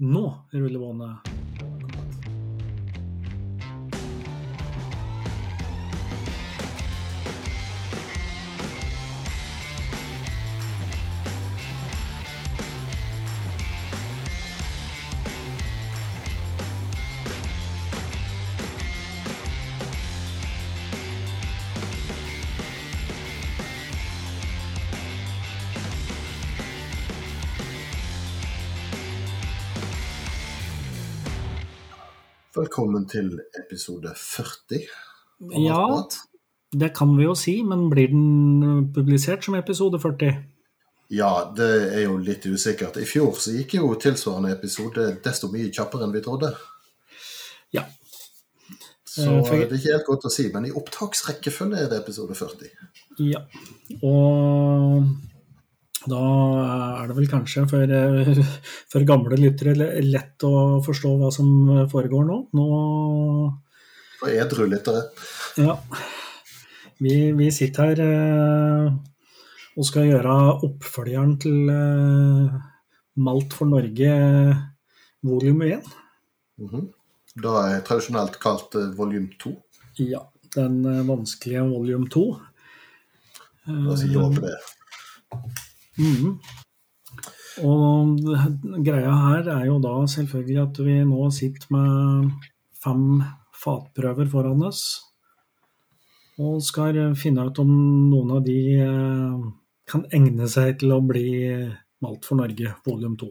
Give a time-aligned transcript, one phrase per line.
[0.00, 1.37] Nå ruller
[32.78, 34.84] Velkommen til episode 40.
[35.64, 35.78] Ja,
[36.70, 40.36] det kan vi jo si, men blir den publisert som episode 40?
[41.10, 43.00] Ja, det er jo litt usikkert.
[43.02, 46.52] I fjor så gikk jo tilsvarende episode desto mye kjappere enn vi trodde.
[47.74, 47.82] Ja.
[49.02, 52.38] Så Eh, det er ikke helt godt å si, men i opptaksrekkefølge er det episode
[52.38, 52.70] 40.
[53.26, 53.42] Ja.
[54.06, 55.02] Og
[56.10, 56.22] da
[57.02, 58.42] er det vel kanskje for, eh,
[58.92, 61.50] for gamle lyttere lett å forstå hva som
[61.92, 62.38] foregår nå.
[62.58, 62.68] Nå
[64.18, 65.04] For edru lyttere.
[65.60, 65.78] Ja.
[66.98, 68.96] Vi, vi sitter her eh,
[69.78, 70.34] og skal gjøre
[70.66, 72.56] oppfølgeren til eh,
[73.22, 74.10] Malt for Norge
[75.22, 75.86] volum 1.
[76.58, 76.88] Mhm.
[77.38, 79.54] Da er tradisjonelt kalt eh, volum 2.
[80.02, 80.24] Ja,
[80.56, 82.26] den eh, vanskelige volum 2.
[83.68, 84.58] La oss ikke håpe det.
[85.98, 86.38] Mhm.
[87.66, 88.20] Og
[88.86, 92.30] greia her er jo da selvfølgelig at vi nå sitter med
[92.78, 93.22] fem
[93.58, 94.84] fatprøver foran oss.
[96.38, 97.70] Og skal finne ut om
[98.12, 99.46] noen av de eh,
[99.90, 101.28] kan egne seg til å bli
[102.04, 103.30] Malt for Norge volum 2.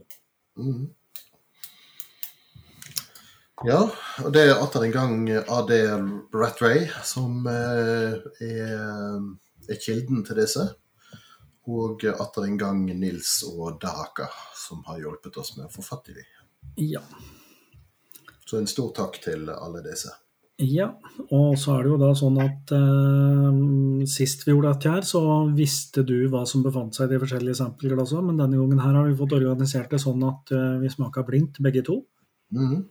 [0.60, 0.88] Mm.
[3.66, 3.80] Ja,
[4.22, 5.72] og det er atter en gang AD
[6.36, 9.24] Rattray som eh, er,
[9.72, 10.68] er kilden til disse.
[11.68, 16.08] Og atter en gang Nils og Daka som har hjulpet oss med å få fatt
[16.14, 16.32] i dem.
[16.80, 17.02] Ja.
[18.48, 20.14] Så en stor takk til alle disse.
[20.58, 20.88] ja.
[21.36, 25.22] Og så er det jo da sånn at eh, sist vi gjorde dette her, så
[25.54, 29.10] visste du hva som befant seg i de forskjellige sampleglassene, men denne gangen her har
[29.10, 32.02] vi fått organisert det sånn at eh, vi smaka blindt begge to.
[32.56, 32.86] Mhm.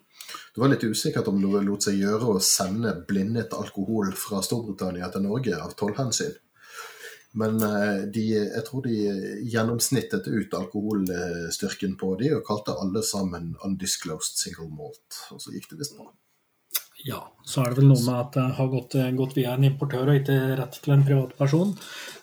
[0.54, 5.08] Det var litt usikkert om det lot seg gjøre å sende blindet alkohol fra Storbritannia
[5.12, 6.34] til Norge av tollhensyn.
[7.36, 8.94] Men eh, de, jeg tror de
[9.52, 15.19] gjennomsnittet ut alkoholstyrken på de og kalte alle sammen 'undisclosed single malt'.
[15.34, 16.08] Og så gikk det visst bra.
[17.06, 20.08] Ja, så er det vel noe med at det har gått, gått via en importør
[20.10, 21.76] og ikke rett til en privatperson.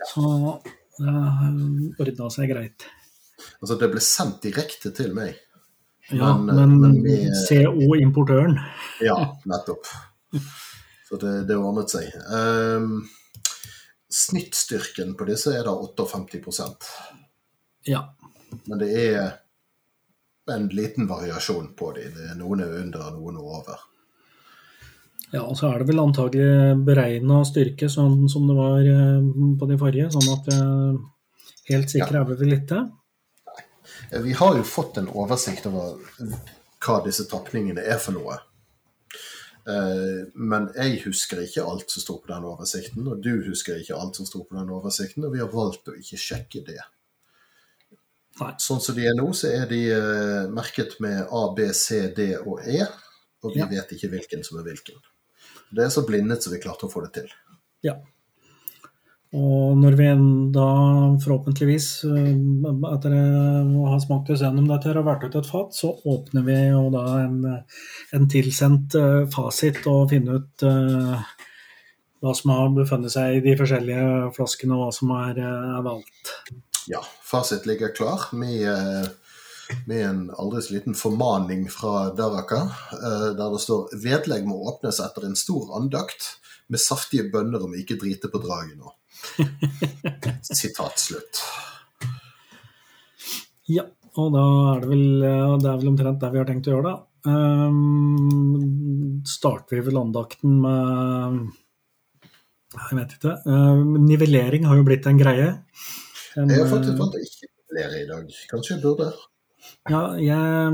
[0.09, 0.25] Så
[0.97, 1.13] det
[2.01, 2.85] ordna seg greit.
[3.61, 5.37] Altså, det ble sendt direkte til meg.
[6.11, 8.57] Ja, Men, men, men vi- CO-importøren
[9.01, 9.15] Ja,
[9.47, 9.87] nettopp.
[11.07, 12.09] Så det, det ordnet seg.
[12.27, 13.05] Um,
[14.13, 16.89] snittstyrken på disse er da 58%
[17.89, 18.03] Ja.
[18.65, 19.31] Men det er
[20.53, 22.07] en liten variasjon på de.
[22.13, 23.83] Det er Noen er under, noen er over.
[25.31, 29.29] ja, og så er det vel antagelig beregna styrke, sånn som det var eh,
[29.59, 30.11] på de forrige.
[30.13, 30.99] Sånn at eh,
[31.71, 32.83] helt sikre er vi vel ikke.
[34.23, 35.97] Vi har jo fått en oversikt over
[36.83, 38.37] hva disse tapningene er for noe.
[39.67, 43.95] Eh, Men jeg husker ikke alt som står på den oversikten, og du husker ikke
[43.95, 46.81] alt som står på den oversikten, og vi har valgt å ikke sjekke det.
[48.41, 48.51] Nei.
[48.57, 52.31] Sånn som de er nå, så er de eh, merket med A, B, C, D
[52.41, 52.81] og E,
[53.43, 53.67] og vi Ja.
[53.69, 54.97] vet ikke hvilken som er hvilken.
[55.73, 57.29] Det er så blindet som vi klarte å få det til.
[57.83, 57.95] Ja.
[59.33, 60.09] Og når vi
[60.53, 60.67] da
[61.23, 62.33] forhåpentligvis, eh,
[62.93, 66.45] etter å ha smakt oss gjennom dette her og vært ut et fat, så åpner
[66.45, 67.39] vi jo da en,
[68.13, 71.23] en tilsendt eh, fasit og finner ut uh,
[72.23, 75.83] hva som har befunnet seg i de forskjellige flaskene, og hva som er, eh, er
[75.83, 76.31] valgt.
[76.87, 79.09] Ja, fasit ligger klar med, eh,
[79.85, 82.61] med en aldri så liten formaning fra Daraka,
[82.93, 86.37] eh, der det står 'Vedlegg må åpnes etter en stor andakt
[86.69, 88.91] med saftige bønner om ikke drite på draget nå'.
[90.61, 91.41] Sitat slutt.
[93.71, 93.85] Ja,
[94.19, 96.75] og da er det vel, eh, det er vel omtrent det vi har tenkt å
[96.75, 96.95] gjøre, da.
[97.23, 101.37] Um, starter vi vel andakten med
[102.73, 103.35] Jeg vet ikke.
[103.47, 105.53] eh, nivellering har jo blitt en greie.
[106.35, 108.35] En, Jeg har faktisk eh, valgt å ikke nivellere i dag.
[108.51, 109.07] Kanskje jeg burde.
[109.91, 110.73] Ja, jeg,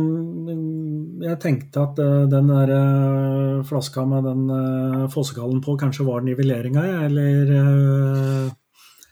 [1.25, 6.21] jeg tenkte at eh, den der eh, flaska med den uh, fossekallen på kanskje var
[6.25, 8.51] nivelleringa, eller eh,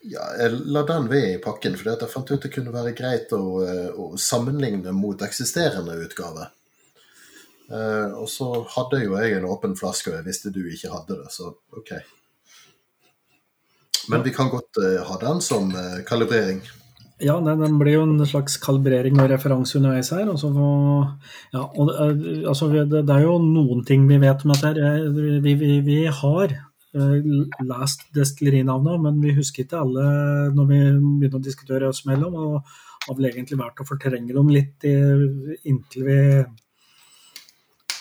[0.07, 3.33] Ja, jeg la den ved i pakken, fordi jeg fant ut det kunne være greit
[3.35, 6.51] å, eh, å sammenligne mot eksisterende utgave.
[7.71, 11.17] Eh, og så hadde jo jeg en åpen flaske, og jeg visste du ikke hadde
[11.23, 11.97] det, så ok.
[14.07, 16.61] Men vi kan godt eh, ha den som eh, kalibrering.
[17.19, 20.27] Ja, den blir jo en slags kalibrering og referanse underveis her.
[20.29, 21.07] Og
[21.53, 24.73] ja, og det, er- altså, det, det er jo noen ting vi vet om dette.
[24.77, 25.07] her.
[25.41, 27.15] Vi, vi, vi har uh,
[27.65, 30.05] lest destillerinavnet, men vi husker ikke alle
[30.53, 30.79] når vi
[31.23, 32.37] begynner å diskutere oss mellom.
[32.37, 34.93] Og har vel egentlig vært å fortrenge dem litt i,
[35.71, 36.19] inntil vi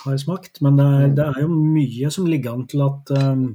[0.04, 0.60] har smakt.
[0.60, 3.46] Men det er, det er jo mye som ligger an til at eh,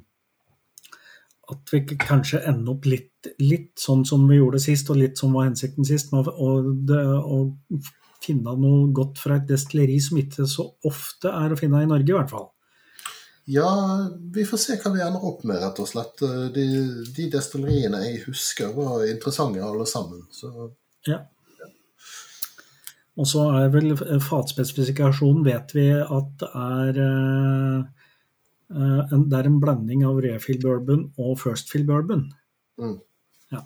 [1.52, 5.36] at vi kanskje ender opp litt, litt sånn som vi gjorde sist, og litt som
[5.36, 6.14] var hensikten sist.
[6.16, 7.44] Med å,
[8.22, 12.06] finne noe godt fra et destilleri som ikke så ofte er å finne i Norge,
[12.06, 12.52] i hvert fall.
[13.50, 13.72] Ja,
[14.36, 16.22] vi får se hva vi ender opp med, rett og slett.
[16.54, 16.66] De,
[17.18, 20.28] de destilleriene jeg husker, var interessante alle sammen.
[20.32, 20.52] Så
[21.10, 21.24] Ja.
[23.20, 28.01] Og så er vel fatspesifikasjonen, vet vi at det er eh,
[28.72, 32.30] Det er en blanding av refill bourbon og first fill bourbon.
[32.82, 33.00] mm.
[33.52, 33.66] Ja.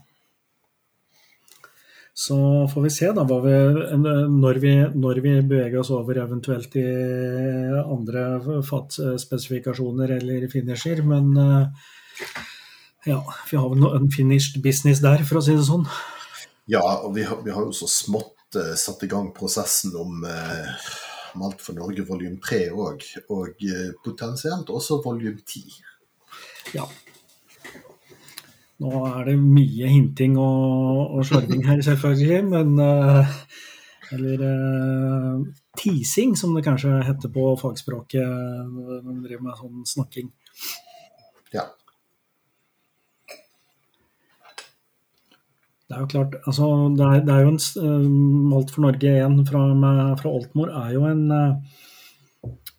[2.18, 2.38] Så
[2.74, 3.56] får vi se da vi,
[4.00, 6.88] når, vi, når vi beveger oss over eventuelt i
[7.84, 11.04] andre fatspesifikasjoner eller finisher.
[11.04, 11.90] Men eh,
[13.06, 13.20] ja,
[13.52, 15.86] vi har vel noe unfinished business der, for å si det sånn.
[16.72, 20.24] Ja, og vi har, vi har jo så smått uh, satt i gang prosessen om
[20.26, 20.72] eh,
[21.40, 23.04] Malt for Norge volum 3 òg,
[23.34, 25.64] og eh, potensielt også volum 10.
[26.76, 26.86] Ja.
[28.84, 33.38] Nå er det mye hinting og, og slorving her, selvfølgelig, men eh,
[34.16, 35.46] Eller eh,
[35.80, 38.28] teasing, som det kanskje heter på fagspråket
[38.70, 40.30] når man driver med sånn snakking.
[41.56, 41.66] Ja.
[45.86, 46.68] Det er jo klart, altså
[46.98, 48.06] det er, det er jo en eh,
[48.52, 49.66] Malt for Norge 1 fra,
[50.18, 51.84] fra Oltmor er jo en eh,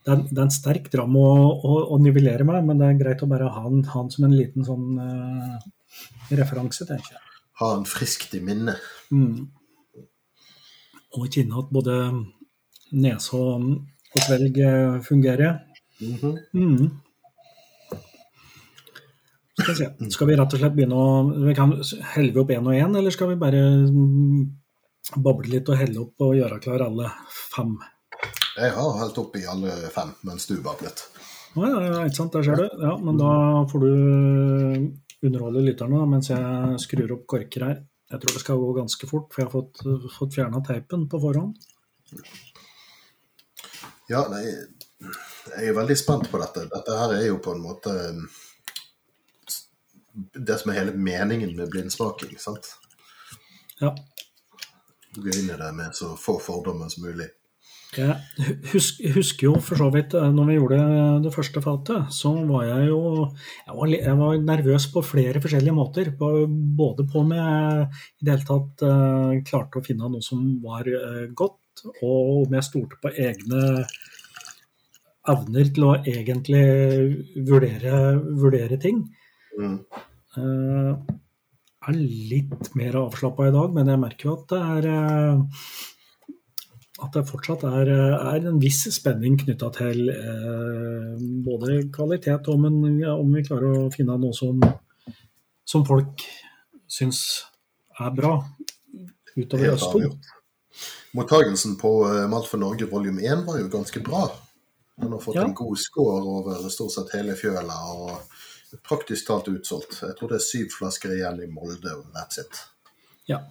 [0.06, 2.98] det er, det er en sterk dram å, å, å nivellere med, men det er
[3.00, 5.56] greit å bare ha den, ha den som en liten sånn uh,
[6.30, 7.40] referanse, tenker jeg.
[7.58, 8.76] Ha den friskt i minne.
[9.10, 9.48] Mm.
[11.18, 11.96] Og kjenne at både
[12.94, 13.66] nese og,
[14.12, 15.02] og svelg fungerer.
[15.08, 15.58] fungerer.
[15.98, 16.38] -hmm.
[16.54, 17.05] Mm.
[19.66, 21.08] Skal, skal vi rett og slett begynne å
[21.48, 21.72] vi kan
[22.14, 26.24] helle opp én og én, eller skal vi bare boble bable litt og helle opp
[26.26, 27.74] og gjøre klar alle fem?
[28.56, 31.02] Jeg har helt opp i alle fem mens du bablet.
[31.56, 32.66] Ja, ja, ikke sant, der ser du.
[32.82, 33.32] Ja, men da
[33.70, 37.78] får du underholde lytterne mens jeg skrur opp korker her.
[38.12, 41.20] Jeg tror det skal gå ganske fort, for jeg har fått, fått fjerna teipen på
[41.22, 41.56] forhånd.
[44.06, 46.68] Ja, nei, jeg er veldig spent på dette.
[46.70, 47.96] Dette her er jo på en måte
[50.16, 52.36] det som er hele meningen med blindsmaking.
[52.40, 52.74] sant?
[53.80, 53.94] Ja.
[55.16, 57.28] Gå inn i det med så få fordommer som mulig.
[57.96, 58.16] Jeg
[58.72, 60.78] husk, husker jo for så vidt eh, når vi gjorde
[61.24, 65.76] det første fatet, så var jeg jo jeg var, jeg var nervøs på flere forskjellige
[65.76, 66.10] måter.
[66.18, 70.42] På, både på om jeg i det hele tatt uh, klarte å finne noe som
[70.64, 73.86] var uh, godt, og om jeg stolte på egne
[75.26, 76.66] evner til å egentlig
[77.48, 78.02] vurdere,
[78.42, 79.06] vurdere ting.
[79.56, 79.78] Mm.
[81.86, 85.44] Er litt mer avslappa i dag, men jeg merker jo at det er eh,
[87.04, 91.10] at det fortsatt er, er en viss spenning knytta til eh,
[91.44, 94.62] både kvalitet og om, ja, om vi klarer å finne noe som,
[95.68, 96.24] som folk
[96.88, 97.20] syns
[98.00, 98.38] er bra,
[99.36, 100.08] utover oss to.
[101.16, 104.26] Mottagelsen på eh, Malt for Norge volum 1 var jo ganske bra.
[104.96, 105.44] Den har fått Ja.
[105.44, 108.20] en god score over stort sett hele fjøla, og
[108.86, 110.00] praktisk talt utsolgt.
[110.02, 112.62] Jeg tror det er syv flasker igjen i Molde, og that's it.
[113.30, 113.42] Ja.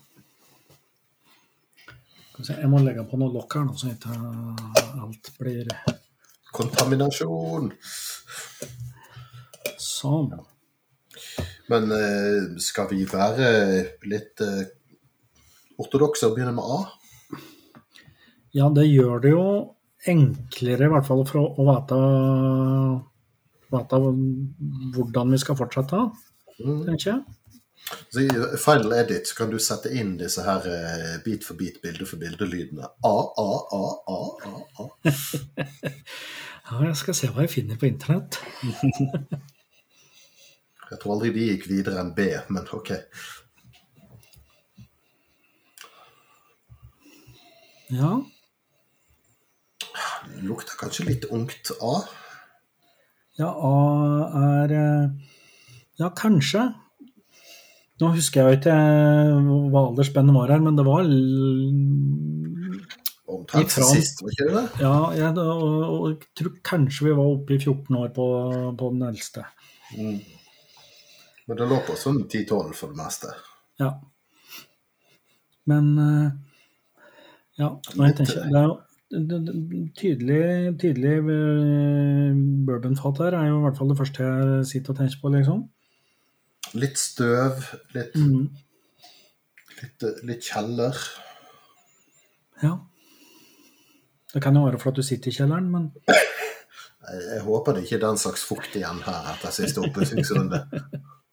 [2.36, 4.16] Jeg må legge på noe lokk her nå, så ikke
[5.06, 5.72] alt blir
[6.56, 7.72] Kontaminasjon!
[10.06, 10.34] sånn.
[11.72, 13.48] Men eh, skal vi være
[14.10, 14.68] litt eh,
[15.82, 16.80] ortodokse og begynne med A?
[18.56, 19.48] Ja, det gjør det jo
[20.08, 21.64] enklere, i hvert fall for å, å
[23.72, 24.00] vite
[24.96, 26.04] hvordan vi skal fortsette,
[26.60, 26.86] Mm.
[26.86, 27.24] tenker jeg.
[28.10, 32.06] Så I final edit kan du sette inn disse her eh, bit for bit, bilde
[32.08, 32.88] for bilde-lydene.
[33.04, 34.88] A, A, A, A, A, A.
[36.66, 38.40] Ja, jeg skal se hva jeg finner på internett.
[40.92, 42.90] Jeg tror aldri de gikk videre enn B, men OK.
[47.90, 48.12] Ja,
[50.26, 51.94] Det lukter kanskje litt ungt A.
[53.40, 53.76] ja A
[54.42, 55.34] er eh,
[56.00, 56.66] Ja, kanskje.
[58.02, 61.08] Nå husker jeg jo ikke eh, hva aldersspennet var her, men det var
[63.36, 64.64] Omtrent fra sist, var ikke det?
[64.84, 68.26] Ja, jeg, og, og tror kanskje vi var oppe i 14 år på,
[68.78, 69.46] på den eldste.
[69.96, 70.20] Mm.
[71.46, 73.32] Men det lå på sånn 10-12 for det meste.
[73.82, 73.92] Ja.
[75.70, 76.30] Men eh,
[77.62, 78.76] ja, når jeg tenker, det er jo
[79.12, 82.34] tydelig, tydelig eh,
[82.68, 85.62] bourbonfat her er jo i hvert fall det første jeg sitter og tenker på, liksom.
[86.76, 87.62] Litt støv,
[87.94, 88.50] litt, Mm.
[89.82, 90.98] litt, litt kjeller.
[92.64, 92.74] Ja.
[94.34, 95.92] Det kan jo være for at du sitter i kjelleren, men
[97.06, 100.66] jeg håper det ikke er den slags fukt igjen her etter siste oppussingsrunde.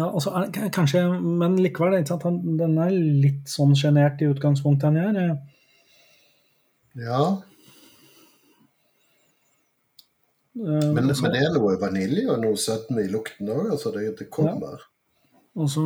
[0.00, 0.32] ja, altså,
[0.74, 1.98] kanskje, men likevel?
[2.24, 5.22] Han, den er litt sånn sjenert i utgangspunktet han gjør.
[5.26, 5.36] eh.
[7.06, 7.22] Ja,
[10.60, 13.68] Eh, men, så- men det er noe vanilje og noe sødme i lukten òg.
[13.70, 14.80] Altså det, det kommer.
[15.56, 15.82] Og så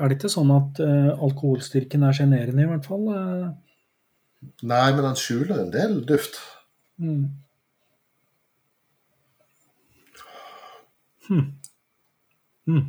[0.00, 3.04] er det ikke sånn at uh, alkoholstyrken er sjenerende, i hvert fall.
[3.12, 3.52] Uh.
[4.64, 6.40] Nei, men den skjuler en del duft.
[7.00, 7.28] Mm.
[11.28, 11.46] Hmm.
[12.66, 12.84] Mm.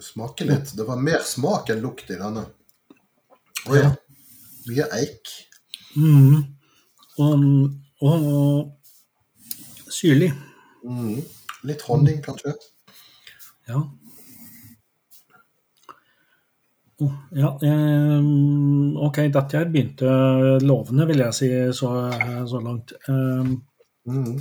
[0.00, 0.72] Smaker litt.
[0.76, 2.46] Det var mer smak enn lukt i denne.
[3.68, 3.90] Å ja.
[4.68, 5.32] Mye eik.
[5.96, 6.36] Mm.
[7.20, 7.46] Og,
[8.00, 10.30] og, og syrlig.
[10.86, 11.18] Mm.
[11.68, 12.54] Litt honning, kanskje.
[13.68, 13.82] Ja.
[17.32, 18.24] Ja, eh,
[19.06, 20.10] ok, dette her begynte
[20.60, 21.92] lovende, vil jeg si, så,
[22.48, 22.92] så langt.
[23.08, 23.56] Eh,
[24.10, 24.38] Mm.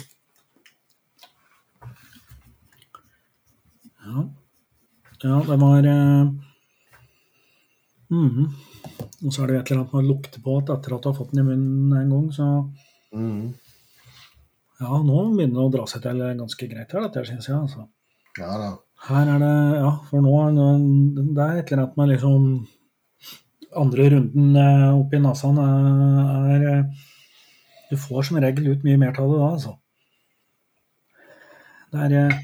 [4.06, 4.22] ja.
[5.24, 6.30] Ja, det var eh,
[8.10, 8.50] mhm.
[9.20, 11.10] Og så er det et eller annet med å lukte på at etter at du
[11.10, 12.50] har fått den i munnen en gang, så
[13.10, 13.56] Mm.
[14.80, 17.58] ja, nå begynner det å dra seg til ganske greit her, dette syns jeg.
[17.58, 17.88] altså.
[18.38, 18.68] Ja da.
[19.08, 20.36] Her er det Ja, for nå
[21.34, 22.68] Det er et eller annet med liksom
[23.76, 26.84] Andre runden eh, oppi nesa er, er eh,
[27.90, 29.76] Du får som regel ut mye mer av det da, altså.
[31.90, 32.40] Det er eh,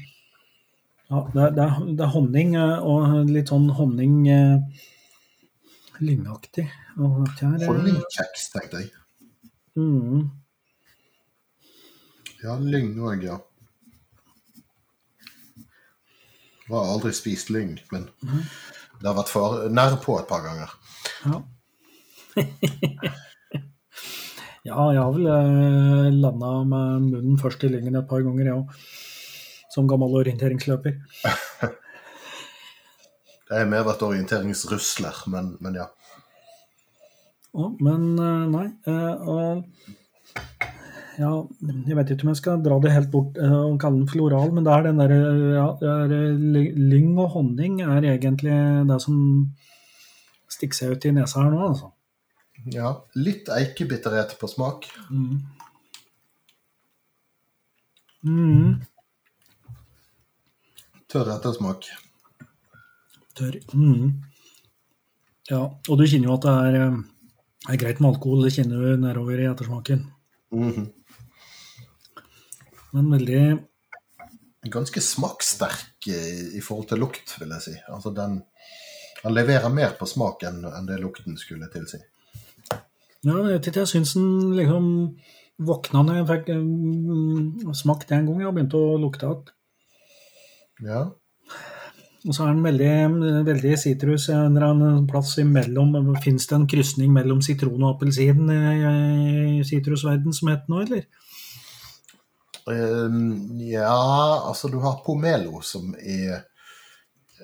[1.06, 4.86] Ja, det er, det er, det er honning eh, og litt sånn honning eh,
[6.02, 6.66] lyngaktig.
[6.98, 7.20] Eh,
[7.66, 8.90] Honningkjeks, tenkte jeg.
[9.78, 10.30] Mm,
[12.42, 13.36] Ja, lyng òg, ja.
[16.66, 20.74] Jeg har aldri spist lyng, men det har vært for nær på et par ganger.
[21.24, 21.42] ja.
[24.66, 28.58] ja, jeg har vel eh, landa med munnen først i lyngen et par ganger, jeg
[28.58, 28.66] òg.
[29.76, 30.96] Som gammel orienteringsløper.
[33.46, 35.84] Det har mer vært orienteringsrusler, men, men ja.
[37.56, 38.64] Å, men eh, nei.
[38.90, 39.62] eh, og
[41.16, 41.30] ja,
[41.62, 44.50] jeg vet ikke om jeg skal dra det helt bort eh, og kalle den floral,
[44.52, 45.20] men det er den derre
[45.54, 45.68] ja,
[46.10, 48.56] Lyng og honning er egentlig
[48.90, 49.20] det som
[50.52, 51.92] stikker seg ut i nesa her nå, altså.
[52.74, 52.92] ja.
[53.16, 54.90] Litt eikebitterhet på smak.
[55.08, 55.38] Mm.
[58.26, 58.70] Mm.
[61.16, 61.86] Tørr ettersmak.
[63.38, 63.54] Tørr.
[63.72, 64.10] Mm.
[65.48, 68.82] Ja, og du kjenner jo at det er, eh, er greit med alkohol, det kjenner
[68.82, 70.02] du nedover i ettersmaken.
[70.52, 70.92] Mhm.
[72.92, 73.64] Men veldig
[74.66, 77.74] Ganske smakssterk i, i forhold til lukt, vil jeg si.
[77.88, 78.42] Altså den
[79.22, 81.98] Han leverer mer på smak enn enn det lukten skulle tilsi.
[83.22, 85.16] Ja, jeg vet ikke, jeg syns den liksom
[85.58, 89.55] våkna når jeg fikk mm, smakt det en gang, og begynte å lukte igjen.
[90.84, 91.06] Ja.
[92.26, 95.94] Og så er den veldig, veldig sitrus, en eller annen plass imellom.
[96.24, 101.06] Fins det en krysning mellom sitron og appelsin i sitrusverden som heter noe, eller?
[102.66, 103.94] Um, ja,
[104.48, 106.40] altså du har pomelo, som er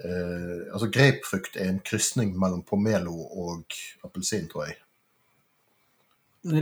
[0.02, 4.80] uh, Altså grapefrukt er en krysning mellom pomelo og appelsin, tror jeg.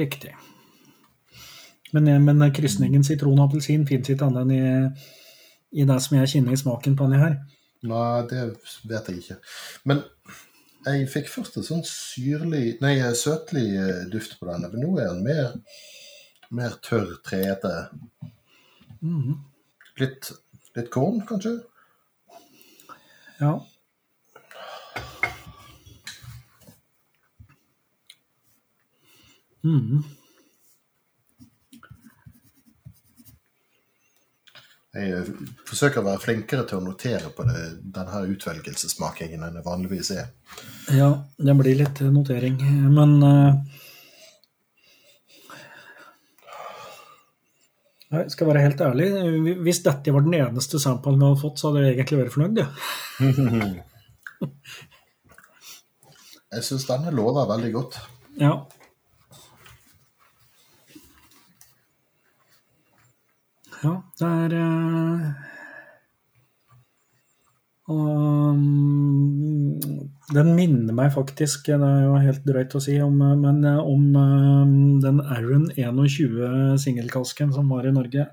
[0.03, 0.35] Riktig.
[1.97, 5.09] Men, men krysningen sitron og appelsin fins ikke annet enn i,
[5.71, 7.37] i det som jeg kjenner i smaken på denne her.
[7.87, 8.43] Nei, det
[8.91, 9.39] vet jeg ikke.
[9.89, 10.03] Men
[10.87, 15.11] jeg fikk først en sånn syrlig Nei, søtlig eh, duft på denne, men nå er
[15.13, 15.55] den mer,
[16.57, 17.75] mer tørr, treete.
[19.01, 19.39] Mm.
[20.01, 20.33] Litt,
[20.77, 21.59] litt korn, kanskje?
[23.41, 23.59] Ja.
[29.63, 30.20] Mhm.
[34.91, 35.29] Jeg eh,
[35.69, 37.61] forsøker å være flinkere til å notere på det,
[37.95, 40.33] denne utvelgelsessmakingen enn det vanligvis er.
[40.97, 42.59] Ja, det blir litt notering.
[42.91, 43.55] Men uh,
[48.11, 49.07] Jeg skal være helt ærlig.
[49.63, 52.59] Hvis dette var den eneste samplen vi hadde fått, så hadde jeg egentlig vært fornøyd.
[52.59, 52.67] Ja.
[56.51, 58.01] Jeg syns denne lover veldig godt.
[58.43, 58.55] ja.
[63.81, 65.31] Ja, det er eh,
[67.91, 69.81] Um,
[70.31, 74.75] den minner meg faktisk, det er jo helt drøyt å si, om, men om um,
[75.03, 78.29] den Aaron 21 singelkasken som var i Norge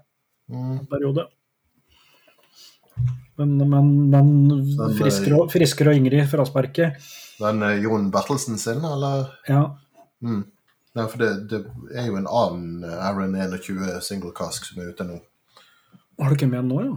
[0.53, 1.25] en periode.
[3.37, 4.29] Men, men, men
[4.97, 7.01] friskere, og, friskere og yngre i frasparket.
[7.41, 9.27] Den eh, Jon Bertelsen sin, eller?
[9.49, 9.63] Ja.
[10.25, 10.43] Mm.
[10.97, 11.59] Nei, for det, det
[11.93, 15.19] er jo en annen Aaron 21 single cask som er ute nå.
[16.19, 16.95] Har du kommet den nå, ja?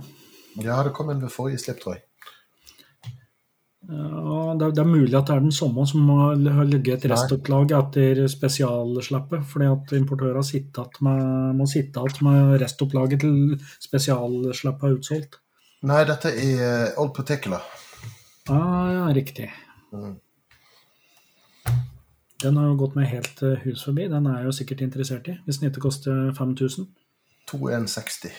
[0.60, 2.04] Ja, det kom en ved forrige slipp, tror jeg.
[3.90, 8.20] Ja, det, er- mulig at det er den samme som har ligget et restopplag etter
[8.30, 9.44] spesialslappet.
[9.50, 10.42] Fordi at importører
[11.02, 15.38] med, må sitte igjen med restopplaget til spesialslappet er utsolgt.
[15.82, 17.64] Nei, dette er eh, Old Particular.
[18.52, 19.48] Ah, ja, riktig.
[19.96, 20.18] Mm.
[22.40, 24.06] Den har jo gått meg helt eh, hus forbi.
[24.12, 25.38] Den er jeg jo sikkert interessert i.
[25.46, 26.88] Hvis den ikke koster 5000.
[27.50, 28.36] 2160.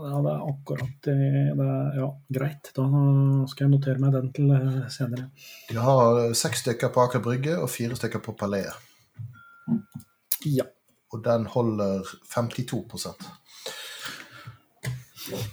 [0.00, 1.16] Ja, det er akkurat det.
[1.52, 2.70] er, ja, greit.
[2.76, 2.86] Da
[3.50, 5.28] skal jeg notere meg den til eh, senere.
[5.70, 8.72] De har seks stykker på Aker Brygge og fire stykker på Palais.
[10.46, 10.64] Ja.
[11.10, 13.28] Og den holder 52%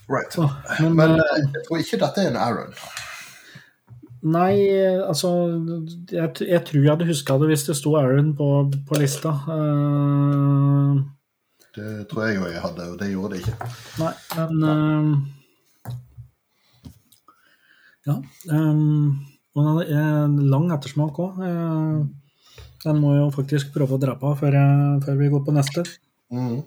[0.08, 0.34] Right.
[0.34, 0.50] Så,
[0.80, 2.74] men, Men eh, eh, jeg tror ikke dette er en Aaron.
[4.28, 4.56] Nei,
[5.06, 5.30] altså
[6.12, 8.48] Jeg, jeg tror jeg hadde huska det hvis det sto Aaron på,
[8.88, 9.36] på lista.
[9.54, 11.04] Eh,
[11.78, 13.72] Det tror jeg òg jeg hadde, og det gjorde det ikke.
[14.02, 15.34] nei, men eh,
[18.08, 18.16] Ja.
[18.56, 19.20] Um,
[19.58, 21.42] og den er lang ettersmak òg.
[22.86, 25.56] den må jeg jo faktisk prøve å dra på før, jeg, før vi går på
[25.56, 25.84] neste.
[26.32, 26.62] Mm.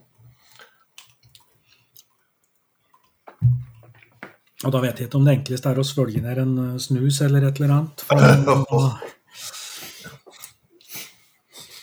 [4.60, 7.22] Og da vet jeg ikke om det enkleste er å svølge ned en eh, snus
[7.24, 8.04] eller et eller annet.
[8.04, 8.90] For,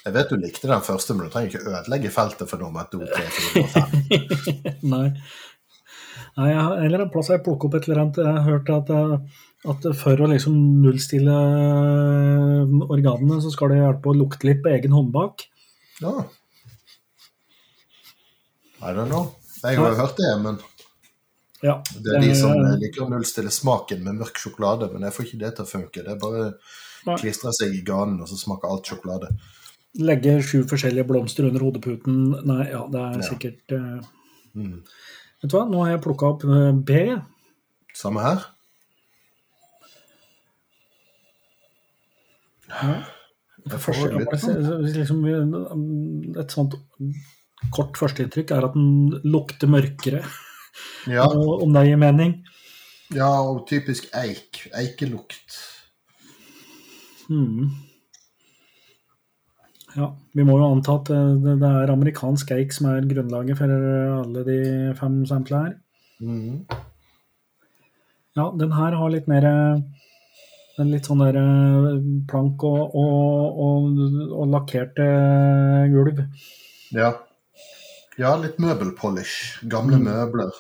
[0.08, 3.02] Jeg vet du likte den første, men du trenger ikke ødelegge feltet for nummer to,
[3.04, 4.78] tre, fire og fem.
[4.94, 5.08] Nei.
[6.38, 8.20] Nei, jeg har, eller en plass jeg plukker opp et eller annet.
[8.22, 13.82] Jeg har hørt at, eh, at for å liksom nullstille eh, organene, så skal det
[13.82, 15.44] hjelpe å lukte litt på egen håndbak.
[16.00, 16.14] Ja.
[18.86, 19.34] I don't know.
[19.64, 20.64] Jeg har jo hørt det, men
[21.66, 24.92] Ja, det er de som eh, liker å nullstille smaken med mørk sjokolade.
[24.94, 26.06] Men jeg får ikke det til å funke.
[26.06, 26.52] Det er bare
[27.10, 27.20] Nei.
[27.20, 29.34] klistrer seg i ganen, og så smaker alt sjokolade.
[29.96, 32.32] Legge sju forskjellige blomster under hodeputen.
[32.46, 33.22] Nei, ja, det er Ja.
[33.32, 34.02] sikkert uh,
[34.58, 34.84] Mm.
[35.42, 36.92] Vet du hva, nå har jeg plukka opp eh, B.
[37.94, 38.40] Samme her.
[42.70, 43.04] Ja.
[43.68, 44.84] Det sånn.
[44.96, 45.24] liksom,
[46.40, 46.76] et sånt
[47.76, 50.24] kort førsteinntrykk er at den lukter mørkere,
[51.10, 51.26] Ja,
[51.64, 52.34] om det gir mening.
[53.14, 54.68] ja, og typisk eik.
[54.74, 55.58] Eikelukt.
[57.28, 57.70] Hmm.
[59.98, 63.58] Ja, vi må jo anta at eh, det, det er amerikansk eik som er grunnlaget
[63.58, 63.72] for
[64.22, 64.60] alle de
[65.00, 65.78] fem samplene her.
[66.22, 66.60] Mm.
[68.38, 69.88] Ja, den her har litt mer den
[70.78, 71.88] en litt sånn der eh,
[72.30, 75.08] plank og, og, og, og lakkerte
[75.90, 76.22] gulv.
[76.94, 77.10] Ja.
[78.22, 79.64] ja, litt møbelpolish.
[79.66, 80.06] Gamle Mm.
[80.12, 80.54] møbler.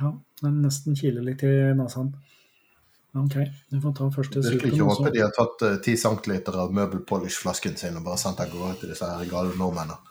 [0.00, 2.14] Ja, den nesten kiler litt i nesen.
[3.18, 3.34] Ok,
[3.70, 6.74] vi får ta første Virkelig vil ikke håpe de har tatt ti ti centiliter av
[6.76, 9.98] møbelpolish-flasken sin og bare sendt av gårde til disse her gale nordmennene.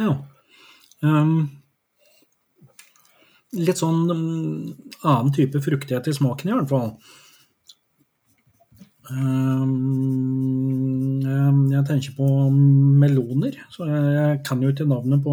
[0.00, 0.12] Ja.
[1.00, 1.48] Um,
[3.56, 4.20] litt sånn um,
[5.00, 6.92] annen type fruktighet i smaken, i hvert fall.
[9.10, 9.70] Ehm,
[11.22, 13.52] jeg- jeg tenker på meloner.
[13.70, 15.32] Så jeg, kan jo ikke navnet på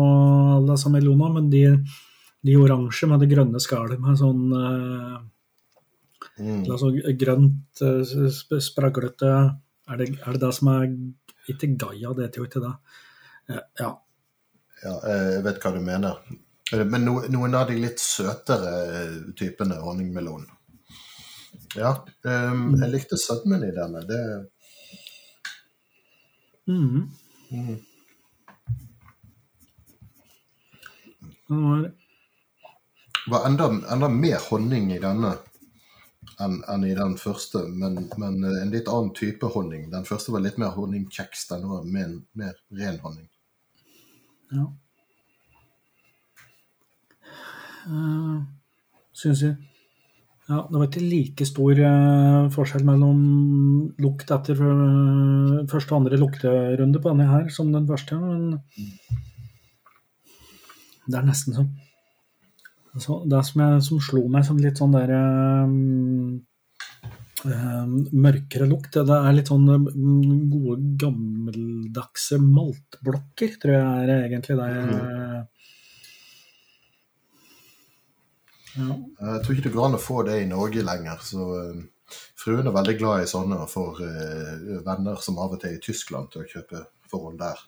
[0.58, 1.84] alle disse melonene, men de,
[2.44, 5.20] de oransje med det grønne skallet med sånn eh,
[6.40, 6.66] Mm.
[6.70, 8.04] altså grønt, eh,
[8.62, 9.26] spraglete
[9.90, 10.88] er det, er det det som er
[11.50, 12.74] Ikke Gaia, det heter jo ikke det.
[13.50, 13.98] Eh, Ja.
[14.84, 16.14] Ja, jeg vet hva du mener.
[16.86, 20.46] Men noen av de litt søtere typene honningmelon.
[21.76, 24.02] Ja, Um, jeg likte sødmen i denne.
[24.08, 24.48] Det
[26.68, 27.10] mm.
[27.52, 27.78] mm.
[31.48, 31.92] Den var
[33.28, 35.34] var enda, enda mer honning i denne
[36.40, 39.88] enn enn i den første, men, men eh, en litt annen type honning.
[39.92, 43.30] Den første var litt mer honningkjeks, den var mer, mer ren honning.
[44.52, 44.68] Ja.
[47.88, 48.44] Uh,
[49.16, 49.67] Syns jeg
[50.48, 53.18] Ja, det var ikke like stor eh, forskjell mellom
[54.00, 58.56] lukt etter eh, første og andre lukterunde på denne her som den første, men
[61.08, 61.68] det er nesten sånn.
[62.96, 65.28] så Det som, jeg, som slo meg som litt sånn der eh,
[68.16, 68.96] mørkere lukt.
[68.96, 75.44] Det er litt sånn mm, gode, gammeldagse maltblokker, tror jeg er egentlig det jeg
[78.78, 78.98] ja.
[79.34, 81.24] Jeg tror ikke det går an å få det i Norge lenger.
[81.26, 81.86] så uh,
[82.38, 85.80] Fruen er veldig glad i sånne og får uh, venner som av og til er
[85.80, 87.66] i Tyskland til å kjøpe forhold der.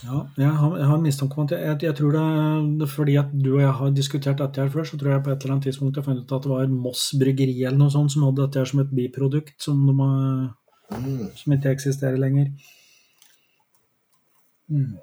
[0.00, 3.50] Ja, jeg har, jeg har mistanke om at jeg, jeg, tror det, fordi at du
[3.52, 6.00] og jeg har diskutert dette her før, så tror jeg på et eller annet tidspunkt
[6.00, 8.70] har funnet ut at det var Moss bryggeri eller noe sånt som hadde dette her
[8.70, 9.92] som et biprodukt som, de
[10.96, 11.26] mm.
[11.38, 12.50] som ikke eksisterer lenger.
[14.72, 14.96] Mm.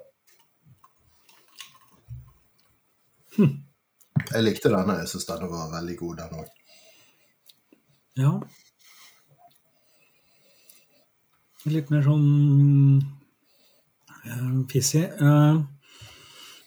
[3.38, 3.69] Hm.
[4.28, 4.98] Jeg likte denne.
[5.02, 6.48] Jeg syns denne var veldig god, den òg.
[8.20, 8.32] Ja.
[11.70, 12.28] Litt mer sånn
[14.24, 15.06] uh, pissig.
[15.20, 15.60] Uh,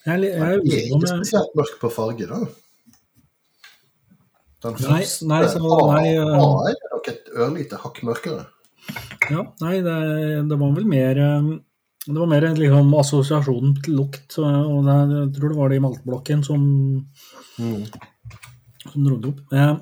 [0.05, 2.41] jeg, jeg, jeg, jeg er ikke spesielt mørk på farge, da.
[4.63, 5.59] Den nei, første nei, så,
[5.91, 8.45] nei, uh, A er nok et ørlite hakk mørkere.
[9.31, 9.97] Ja, nei, det,
[10.49, 11.19] det var vel mer
[12.05, 14.37] det var mer liksom, assosiasjonen til lukt.
[14.39, 16.63] og det, Jeg tror det var det i maltblokken som
[17.59, 17.85] Mm.
[18.91, 19.39] Som dro det opp.
[19.51, 19.77] Eh,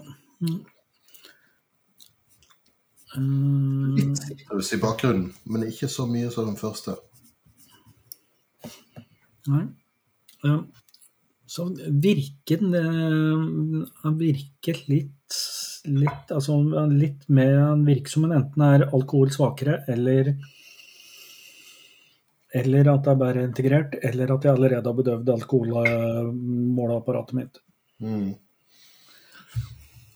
[3.97, 6.95] Litt sitrus i bakgrunnen, men ikke så mye som den første.
[9.49, 9.65] Nei.
[10.43, 10.60] Ja.
[11.51, 11.65] Så
[12.03, 15.39] virker den virker litt,
[15.86, 16.55] litt Altså
[16.89, 20.36] litt mer Han virker som enten er alkohol svakere eller
[22.53, 27.61] eller at det er bare integrert, eller at jeg allerede har bedøvd alkoholmåleapparatet mitt.
[28.03, 28.33] Mm.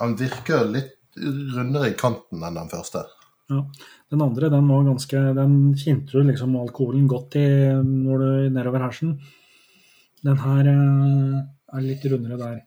[0.02, 1.20] Han virker litt
[1.56, 3.06] rundere i kanten enn den første.
[3.52, 3.62] Ja.
[4.12, 7.48] Den andre den var ganske, den kjente du liksom alkoholen godt i
[7.86, 9.16] når du nedover hersen.
[10.26, 11.42] Den her eh,
[11.78, 12.64] er litt rundere der.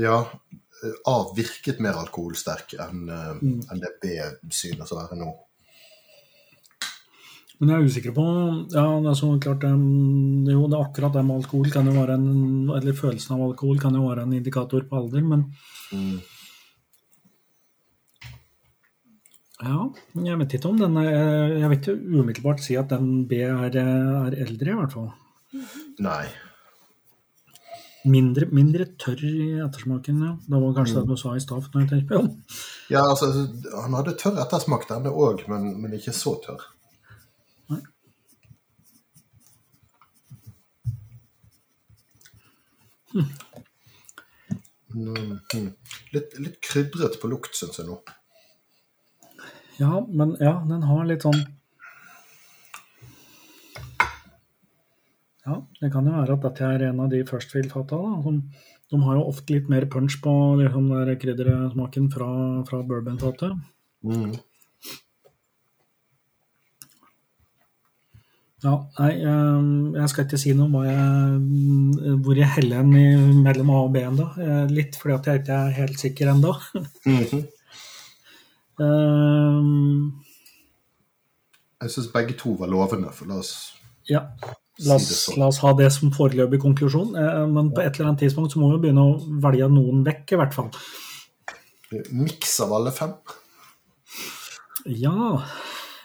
[0.00, 0.22] Ja.
[1.08, 3.60] A virket mer alkoholsterk enn, eh, mm.
[3.72, 4.16] enn det B
[4.52, 5.32] synes å være nå.
[7.56, 8.24] Men jeg er usikker på
[8.74, 12.16] ja, det er så klart, Jo, det er akkurat det med alkohol kan jo være
[12.18, 15.46] en Eller følelsen av alkohol kan jo være en indikator på alder, men
[15.92, 16.16] mm.
[19.64, 19.86] Ja,
[20.20, 23.72] jeg vet ikke om den er Jeg vil ikke umiddelbart si at den B er,
[23.72, 25.08] er eldre, i hvert fall.
[26.04, 26.26] Nei.
[28.06, 30.34] Mindre, mindre tørr i ettersmaken, ja.
[30.44, 31.06] Det var kanskje mm.
[31.08, 31.64] det du sa i stad.
[32.92, 33.32] Ja, altså,
[33.72, 36.68] han hadde tørr ettersmak, denne òg, men, men ikke så tørr.
[44.96, 45.72] Mm.
[46.14, 47.98] Litt, litt krydret på lukt, syns jeg nå.
[49.76, 51.42] Ja, men ja, den har litt sånn
[55.46, 57.98] Ja, det kan jo være at dette er en av de Firstfield-fata.
[58.90, 60.88] De har jo ofte litt mer punch på liksom,
[61.22, 62.30] kryddersmaken fra,
[62.66, 63.54] fra bourbon-fatet.
[64.02, 64.32] Mm.
[68.66, 73.70] Ja, nei, ehm, jeg skal ikke si noe om jeg, hvor jeg heller en mellom
[73.70, 74.26] A og B ennå.
[74.72, 76.54] Litt fordi at jeg ikke er helt sikker ennå.
[77.06, 77.42] Mm -hmm.
[78.82, 80.22] um,
[81.82, 83.52] jeg syns begge to var lovende, for la oss
[84.08, 84.22] ja,
[84.86, 85.40] la oss, si sånn.
[85.40, 87.16] la oss ha det som foreløpig konklusjon.
[87.18, 90.32] Eh, men på et eller annet tidspunkt så må vi begynne å velge noen vekk,
[90.32, 90.70] i hvert fall.
[92.10, 93.12] Miks av alle fem?
[94.86, 95.42] Ja.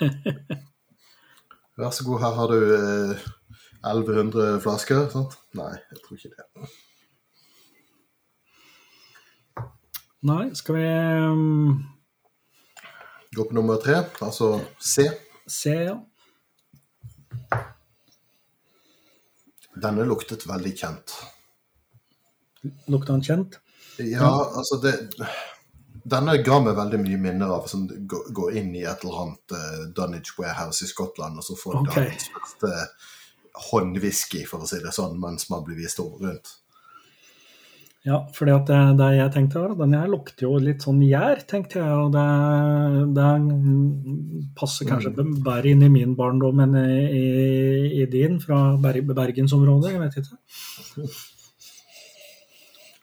[1.80, 3.28] Vær så god, her har du eh,
[3.88, 5.06] 1100 flasker.
[5.10, 5.38] sant?
[5.56, 6.44] Nei, jeg tror ikke det.
[10.28, 10.88] Nei, skal vi
[11.32, 11.84] um...
[13.32, 15.08] Gå på nummer tre, altså C.
[15.48, 15.96] C, ja.
[19.82, 21.16] Denne luktet veldig kjent.
[22.92, 23.62] Lukta den kjent?
[24.04, 24.98] Ja, altså det
[26.04, 29.84] denne ga meg veldig mye minner av som går inn i et eller annet uh,
[29.96, 32.08] Dunnage Warehouse i Skottland, og så får okay.
[32.08, 32.74] dagens første
[33.72, 36.58] håndwhisky, for å si det sånn, mens man blir vist rundt.
[38.02, 38.56] Ja, for det,
[38.98, 41.98] det, jeg tenkte var, denne her lukter jo litt sånn gjær, tenkte jeg.
[42.02, 42.24] Og det,
[43.14, 43.28] det
[44.58, 45.36] passer kanskje mm.
[45.46, 47.28] bedre inn i min barndom enn i,
[48.02, 51.12] i din fra Bergensområdet, jeg vet ikke.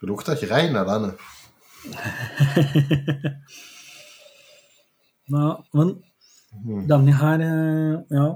[0.00, 1.14] Det lukter ikke rein av denne.
[5.34, 5.88] ja, men
[6.88, 8.28] denne her eh, Ja.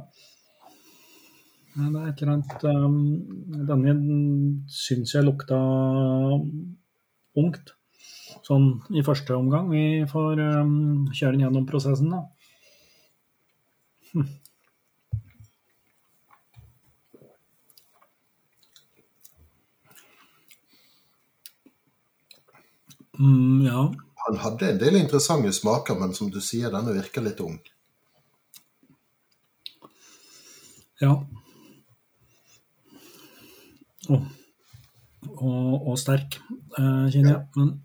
[1.72, 2.96] Det er et eller annet um,
[3.68, 3.92] Denne
[4.68, 5.56] syns jeg lukta
[7.40, 7.72] ungt.
[8.44, 9.70] Sånn i første omgang.
[9.72, 12.20] Vi får um, kjøre den gjennom prosessen, da.
[14.12, 14.28] Hm.
[23.22, 23.82] Mm, ja.
[24.26, 27.60] Han hadde en del interessante smaker, men som du sier, denne virker litt ung.
[31.02, 31.14] Ja.
[34.10, 34.26] Og,
[35.36, 36.40] og, og sterk,
[36.78, 37.46] eh, kjenner jeg.
[37.56, 37.78] Men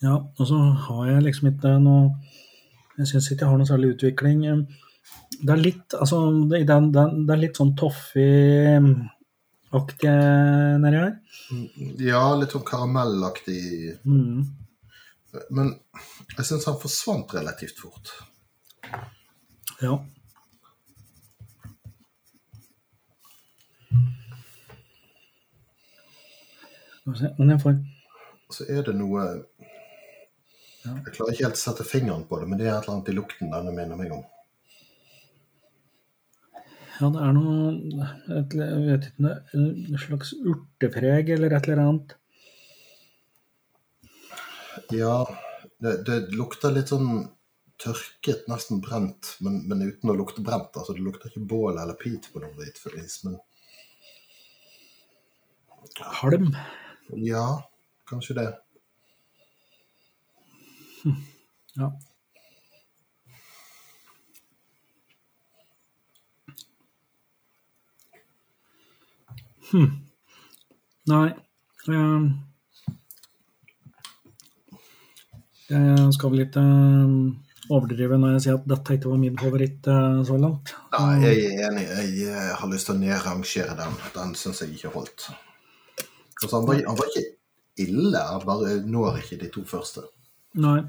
[0.00, 2.14] Ja, og så har jeg liksom ikke noe
[2.96, 4.44] Jeg syns ikke jeg har noe særlig utvikling.
[5.40, 6.18] Det er litt altså,
[6.50, 10.14] det, det, det det er litt sånn toffee-aktig
[10.84, 11.12] nedi her.
[12.04, 13.62] Ja, litt sånn karamellaktig.
[14.04, 14.38] Mm.
[15.54, 15.66] Men
[16.36, 18.06] jeg syns han forsvant relativt fort.
[19.80, 19.94] Ja.
[27.38, 27.78] Men jeg får
[28.50, 29.22] Så er det noe
[30.80, 30.94] Ja.
[31.04, 33.10] Jeg klarer ikke helt å sette fingeren på det, men det er et eller annet
[33.12, 34.22] i lukten denne minner meg om.
[37.00, 37.68] Ja, det er noe
[38.36, 42.16] et, Jeg vet ikke noe En slags urtepreg eller et eller annet.
[44.92, 45.14] Ja,
[45.80, 47.28] det, det lukter litt sånn
[47.80, 50.74] tørket, nesten brent, men, men uten å lukte brent.
[50.76, 53.38] Altså, det lukter ikke bål eller pit på noe vis, men
[56.20, 56.52] Halm.
[57.16, 57.46] ja,
[58.08, 58.48] kanskje det.
[61.78, 61.88] Ja.
[69.70, 69.90] Hm.
[71.10, 71.26] Nei
[71.90, 72.24] eh,
[75.70, 77.14] Jeg skal vel ikke eh,
[77.70, 80.74] overdrive når jeg sier at dette ikke var min favoritt eh, så langt.
[80.96, 81.84] Nei, jeg er enig.
[81.86, 83.98] Jeg eh, har lyst til å nedrangere den.
[84.16, 85.28] Den syns jeg ikke holdt.
[86.40, 87.28] Altså, han, var, han var ikke
[87.84, 90.08] ille, han bare når ikke de to første.
[90.58, 90.80] Nei.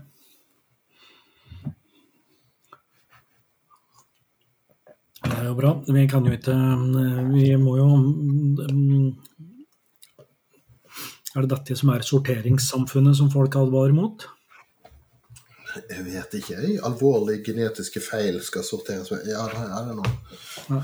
[5.21, 5.71] Det er jo bra.
[5.85, 9.07] Vi kan jo ikke eh, Vi må jo mm,
[11.35, 14.25] Er det dette som er sorteringssamfunnet som folk advarer mot?
[15.71, 16.57] Jeg vet ikke.
[16.83, 20.11] Alvorlige genetiske feil skal sorteres med Ja, det er det nå.
[20.73, 20.81] Ja.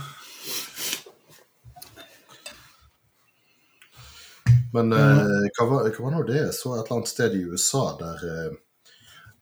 [4.73, 6.43] Men eh, hva, var, hva var nå det?
[6.55, 8.55] Så et eller annet sted i USA der eh,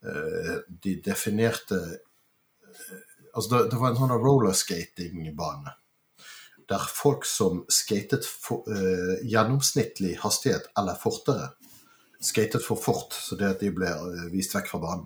[0.09, 1.81] eh, de definerte
[3.35, 5.75] Altså, det, det var en sånn rollerskatingbane.
[6.71, 11.51] Der folk som skatet for, uh, gjennomsnittlig hastighet eller fortere,
[12.23, 15.05] skatet for fort, så det at de ble uh, vist vekk fra banen.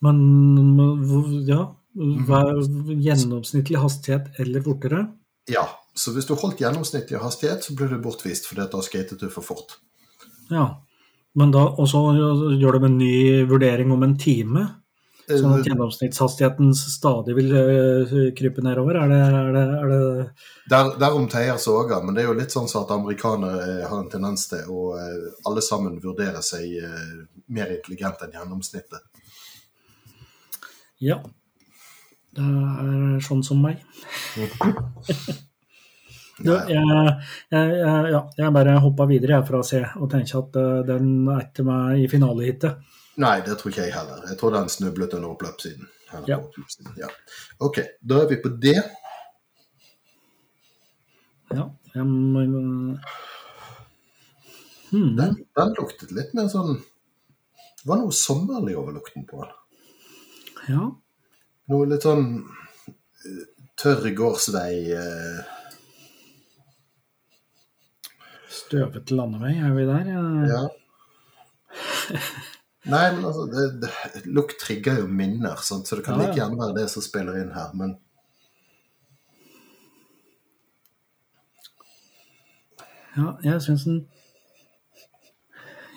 [0.00, 0.16] Men
[0.64, 5.06] men ja Gjennomsnittlig hastighet eller fortere?
[5.50, 9.26] Ja, så hvis du holdt gjennomsnittlig hastighet, så ble du bortvist fordi da skatet du
[9.32, 9.74] for fort.
[10.52, 10.84] Ja.
[11.38, 11.98] Men da, og så
[12.58, 14.64] gjør de en ny vurdering om en time?
[15.38, 18.98] Sånn at gjennomsnittshastigheten stadig vil øh, krype nedover?
[19.02, 20.00] Er det, er det, er det
[20.72, 24.10] Der, derom teier soga, men det er jo litt sånn at amerikanere eh, har en
[24.12, 27.12] tendens til å eh, alle sammen vurdere seg eh,
[27.54, 29.04] mer intelligent enn gjennomsnittet.
[31.00, 31.20] Ja.
[32.30, 33.84] Det er sånn som meg.
[36.40, 40.38] Du, jeg, jeg, jeg, ja, jeg bare hoppa videre jeg, fra å se og tenker
[40.38, 40.54] at
[40.88, 42.78] den er ikke meg i finalehitet.
[43.20, 44.22] Nei, det tror ikke jeg heller.
[44.30, 45.88] Jeg tror den snublet under oppløpssiden.
[46.26, 46.38] Ja.
[46.38, 47.08] oppløpssiden, Ja.
[47.58, 48.80] OK, da er vi på det.
[51.50, 52.44] Ja, jeg må
[54.90, 55.16] hmm.
[55.18, 59.56] Den, den luktet litt mer sånn Det var noe sommerlig over lukten på den.
[60.70, 60.84] Ja.
[61.72, 62.28] Noe litt sånn
[62.90, 63.42] eh,
[63.80, 65.40] tørr gårdsvei eh,
[68.50, 70.04] Støvete landevei, er vi der?
[70.50, 70.62] Ja.
[72.88, 75.88] Nei, men altså, det, det, lukt trigger jo minner, sant?
[75.88, 77.74] så det kan like gjerne være det som spiller inn her.
[77.76, 77.98] Men
[83.16, 84.08] Ja, jeg syns den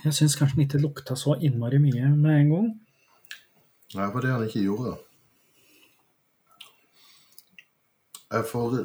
[0.03, 2.69] Jeg syns kanskje den ikke lukta så innmari mye med en gang.
[3.93, 4.97] det var det han ikke gjorde.
[8.33, 8.75] Jeg får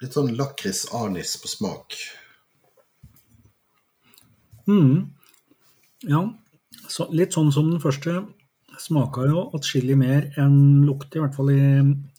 [0.00, 1.98] litt sånn lakris-anis på smak.
[4.70, 5.17] Mm.
[6.06, 6.20] Ja,
[6.86, 8.20] så litt sånn som den første.
[8.78, 11.62] Smaka jo atskillig mer enn lukt, i hvert fall i,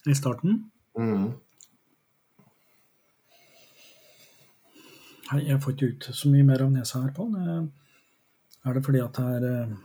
[0.09, 0.65] i starten.
[0.99, 1.29] Mm.
[5.29, 7.29] Nei, jeg får ikke ut så mye mer av nesa her på.
[7.31, 7.69] den.
[8.65, 9.77] Er det fordi at det er eh,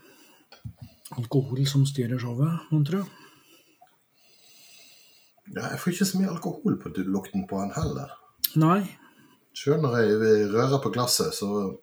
[1.21, 3.05] alkohol som styrer showet, mon tro?
[5.53, 8.17] Ja, jeg får ikke så mye alkohol på lukten på den heller.
[8.59, 8.81] Nei.
[9.55, 11.77] Selv når jeg rører på glasset, så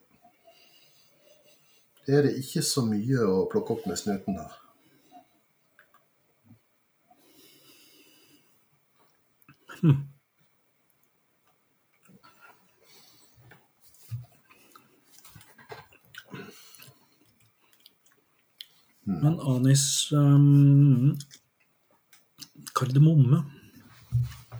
[2.17, 4.57] er det ikke så mye å plukke opp med snuten her.
[19.11, 21.17] Men anis um,
[22.77, 23.41] Kardemomme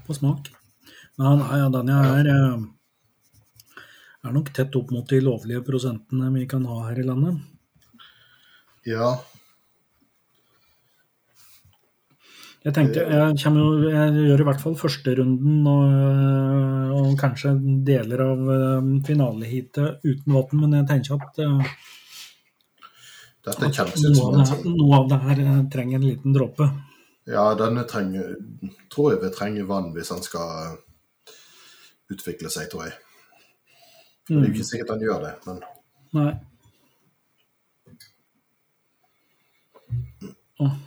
[0.08, 0.50] på smak.
[1.22, 2.64] Han, ja, den er, eh,
[4.28, 7.40] er nok tett opp mot de lovlige prosentene vi kan ha her i landet.
[8.86, 9.16] Ja.
[12.62, 15.96] Jeg tenkte, jeg, jo- jeg gjør i hvert fall førsterunden og,
[17.00, 17.56] og kanskje
[17.88, 21.42] deler av eh, finaleheatet uten vann, men jeg tenker at,
[23.42, 25.42] Dette at noe, av det, her- noe av det her
[25.74, 26.68] trenger en liten dråpe.
[27.30, 28.36] Ja, denne trenger
[28.94, 30.78] Tror jeg vil trenge vann hvis han skal
[32.14, 32.94] utvikle seg, tror jeg.
[34.32, 35.62] Det er jo ikke sikkert han gjør det, men
[36.12, 36.32] Nei.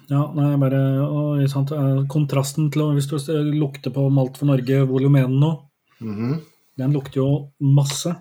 [0.08, 3.16] Ja, nei, bare åh, sant, eh, Kontrasten til Hvis du
[3.56, 5.50] lukter på Malt for Norge volum 1 nå,
[6.00, 6.40] -hmm.
[6.76, 8.14] den lukter jo masse.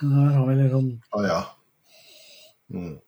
[0.00, 1.40] Her har vi litt sånn Å ja.
[2.74, 2.98] Mm.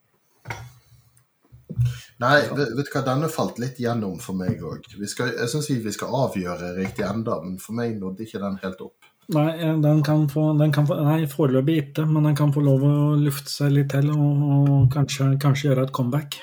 [2.18, 4.86] Nei, vet, vet du hva, denne falt litt gjennom for meg òg.
[4.96, 9.04] Jeg syns vi skal avgjøre riktig enda, men for meg nådde ikke den helt opp.
[9.34, 12.62] Nei, eh, den kan få, den kan få Nei, foreløpig ikke, men den kan få
[12.62, 16.38] lov å lufte seg litt til og, og kanskje, kanskje gjøre et comeback.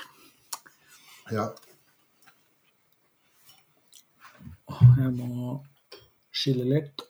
[1.32, 1.48] Ja.
[5.00, 5.62] Jeg må
[6.34, 7.06] skille litt.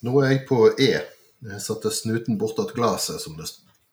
[0.00, 0.92] Nå er jeg på E.
[1.40, 3.48] Jeg satte snuten bortåt glasset, som det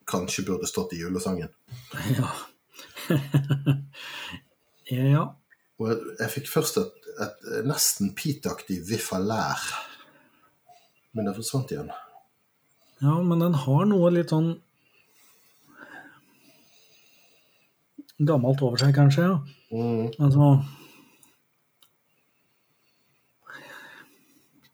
[0.08, 1.52] kanskje burde stått i julesangen.
[2.18, 2.32] Ja.
[4.92, 5.26] ja.
[5.78, 9.68] Og jeg, jeg fikk først et, et nesten Pete-aktig viff av lær.
[11.16, 11.92] Men det forsvant igjen.
[13.02, 14.56] Ja, men den har noe litt sånn
[18.18, 19.30] gammelt over seg, kanskje.
[19.30, 19.38] ja.
[19.68, 20.12] Mm.
[20.24, 20.64] Altså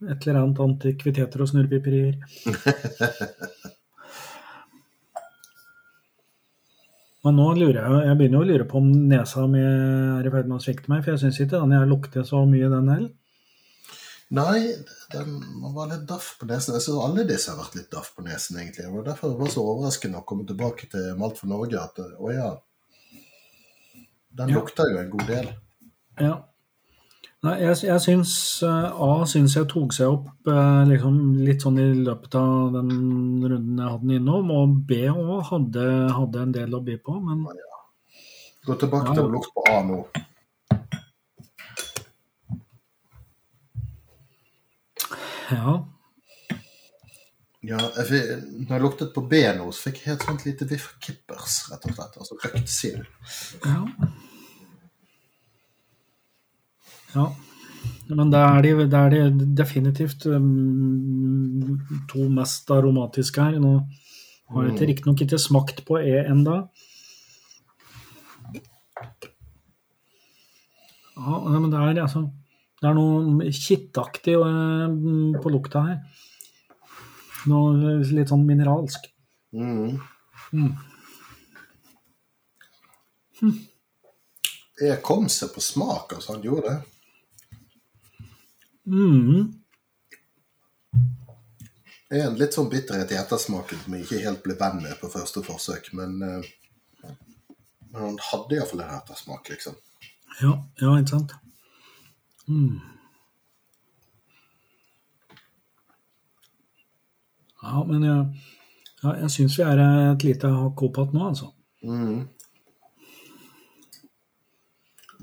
[0.04, 2.18] Et eller annet antikviteter og snurrepiperier.
[7.24, 10.32] Men nå lurer jeg, jeg begynner jo å lure på om nesa mi er i
[10.34, 12.92] ferd med å svikte meg, for jeg syns ikke den jeg lukter så mye, den
[12.92, 13.12] heller.
[14.34, 14.60] Nei,
[15.14, 16.74] den, man var litt daff på nesen.
[16.76, 18.88] Jeg syns alle disse har vært litt daff på nesen, egentlig.
[18.90, 22.32] Og derfor var det så overraskende å komme tilbake til Malt for Norge at å
[22.34, 22.50] ja,
[24.34, 25.52] den lukter jo en god del.
[26.18, 26.34] Ja.
[27.44, 31.80] Nei, jeg, jeg syns eh, A syns jeg tok seg opp eh, liksom, litt sånn
[31.84, 32.92] i løpet av den
[33.44, 37.18] runden jeg hadde den innom, og B òg hadde, hadde en del å by på,
[37.26, 37.44] men
[38.64, 39.16] Gå tilbake Ja.
[39.18, 40.00] til å lukte på A nå.
[45.52, 45.74] ja.
[47.64, 48.32] Ja, jeg fikk,
[48.68, 51.86] når jeg luktet på B nå, så fikk jeg helt sånt lite viff kippers, rett
[51.88, 52.18] og slett.
[52.20, 53.06] Altså røkt sild.
[53.64, 54.03] Ja.
[57.14, 57.26] Ja.
[58.12, 61.80] Men det er de, det er de definitivt um,
[62.12, 63.60] to mest aromatiske her.
[63.64, 63.78] Nå
[64.54, 66.64] har jeg riktignok ikke smakt på E enda.
[71.14, 72.26] Ja, men det er altså
[72.82, 74.90] Det er noe kittaktig uh,
[75.40, 76.00] på lukta her.
[77.48, 79.08] Noe litt sånn mineralsk.
[79.56, 80.00] Mm.
[80.52, 80.74] Mm.
[84.84, 86.36] Jeg kom seg på smak, altså.
[86.36, 86.93] Han gjorde det.
[88.86, 89.54] Mm.
[92.10, 94.98] Det er en litt sånn bitterhet i ettersmaken som jeg ikke helt ble venn med
[95.00, 97.14] på første forsøk, men, eh,
[97.90, 99.78] men han hadde iallfall en ettersmak, liksom.
[100.42, 101.34] Ja, ja, ikke sant?
[102.48, 102.82] Mm.
[107.64, 108.26] Ja, men jeg,
[109.04, 111.50] ja, jeg syns vi er et lite hakk opp nå, altså.
[111.82, 112.28] Mm.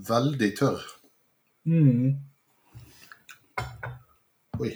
[0.09, 0.83] Veldig tørr.
[1.69, 2.30] Mm.
[4.61, 4.71] Oi.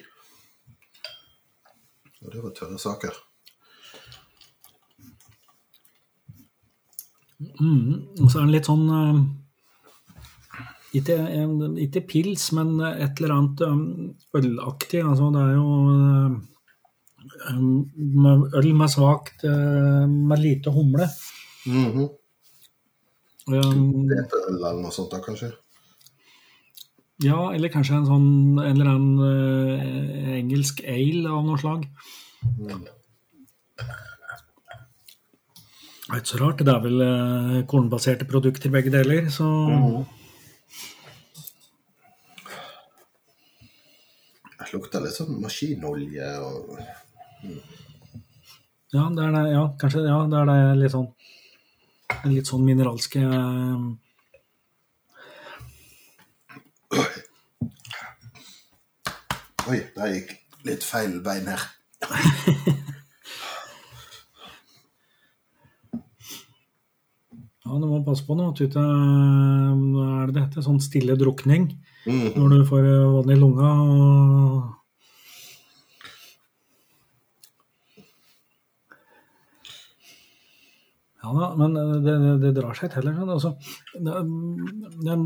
[2.24, 3.16] Og det var tørre saker.
[7.60, 8.16] Mm.
[8.22, 9.18] Og så er den litt sånn eh,
[11.00, 11.52] ikke, eh,
[11.84, 13.78] ikke pils, men et eller annet eh,
[14.40, 15.02] ølaktig.
[15.04, 15.68] Altså, det er jo
[18.54, 21.08] øl med svakt Med lite humle.
[21.66, 22.04] Mhm.
[23.44, 25.50] Um, Hveteøl eller noe sånt, da, kanskje?
[27.22, 31.84] Ja, eller kanskje en sånn en eller annen uh, engelsk ale av noe slag.
[32.58, 32.82] Mm.
[36.04, 39.46] Det er ikke så rart, det er vel uh, kornbaserte produkter begge deler, så
[44.58, 46.74] Det lukter litt sånn maskinolje og
[48.94, 51.08] Ja, det er det, ja, kanskje ja, det er det litt sånn
[52.30, 53.84] litt sånn mineralske eh,
[59.64, 60.34] Oi, der gikk
[60.68, 61.62] litt feil bein her.
[67.64, 70.64] Ja, du må passe på nå at du ikke Hva er det det heter?
[70.66, 71.70] Sånn stille drukning.
[72.04, 72.34] Mhm.
[72.36, 73.70] Når du får vann i lunga.
[73.80, 74.83] og
[81.24, 83.08] Ja men eh, det, det, drar seg til.
[83.24, 83.54] Altså,
[83.96, 85.16] det,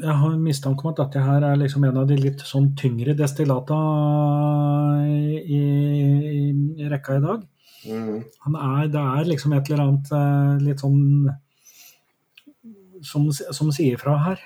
[0.00, 3.14] jeg har mistanke om at dette her er liksom en av de litt sånn tyngre
[3.18, 3.78] destillata
[5.06, 5.62] i, i,
[6.82, 7.46] i rekka i dag.
[7.86, 8.16] Mm.
[8.44, 11.30] Han er, det er liksom et eller annet eh, litt sånn
[13.06, 14.42] som, som sier fra her.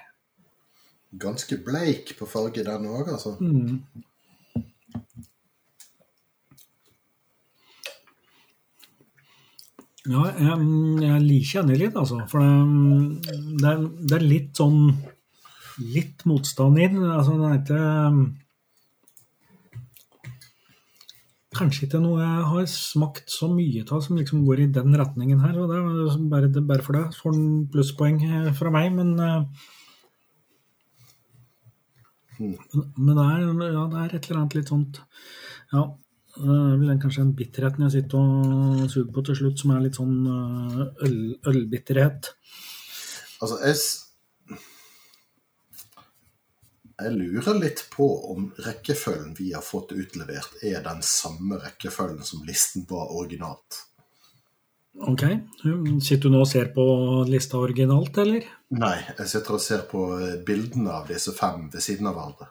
[1.24, 3.36] Ganske bleik på farge den òg, altså.
[3.42, 3.80] Mm.
[10.04, 10.54] Ja, jeg,
[11.00, 12.20] jeg liker henne litt, altså.
[12.28, 14.80] For det, det, er, det er litt sånn
[15.74, 17.00] Litt motstand inn.
[17.02, 17.84] Altså, det er ikke
[21.54, 25.42] Kanskje ikke noe jeg har smakt så mye av som liksom går i den retningen
[25.42, 25.56] her.
[25.62, 29.14] og det er Bare, det, bare for det får den plusspoeng eh, fra meg, men
[29.22, 29.70] eh,
[32.34, 32.56] Mm.
[32.98, 34.96] Men det er, ja, det er et eller annet litt sånt
[35.70, 35.84] Ja,
[36.34, 39.84] det er vel kanskje en bitterheten jeg sitter og suger på til slutt, som er
[39.84, 41.20] litt sånn øh, øl,
[41.52, 42.32] ølbitterhet.
[43.40, 43.76] Altså, jeg
[46.94, 52.44] Jeg lurer litt på om rekkefølgen vi har fått utlevert, er den samme rekkefølgen som
[52.46, 53.80] listen var originalt.
[54.94, 55.24] Ok,
[56.06, 56.84] Sitter du nå og ser på
[57.26, 58.46] lista originalt, eller?
[58.78, 62.46] Nei, jeg sitter og ser på eh, bildene av disse fem ved siden av hverandre.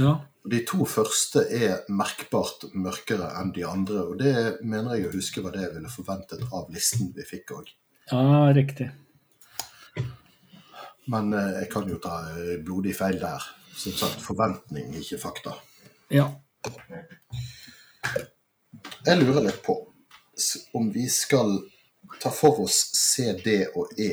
[0.00, 0.16] Ja.
[0.48, 5.44] De to første er merkbart mørkere enn de andre, og det mener jeg å huske
[5.44, 7.72] var det jeg ville forventet av listen vi fikk òg.
[8.10, 8.88] ja, riktig.
[11.10, 13.44] Men eh, jeg kan jo ta eh, blodig feil der.
[13.74, 15.54] Som sagt, forventning, ikke fakta.
[16.12, 16.26] Ja.
[19.06, 19.76] Jeg lurer litt på
[20.76, 21.58] om vi skal
[22.20, 24.12] ta for oss C, D og E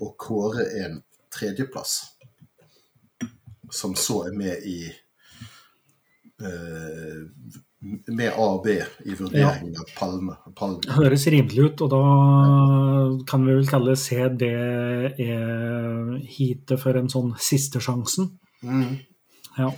[0.00, 0.98] og kåre en
[1.32, 1.98] tredjeplass,
[3.70, 4.78] som så er med i
[6.40, 8.76] med A og B
[9.08, 10.36] i vurderingen av Palme.
[10.56, 10.84] Palme.
[10.96, 12.00] Høres rimelig ut, og da
[13.30, 18.32] kan vi vel kalle CD er heatet for en sånn sistesjansen.
[18.64, 18.98] Mm.
[19.58, 19.70] Ja.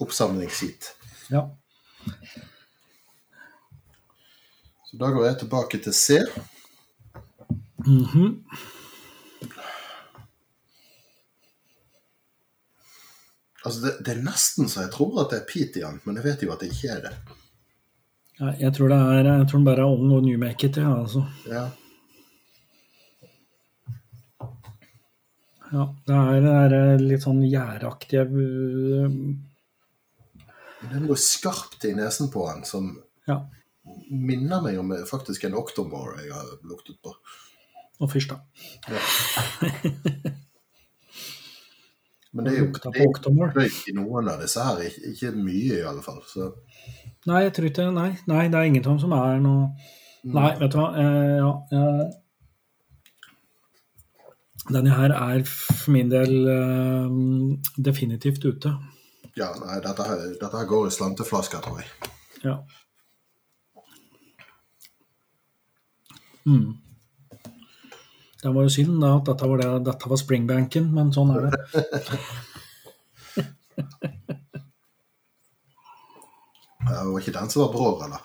[0.00, 0.94] Oppsamlingsheat.
[1.32, 1.48] ja.
[4.90, 6.18] Så da går jeg tilbake til C.
[7.86, 8.42] Mhm.
[13.64, 16.42] Altså det, det er nesten så jeg tror at det er igjen, men jeg vet
[16.46, 17.12] jo at det ikke er det.
[18.40, 21.26] Ja, jeg tror det er Jeg tror den bare er ung og newmaket, ja, altså.
[21.50, 21.66] Ja.
[25.70, 26.40] Ja, det er,
[26.72, 28.24] det er litt sånn gjæraktige
[30.80, 32.96] Det er noe skarpt i nesen på han som
[33.28, 33.36] Ja.
[34.10, 37.12] minner meg om faktisk en Octomore jeg har luktet på.
[38.00, 38.40] Og fyrst, da.
[42.30, 45.78] Men det er jo det er røyk i noen av disse her, ikke, ikke mye
[45.80, 46.20] i alle fall.
[46.30, 46.52] Så
[47.26, 49.64] Nei, jeg tror ikke Nei, nei det er ingen av dem som er noe
[50.30, 50.88] Nei, vet du hva.
[51.00, 52.04] Eh, ja, eh,
[54.70, 57.08] denne her er for min del eh,
[57.88, 58.74] definitivt ute.
[59.38, 61.88] ja, nei, dette, her, dette her går i slanteflasker, tror jeg.
[62.44, 62.58] Ja.
[66.44, 66.76] Mm.
[68.40, 71.50] Det var jo synd da at dette var, det, dette var springbanken, men sånn er
[71.50, 71.50] det.
[76.90, 78.22] Det var ikke den som var bror, eller?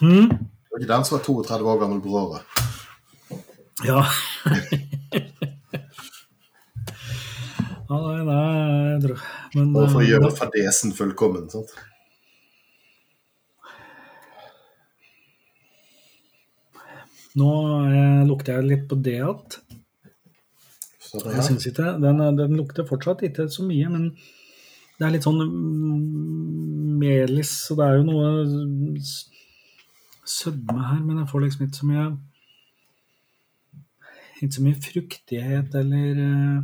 [0.00, 0.28] Hmm?
[0.30, 2.40] Det var ikke den som var 32 år gammel bror.
[3.86, 4.02] Ja.
[7.88, 8.42] ja, nei, nei,
[8.90, 9.22] jeg tror
[9.54, 11.46] Men Bare for å eh, gjøre fadesen fullkommen.
[11.52, 11.72] sant?
[17.38, 17.50] Nå
[17.86, 19.60] eh, lukter jeg litt på det igjen.
[21.10, 24.10] Så Jeg syns ikke den, den lukter fortsatt ikke så mye, men
[24.98, 29.00] det er litt sånn mm, melis, og det er jo noe
[30.30, 32.04] sødme her, men jeg får liksom ikke så mye
[34.40, 36.60] Ikke så mye fruktighet eller eh,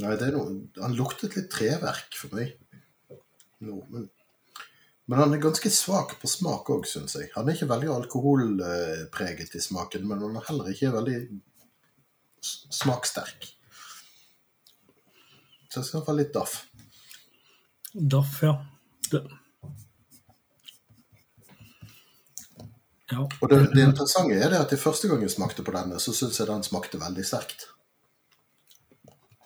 [0.00, 2.54] nei, det er noe, han luktet litt treverk for meg.
[3.64, 4.06] Nå, men,
[5.06, 7.28] men han er ganske svak på smak òg, syns jeg.
[7.34, 11.18] Han er ikke veldig alkoholpreget i smaken, men han er heller ikke veldig
[12.40, 12.72] smaksterk.
[12.80, 13.50] smakssterk.
[15.68, 16.60] Så jeg skal få litt daff.
[17.92, 18.54] Daff, ja.
[19.10, 19.22] Det.
[23.10, 23.24] Ja.
[23.40, 26.14] Og det, det interessante er det at de første gang jeg smakte på denne, så
[26.16, 27.66] syns jeg den smakte veldig sterkt.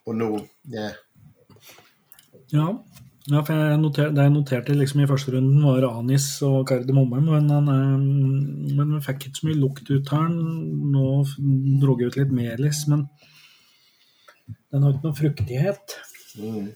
[0.06, 0.30] Og nå
[0.72, 0.94] yeah.
[2.52, 2.70] Ja.
[3.28, 7.20] Ja, for jeg noter, det jeg noterte liksom i første runden, var anis og kardemomme,
[7.26, 10.30] men, den, eh, men vi fikk ikke så mye lukt ut her.
[10.32, 11.10] Nå
[11.82, 13.04] dro jeg ut litt melis, men
[14.72, 15.98] den har ikke noe fruktighet.
[16.38, 16.72] Mm.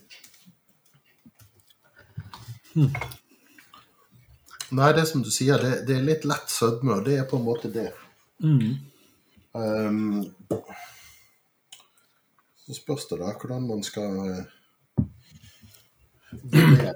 [4.73, 7.37] Nei, det som du sier, det, det er litt lett sødme, og det er på
[7.41, 7.89] en måte det.
[8.45, 8.77] Mm.
[9.53, 10.23] Um,
[12.65, 14.45] så spørs det da hvordan man skal
[16.41, 16.93] det.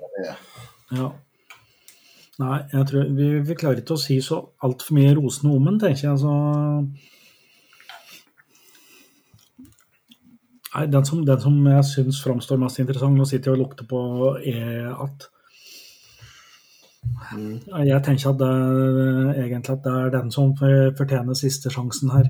[0.98, 1.08] Ja.
[2.38, 5.80] Nei, jeg tror vi, vi klarer ikke å si så altfor mye rosende om den,
[5.82, 6.20] tenker jeg.
[6.22, 6.34] Så
[10.76, 13.88] Nei, den som, den som jeg syns framstår mest interessant Nå sitter jeg og lukter
[13.90, 14.04] på
[14.44, 15.30] er at
[17.32, 17.62] Mm.
[17.88, 18.48] Jeg tenker at det,
[19.46, 22.28] egentlig at det er den som fortjener siste sjansen her.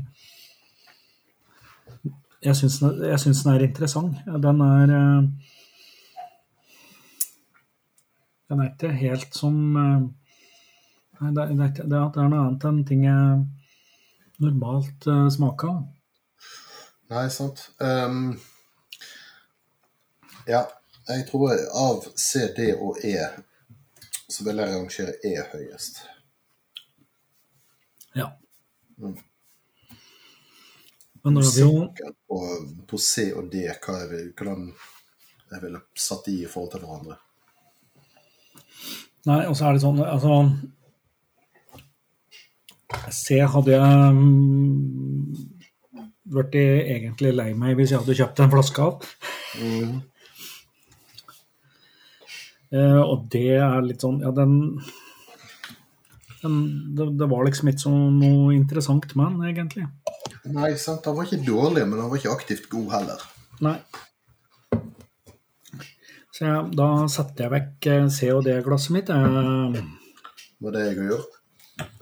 [2.46, 4.16] Jeg syns, den- den er interessant.
[4.44, 5.24] Den er eh,
[8.48, 10.08] Den er ikke helt som eh,
[11.18, 13.40] Nei, det, det, det det er noe annet enn ting jeg
[14.38, 15.80] normalt uh, smaker.
[17.10, 17.64] Nei, sant.
[17.82, 18.36] Um,
[20.46, 20.62] ja,
[21.08, 23.16] jeg tror av C, D og E
[24.28, 26.04] så vil jeg rangere E høyest.
[28.14, 28.30] Ja.
[29.02, 29.18] Mm.
[31.24, 31.86] Men nå har vi jo
[32.28, 32.42] på,
[32.88, 34.68] på C og D hva jeg vil, hvordan
[35.48, 37.18] jeg ville satt de i forhold til hverandre.
[39.28, 40.42] Nei, og så er det sånn Altså
[43.12, 45.34] Se, hadde jeg mm,
[46.38, 49.10] vært egentlig lei meg hvis jeg hadde kjøpt en flaske av.
[49.60, 49.98] Mm.
[52.72, 54.56] Uh, og det er litt sånn Ja, den,
[56.42, 56.58] den
[56.96, 59.88] det, det var liksom ikke så noe interessant med den, egentlig.
[60.48, 61.08] Nei, sant.
[61.08, 63.28] Han var ikke dårlig, men han var ikke aktivt god heller.
[63.68, 63.78] Nei.
[66.38, 69.10] Så ja, da setter jeg vekk eh, C- og D-glasset mitt.
[69.10, 71.98] eh, Det var det jeg gjorde.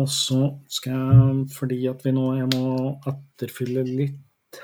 [0.00, 0.40] Og så
[0.70, 2.66] skal jeg, fordi at vi nå Jeg må
[3.10, 4.60] etterfylle litt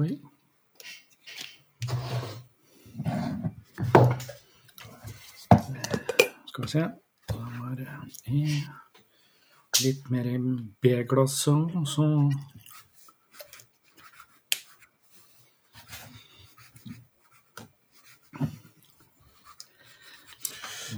[0.00, 0.10] Oi.
[6.46, 6.80] Skal vi se
[7.30, 7.88] Da var det
[9.84, 10.36] litt mer i
[10.84, 12.04] B-glasset, og så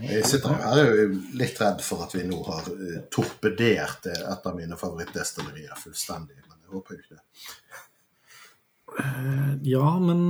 [0.00, 4.22] Jeg sitter her er jo litt redd for at vi nå har eh, torpedert eh,
[4.32, 6.38] et av mine favorittdestillerier fullstendig.
[6.46, 7.24] Men jeg håper jo ikke det.
[9.64, 10.20] Ja, men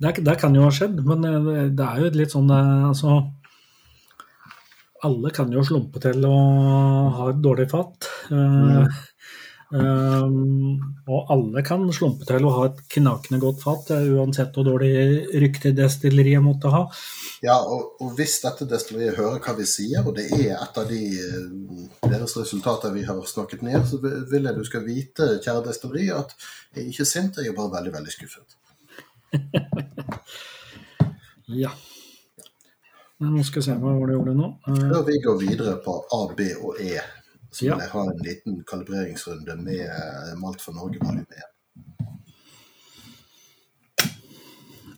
[0.00, 1.00] det, det kan jo ha skjedd.
[1.06, 3.14] Men det, er jo litt sånn Altså
[5.06, 6.36] Alle kan jo slumpe til å
[7.16, 8.08] ha et dårlig fat.
[8.32, 9.00] Eh,
[9.74, 10.24] eh,
[11.10, 14.92] og alle kan slumpe til å ha et knakende godt fat, eh, uansett hvor dårlig
[15.42, 16.82] rykte destilleriet måtte ha.
[17.44, 20.88] Ja, og, og hvis dette destilleriet hører hva vi sier, og det er et av
[20.90, 25.66] de eh, deres resultater vi har snakket ned, så vil jeg du skal vite, kjære
[25.68, 26.34] destilleri, at
[26.74, 28.56] jeg er ikke sint, jeg er bare veldig, veldig skuffet.
[31.50, 31.70] Ja.
[33.20, 34.50] Men nå skal jeg se hva var det jeg gjorde nå.
[34.64, 37.00] Før vi går videre på A, B og E,
[37.50, 37.78] så vil Ja.
[37.78, 41.26] jeg ha en liten kalibreringsrunde med eh, Malt for Norge volum 1.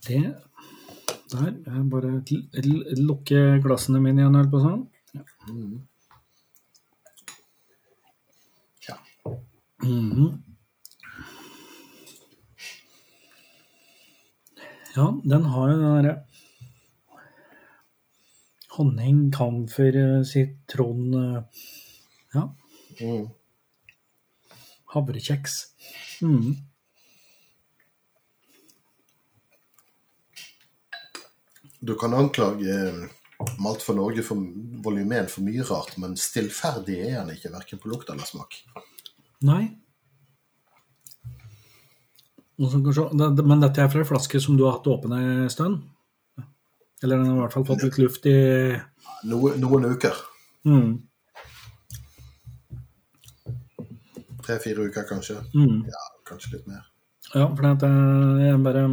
[0.08, 0.34] det
[1.32, 1.52] Der.
[1.66, 4.82] Jeg bare l- l- lukker glassene mine igjen, holdt på sånn.
[5.48, 5.86] Mm.
[8.88, 8.96] Ja.
[9.82, 10.42] Mhm.
[14.96, 16.14] Ja, den har jo den derre
[18.76, 21.14] honning, kamfer, eh, sitron
[22.34, 22.48] Ja,
[23.00, 23.28] Mm.
[24.94, 25.54] havrekjeks.
[26.22, 26.56] Mm.
[31.80, 33.08] Du kan anklage eh,
[33.58, 34.38] Malt for Norge for
[34.84, 38.54] volumen for mye rart, men stillferdig er han ikke, verken på lukt eller smak.
[39.42, 39.64] Nei.
[42.62, 45.80] Men dette er fra en flaske som du har hatt åpen ei stund?
[47.02, 48.36] Eller den har i hvert fall fått litt luft i
[49.26, 50.14] Noen, noen uker.
[50.68, 50.92] mm.
[54.46, 55.38] Tre-fire uker, kanskje.
[55.54, 55.84] Mm.
[55.90, 56.88] Ja, kanskje litt mer.
[57.32, 58.86] Ja, for det er eh, bare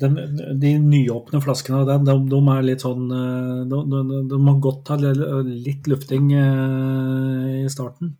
[0.00, 0.18] den,
[0.60, 4.98] De nyåpne flaskene de, de, de, er litt sånn eh, de, de, må godt ha
[5.00, 8.12] litt lufting eh, i starten.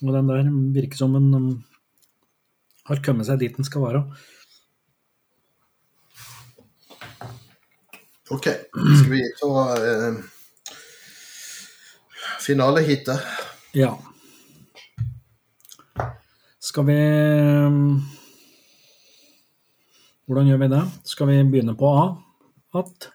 [0.00, 1.48] Og den der virker som en um,
[2.88, 4.04] har kommet seg dit den skal være.
[8.30, 8.46] Ok.
[8.46, 10.20] Skal vi ta eh,
[12.40, 13.26] finaleheatet?
[13.76, 13.92] Ja.
[16.60, 16.96] Skal vi
[17.66, 18.02] um,
[20.28, 20.80] Hvordan gjør vi det?
[21.08, 22.02] Skal vi begynne på A?
[22.76, 23.06] At?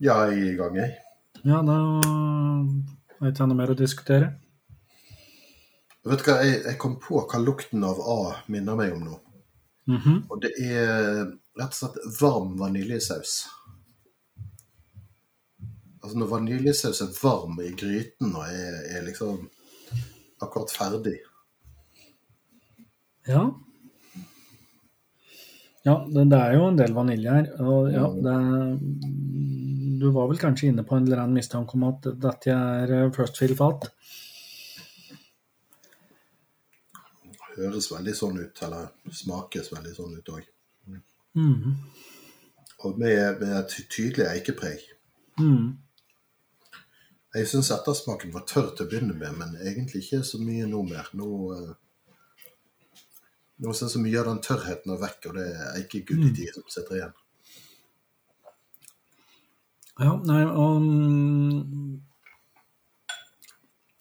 [0.00, 0.94] Ja, i gang, jeg.
[1.44, 1.76] Ja, da
[3.20, 4.30] har ikke noe mer å diskutere.
[6.08, 8.18] Vet du hva, jeg, jeg kom på hva lukten av A
[8.48, 9.20] minner meg om nå.
[9.92, 10.18] Mhm.
[10.32, 11.20] Og det er
[11.60, 13.36] rett og slett varm vaniljesaus.
[16.00, 19.44] Altså når vaniljesaus er varm i gryten og er, er liksom
[20.40, 21.18] akkurat ferdig.
[23.26, 23.44] Ja.
[25.86, 27.48] Ja, det, det er jo en del vanilje her.
[27.62, 28.22] Og ja, Mm.
[28.26, 32.92] det, du var vel kanskje inne på en eller annen mistanke om at dette er
[32.96, 33.86] eh, First Fill-fat?
[37.56, 40.44] Høres veldig sånn ut, eller smakes veldig sånn ut òg.
[41.36, 41.72] Mm.
[42.84, 44.82] Og med, med et tydelig eikepreg.
[45.40, 45.76] Mm.
[47.36, 50.82] Jeg syns ettersmaken var tørr til å begynne med, men egentlig ikke så mye nå
[50.88, 51.08] mer.
[51.16, 51.72] Nå, eh,
[53.62, 56.98] nå synes så mye av den tørrheten er vekk, og det er eikeguddi som sitter
[56.98, 57.14] igjen.
[59.96, 62.02] Ja, nei, og mm,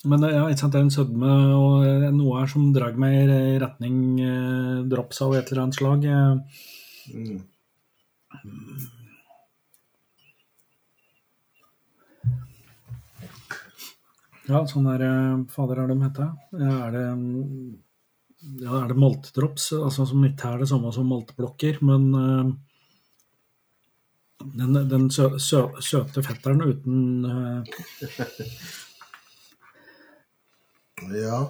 [0.06, 2.94] Men det, ja, ikke sant, det er en sødme og eh, noe her som drar
[3.02, 6.06] meg i retning eh, drops av et eller annet slag.
[6.06, 6.62] Eh,
[7.06, 7.44] Mm.
[14.46, 16.32] Ja, sånn der eh, Fader, er det de heter?
[16.66, 17.70] Er det mm,
[18.62, 19.72] ja, er det maltdrops?
[19.78, 22.48] altså som ikke er det samme som malteblokker, men uh,
[24.56, 27.64] den, den sø, sø, søte fetteren uten uh...
[31.12, 31.44] Ja,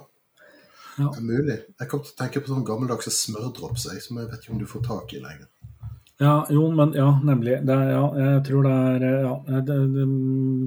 [0.96, 1.10] Ja.
[1.12, 1.56] det er mulig.
[1.80, 4.62] Jeg kom til å tenke på sånn gammeldagse smørdrops, jeg, som jeg vet ikke om
[4.62, 5.50] du får tak i lenger.
[6.18, 7.58] Ja, jo, men ja, nemlig.
[7.68, 9.34] Det er, ja, jeg tror det er ja,
[9.68, 10.06] det, det,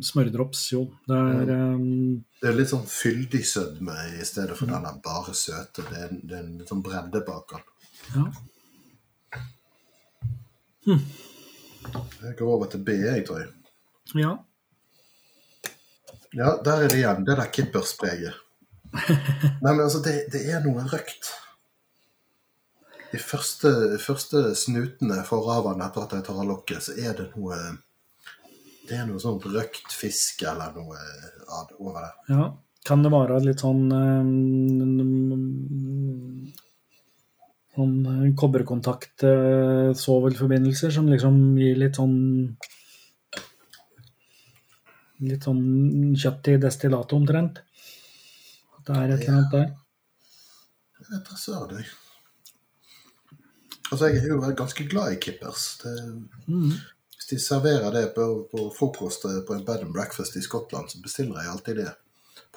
[0.04, 0.82] smørdrops, jo.
[1.08, 5.32] Det er um, Det er litt sånn fyldig sødme i stedet for den der bare
[5.36, 5.86] søte.
[5.88, 7.64] Det er, det er en litt sånn bredde bak den.
[8.12, 8.26] Ja.
[10.88, 13.50] Jeg går over til B, jeg, tror jeg.
[14.20, 14.36] ja.
[16.36, 17.24] Ja, der er det igjen.
[17.24, 18.36] Det der kipperspreget.
[19.64, 21.32] Nei, men altså, det, det er noe røkt.
[23.12, 23.70] De første,
[24.02, 27.56] første snutene for ravene etter at de tar av lokket, så er det noe
[28.88, 30.98] Det er noe sånn røkt fisk eller noe
[31.78, 32.14] over det.
[32.34, 32.48] ja.
[32.88, 34.28] Kan det være litt sånn um,
[37.78, 40.54] Sånn eh, kobberkontakt, eh, som liksom
[41.60, 42.16] gir litt sånn
[45.28, 47.56] Litt sånn kjøtt i destillatet omtrent.
[48.78, 49.70] At det er et eller annet der.
[50.98, 52.07] Jeg vet da søren, jeg.
[53.92, 55.78] Altså, jeg er jo ganske glad i kippers.
[55.82, 55.94] Det,
[56.46, 56.72] mm.
[57.16, 61.00] hvis de serverer det på, på frokost på en bed and breakfast i Skottland, så
[61.02, 61.90] bestiller jeg alltid det.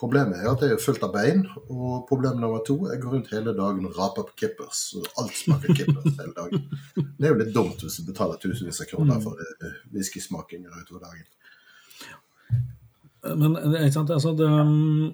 [0.01, 3.33] Problemet er at det er fullt av bein, og problem nummer to jeg går rundt
[3.35, 4.79] hele dagen og raper på kippers.
[4.97, 6.63] Og alt smaker kippers hele dagen.
[6.95, 11.05] Det er jo litt dumt hvis du betaler tusenvis av kroner for eh, whiskysmakinger utover
[11.05, 11.27] dagen.
[13.37, 15.11] Men eh, ikke sant, altså det, um,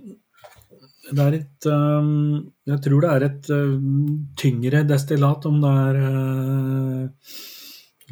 [1.07, 4.07] det er et um, Jeg tror det er et um,
[4.39, 7.35] tyngre destillat, om det er uh,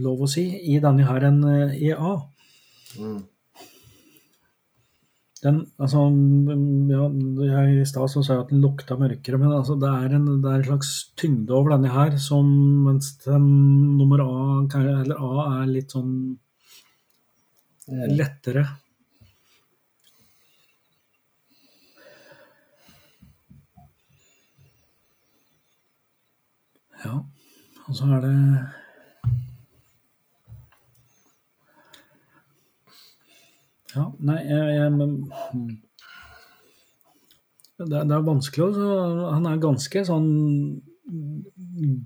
[0.05, 2.13] lov å si, i denne her enn uh, i A.
[2.99, 3.17] Mm.
[5.45, 7.09] Den, altså, um, ja,
[7.49, 10.53] jeg, I stad sa jeg at den lukta mørkere, men altså, det, er en, det
[10.53, 12.47] er en slags tyngde over denne her, som,
[12.87, 13.51] mens den
[13.99, 14.39] nummer A,
[14.79, 16.15] eller A er litt sånn
[17.85, 18.65] lettere.
[27.05, 27.19] Ja,
[27.85, 28.35] og så er det
[33.95, 35.67] Ja, nei, jeg, jeg hmm.
[37.79, 40.29] det, er- det er vanskelig å Han er ganske sånn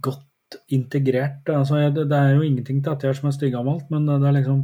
[0.05, 1.49] godt integrert.
[1.53, 4.37] Altså, det er jo ingenting til at jeg er som er styggamalt, men det er
[4.39, 4.63] liksom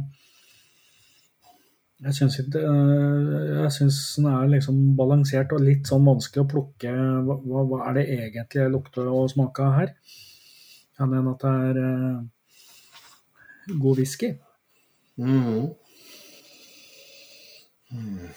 [2.06, 6.50] Jeg syns ikke øh, Jeg syns den er liksom balansert og litt sånn vanskelig å
[6.52, 6.92] plukke
[7.26, 9.94] Hva, hva er det egentlig jeg lukter og smaker her?
[10.96, 12.18] Jeg mener at det er øh,
[13.82, 14.30] god whisky.
[15.16, 15.74] Mm.
[17.90, 18.28] Mm.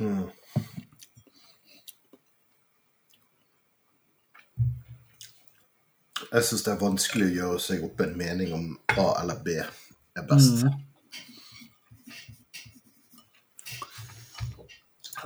[0.00, 0.41] Mm.
[6.32, 8.64] Jeg syns det er vanskelig å gjøre seg opp en mening om
[8.96, 10.62] A eller B er best.
[10.64, 10.78] Mm.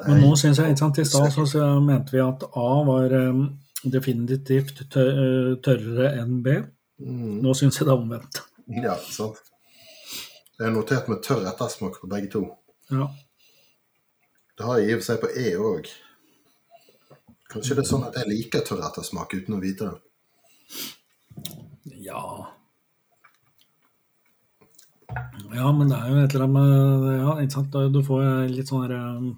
[0.06, 1.44] Men nå syns jeg, ikke sant, i stad så,
[1.82, 3.44] mente vi at A var um,
[3.82, 6.56] definitivt øh, tørrere enn B.
[7.00, 7.38] Mm.
[7.44, 8.42] Nå syns jeg det er omvendt.
[8.82, 9.38] Ja, sant.
[10.56, 12.42] Jeg har notert med tørr ettersmak på begge to.
[12.90, 13.06] Ja.
[14.56, 15.88] Det har jeg i og for seg på E òg.
[17.52, 20.86] Kanskje det er sånn at jeg liker tørr ettersmak uten å vite det.
[22.06, 22.22] Ja
[25.54, 27.76] Ja, men det er jo et eller annet med Ja, ikke sant.
[27.94, 29.28] Du får litt sånn herre um,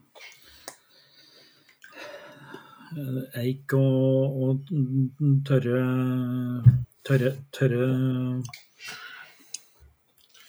[3.38, 4.70] Eik og, og
[5.46, 5.82] tørre
[7.06, 7.88] Tørre Tørre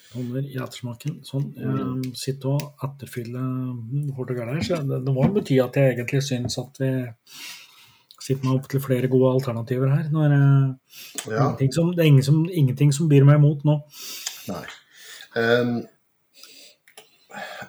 [0.09, 1.20] Hummer i ettersmaken.
[1.22, 1.51] Sånn.
[1.53, 4.63] Jeg sitter og etterfyller Portugal her.
[4.65, 6.89] Så det, det må bety at jeg egentlig syns at vi
[8.30, 10.09] sitter opp til flere gode alternativer her.
[10.13, 10.97] Når, eh,
[11.30, 13.80] Ja, ingenting som, det er ingen som, ingenting som byr meg imot nå.
[14.49, 14.65] nei.
[15.38, 15.80] Um,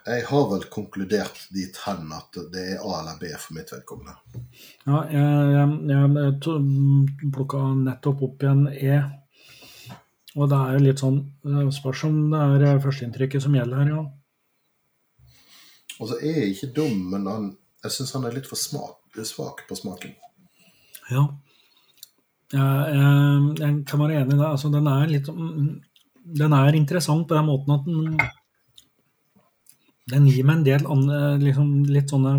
[0.06, 4.14] jeg har vel konkludert dit hen at det er A eller B for mitt vedkommende.
[4.86, 9.02] Ja, jeg, jeg, jeg plukka nettopp opp igjen E.
[10.38, 13.82] Og det er jo litt sånn det Spørs om det er eh, førsteinntrykket som gjelder
[13.82, 14.02] her, ja.
[16.00, 17.48] Altså, jeg er ikke dum, men han,
[17.84, 18.96] jeg syns han er litt for smak,
[19.26, 20.14] svak på smaken.
[21.10, 21.24] Ja.
[22.50, 24.48] Jeg, jeg, jeg kan være enig i det.
[24.48, 25.70] Altså, den er litt mm,
[26.40, 28.18] Den er interessant på den måten at den,
[30.10, 32.34] den gir meg en del andre, liksom, litt sånne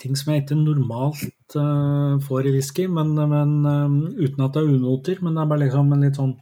[0.00, 4.62] ting som jeg ikke normalt uh, får i whisky, men, men eh, uten at det
[4.62, 5.20] er unoter.
[5.20, 6.34] Men det er bare liksom en litt sånn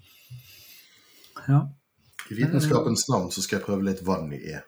[1.49, 1.65] Ja.
[2.29, 4.59] I vitenskapens navn så skal jeg prøve litt vann i E.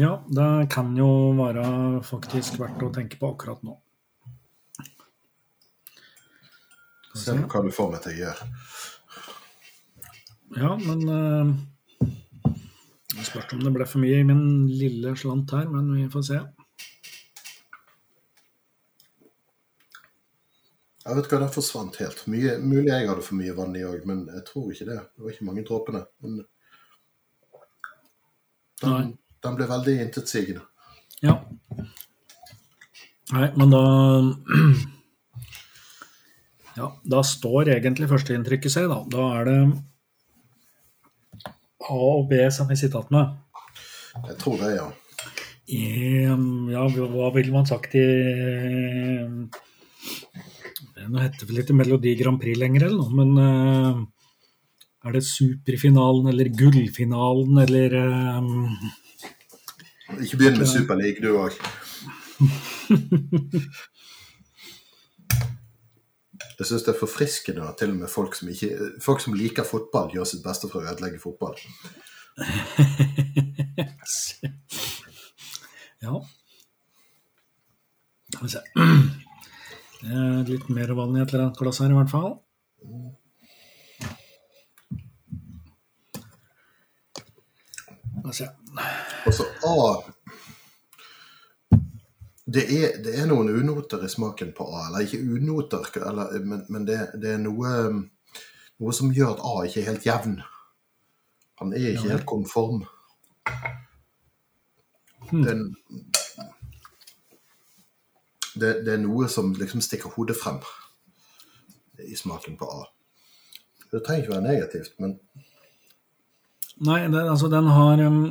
[0.00, 1.64] Ja, det kan jo være
[2.06, 3.74] faktisk verdt å tenke på akkurat nå.
[7.14, 8.48] Se nå hva du får meg til å gjøre.
[10.60, 11.50] Ja, men uh,
[13.14, 16.26] Det spørs om det ble for mye i min lille slant her, men vi får
[16.30, 16.40] se.
[21.00, 22.22] Jeg vet hva, den forsvant helt.
[22.30, 24.98] Mye, mulig jeg hadde for mye vann i òg, men jeg tror ikke det.
[25.10, 26.02] Det var ikke mange dråpene.
[26.22, 26.36] Men
[28.80, 29.10] den,
[29.42, 30.62] den ble veldig intetsigende.
[31.24, 31.40] Ja.
[33.34, 33.82] Nei, men da
[36.78, 39.00] Ja, da står egentlig førsteinntrykket seg, da.
[39.10, 39.58] Da er det
[41.90, 43.26] A og B som vi sitter igjen med.
[44.28, 44.86] Jeg tror det, ja.
[45.70, 45.82] I,
[46.72, 48.06] ja, hva ville man sagt i
[51.10, 54.00] Nå heter det vel ikke Melodi Grand Prix lenger, eller noe, men eh,
[55.06, 58.50] er det superfinalen eller gullfinalen eller eh,
[60.20, 61.56] Ikke begynn med Superleague, du òg.
[66.60, 68.70] Jeg syns det er forfriskende at til og med folk som, ikke,
[69.04, 71.56] folk som liker fotball, gjør sitt beste for å ødelegge fotball.
[76.00, 76.14] Ja.
[78.32, 78.60] Skal vi se.
[80.00, 82.30] Det er litt mer vann i et eller annet glass her, i hvert fall.
[88.14, 88.48] Skal vi se.
[89.28, 89.76] Altså, A
[92.50, 94.86] det er, det er noen unoter i smaken på A.
[94.88, 97.74] Eller ikke unoter, eller, men, men det, det, er noe,
[98.80, 100.40] noe som gjør at A ikke er helt jevn.
[101.60, 102.14] Han er ikke Ja.
[102.16, 102.82] helt konform.
[105.30, 105.44] Hmm.
[105.46, 105.60] Den,
[108.58, 110.58] det, det er noe som liksom stikker hodet frem
[112.02, 112.86] i smaken på A.
[113.92, 115.18] Det trenger ikke være negativt, men
[116.80, 118.22] Nei, altså den har um,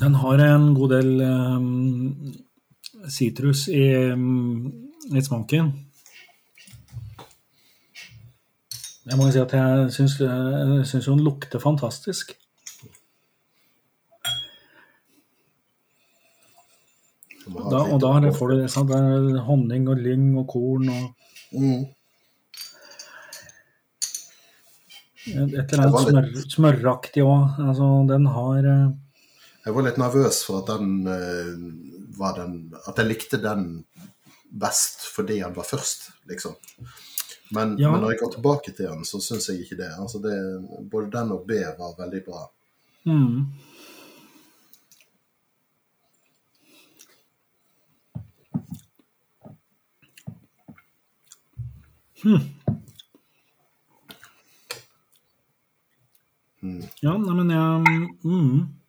[0.00, 2.34] Den har en god del um,
[3.06, 4.66] sitrus i, um,
[5.14, 5.72] i smaken.
[9.04, 12.32] Jeg må jo si at jeg syns, jeg syns jo den lukter fantastisk.
[17.44, 18.88] Da, og da får du sant?
[18.88, 21.12] det er honning og lyng og korn og
[21.54, 21.84] Mm.
[25.24, 27.60] et eller annet smør, smøraktig òg.
[27.62, 28.88] Altså, den har eh,
[29.64, 31.54] Jeg var litt nervøs for at den eh,
[32.18, 33.84] var den At jeg likte den
[34.54, 36.54] best fordi han var først, liksom.
[37.50, 37.90] Men, Ja.
[37.90, 39.90] men når jeg går tilbake til den, så syns jeg ikke det.
[39.98, 40.36] Altså det.
[40.90, 42.44] Både den og B var veldig bra.
[56.62, 56.82] mm.
[57.02, 58.83] Ja, nei, men jeg mm.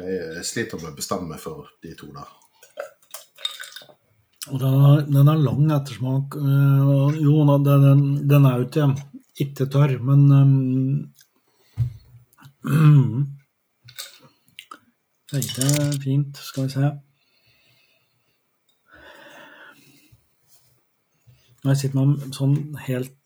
[0.00, 2.28] Jeg, sliter med å bestemme meg for de to der.
[4.50, 4.72] Og den
[5.12, 6.28] den er lang ettersmak.
[6.36, 7.34] Uh, jo,
[7.66, 8.86] den, den er jo ikke,
[9.46, 10.20] ikke tørr, men
[12.72, 13.16] um,
[15.32, 15.68] er ikke
[16.02, 16.32] fint.
[16.36, 16.86] Skal vi se.
[21.62, 22.56] når jeg sitter med den sånn
[22.88, 23.18] helt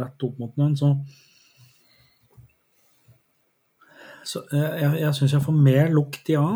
[0.00, 0.88] rett opp mot den, så
[4.26, 6.48] Så jeg, jeg, jeg syns jeg får mer lukt i A.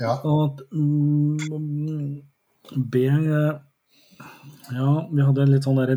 [0.00, 0.18] Ja.
[0.28, 2.20] Og mm,
[2.92, 3.52] B eh,
[4.76, 5.94] Ja, vi hadde litt sånn der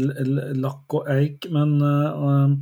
[0.56, 2.54] lakk og eik, men uh,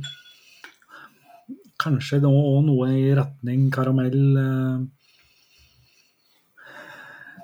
[1.78, 4.78] kanskje det òg noe i retning karamell uh,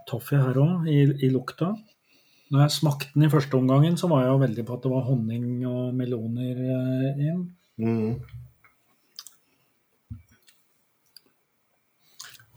[0.09, 1.75] toffee her òg, i, i lukta.
[2.55, 5.07] Når jeg smakte den i første omgangen, så var jeg veldig på at det var
[5.11, 7.45] honning og meloner I inn.
[7.83, 8.11] Mm.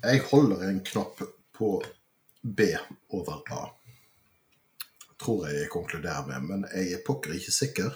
[0.03, 1.21] Jeg holder en knapp
[1.57, 1.71] på
[2.41, 2.67] B
[3.09, 3.63] over A.
[5.17, 7.95] Tror jeg jeg konkluderer med, men jeg er pokker ikke sikker.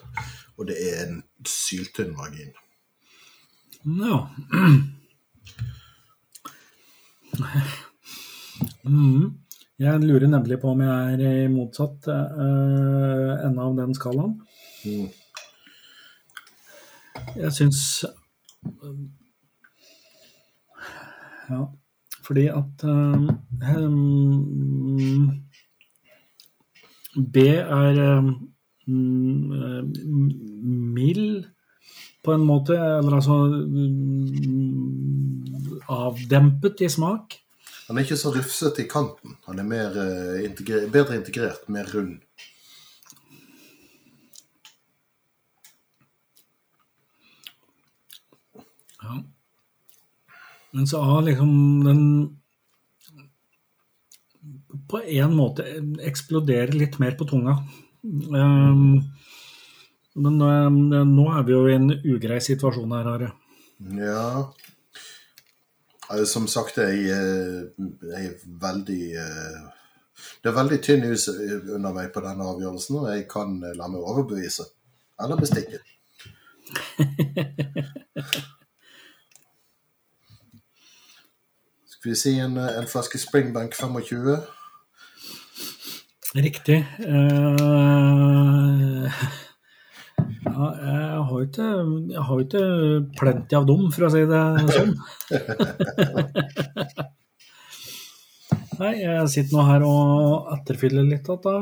[0.58, 2.54] Og det er en syltynn margin.
[3.86, 4.18] Ja.
[8.84, 9.38] Mm.
[9.82, 14.36] Jeg lurer nemlig på om jeg er i motsatt uh, ende av den skalaen.
[14.86, 15.10] Mm.
[17.38, 17.82] Jeg syns
[21.52, 21.66] Ja,
[22.32, 23.27] fordi at um,
[27.34, 28.51] B er um,
[30.95, 31.45] mild
[32.23, 34.32] på en måte, eller altså um,
[35.89, 37.36] avdempet i smak.
[37.89, 39.36] Han er ikke så rufsete i kanten.
[39.49, 42.21] Han er mer, uh, integre- bedre integrert, mer rund.
[49.03, 49.19] Ja.
[50.72, 51.51] Men så har liksom
[51.86, 52.03] den
[54.91, 55.65] på en måte
[56.07, 57.57] eksploderer litt mer på tunga.
[58.01, 59.01] Um,
[60.15, 60.80] men um,
[61.11, 63.30] nå er vi jo i en ugrei situasjon her, Are.
[63.97, 64.49] Ja
[66.11, 67.63] Eh, Som sagt, jeg, eh,
[68.13, 69.61] jeg er veldig eh,
[70.43, 73.88] Det er veldig tynn hus under meg på denne avgjørelsen, og jeg kan eh, la
[73.89, 74.63] meg overbevise.
[75.22, 75.80] Eller bestikke.
[82.02, 84.41] Skal vi si en, eh, en flaske Springbank 25?
[86.34, 86.82] Riktig.
[86.97, 89.06] Uh,
[90.18, 91.68] ja, jeg har jo ikke,
[92.10, 92.66] jeg har ikke
[93.20, 94.41] plenty av dem, for å si det
[94.72, 94.93] sånn.
[98.82, 101.54] Nei, jeg sitter nå her og etterfyller litt igjen, da.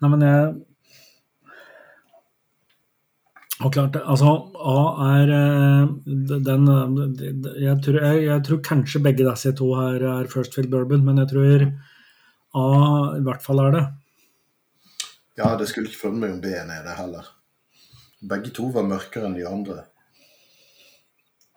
[0.00, 0.40] Nei, men jeg
[3.58, 4.80] Og klart, altså, A
[5.18, 5.88] er eh,
[6.46, 10.70] den eh, jeg tror, jeg, jeg tror kanskje begge disse to her er First Field
[10.70, 11.64] Bourbon, men jeg tror
[12.58, 12.68] A
[13.18, 13.84] i hvert fall er det.
[15.38, 17.26] Ja, det skulle ikke funnet meg om B-en er det heller.
[18.30, 19.82] Begge to var mørkere enn de andre.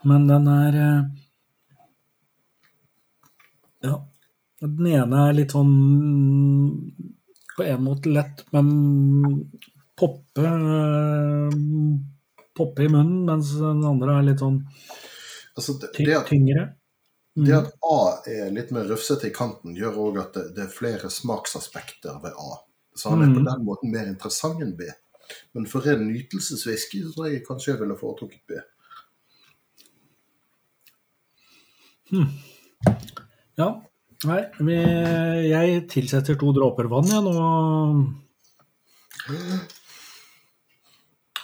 [0.09, 1.01] Men den er eh,
[3.85, 3.99] Ja.
[4.61, 5.71] Den ene er litt sånn
[7.55, 8.67] på en måte lett, men
[9.99, 11.55] poppe eh,
[12.57, 14.57] Poppe i munnen, mens den andre er litt sånn
[15.55, 16.65] Altså, det, det, at, tyngre.
[17.37, 17.45] Mm.
[17.47, 20.71] det at A er litt mer rufsete i kanten, gjør òg at det, det er
[20.73, 22.57] flere smaksaspekter ved A.
[22.95, 23.47] Så han er på Mm.
[23.49, 24.87] den måten mer interessant enn B.
[25.55, 28.59] Men for ren nytelseswhisky så tror jeg kanskje jeg ville foretrukket B.
[33.59, 33.69] Ja.
[34.27, 34.75] Nei, vi,
[35.49, 37.33] jeg tilsetter to dråper vann, jeg nå.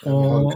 [0.06, 0.54] Og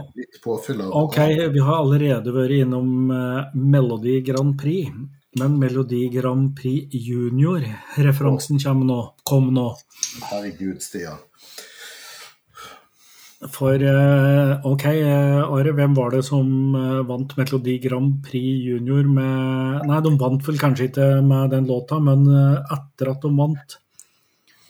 [0.92, 1.18] Ok,
[1.50, 4.92] vi har allerede vært innom eh, Melodi Grand Prix.
[5.40, 7.64] Men Melodi Grand Prix Junior,
[7.96, 9.00] referansen kommer nå.
[9.24, 9.70] Kom nå.
[10.28, 11.20] Herregud, Stian.
[13.50, 16.76] For eh, ok, eh, Are, hvem var det som
[17.08, 21.98] vant Melodi Grand Prix Junior med Nei, de vant vel kanskje ikke med den låta,
[21.98, 23.78] men etter at de vant,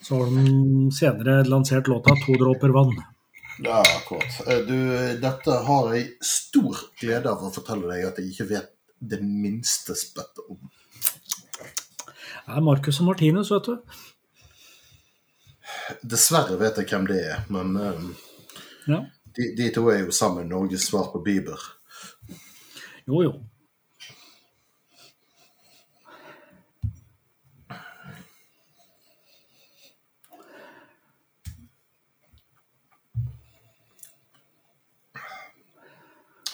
[0.01, 3.12] så har de senere lansert låta 'To dråper vann'.
[3.59, 4.47] Ja, akkurat.
[4.47, 4.77] Eh, Du,
[5.21, 8.71] dette har jeg stor glede av å fortelle deg at jeg ikke vet
[9.03, 10.57] det minste spett om.
[12.43, 13.77] Det er Marcus og Martinus, vet du.
[16.03, 18.09] Dessverre vet jeg hvem det er, men um,
[18.87, 18.99] Ja.
[19.35, 21.59] de, de to er jo sammen Norges svar på Bieber.
[23.07, 23.33] Jo, jo.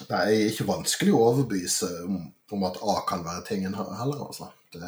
[0.09, 2.19] Det er ikke vanskelig å overbevise om,
[2.55, 4.49] om at A kan være tingen heller, altså.
[4.73, 4.81] Det,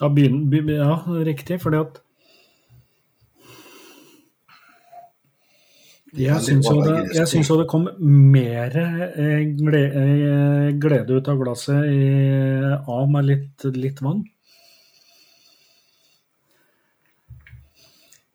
[0.00, 0.94] Ja, begyn- be- ja
[1.26, 2.00] riktig, fordi at
[6.16, 11.28] Jeg syns jo, det- jeg syns jo det kom mer eh, glede, eh, glede ut
[11.28, 14.22] av glasset i A med litt, litt vann.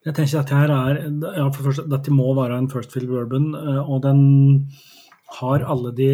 [0.06, 1.00] Jeg tenker at her er
[1.38, 4.68] ja, for først, Dette må være en First Field Bourbon, eh, og den
[5.30, 6.10] har alle de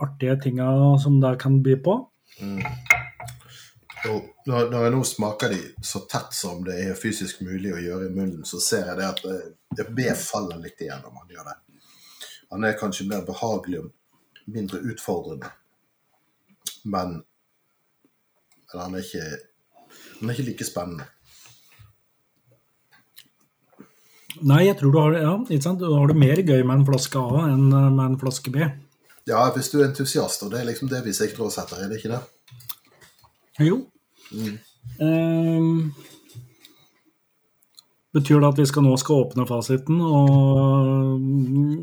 [0.00, 0.70] artige tinga
[1.02, 1.96] som det kan by på.
[4.08, 7.82] Og når, når jeg nå smaker de så tett som det er fysisk mulig å
[7.82, 9.38] gjøre i munnen, så ser jeg det at det,
[9.76, 11.18] det B faller litt igjennom.
[11.20, 11.56] Han gjør det.
[12.50, 13.90] Han er kanskje mer behagelig og
[14.50, 15.52] mindre utfordrende.
[16.88, 17.20] Men
[18.72, 19.28] men han er ikke
[20.20, 21.06] han er ikke like spennende.
[24.46, 25.80] Nei, jeg tror du har, ja, ikke sant?
[25.82, 28.62] Du har det mer gøy med en flaske A enn med en flaske B.
[29.28, 31.90] Ja, hvis du er entusiast, og det er liksom det vi sikter oss etter, er
[31.90, 32.20] det ikke det?
[33.60, 33.82] Jo.
[35.02, 35.90] Ehm,
[38.14, 41.74] betyr det at vi skal nå skal åpne fasiten og mm,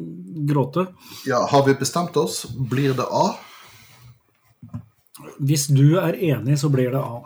[0.50, 0.88] gråte?
[1.30, 2.45] Ja, har vi bestemt oss?
[2.72, 3.28] Blir det A?
[5.38, 7.22] Hvis du er enig, så blir det A.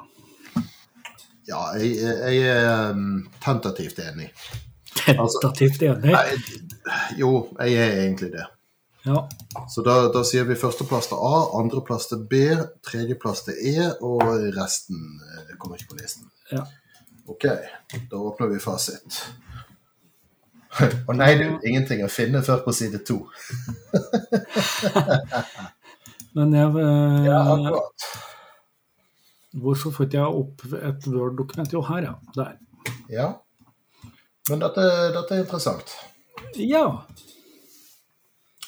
[1.47, 4.29] Ja, jeg, jeg er um, tentativt enig.
[4.97, 6.11] Tentativt enig.
[6.11, 6.29] Nei,
[7.19, 7.29] jo,
[7.59, 8.45] jeg er egentlig det.
[9.05, 9.23] Ja.
[9.69, 12.41] Så da, da sier vi førsteplass til A, andreplass til B,
[12.85, 14.21] tredjeplass til E, og
[14.57, 16.29] resten eh, kommer ikke på listen.
[16.53, 16.63] ja.
[17.29, 17.43] Ok,
[18.11, 19.19] da åpner vi fasit.
[21.07, 23.19] Å nei, du, ingenting å finne før på side to.
[26.35, 28.05] Men jeg eh, Ja, akkurat.
[29.61, 31.73] Hvorfor får ikke jeg opp et Word-dokument?
[31.75, 32.13] Jo, her, ja.
[32.37, 32.53] Der.
[33.11, 33.27] Ja.
[34.51, 34.83] Men dette,
[35.15, 35.93] dette er interessant.
[36.59, 36.83] Ja.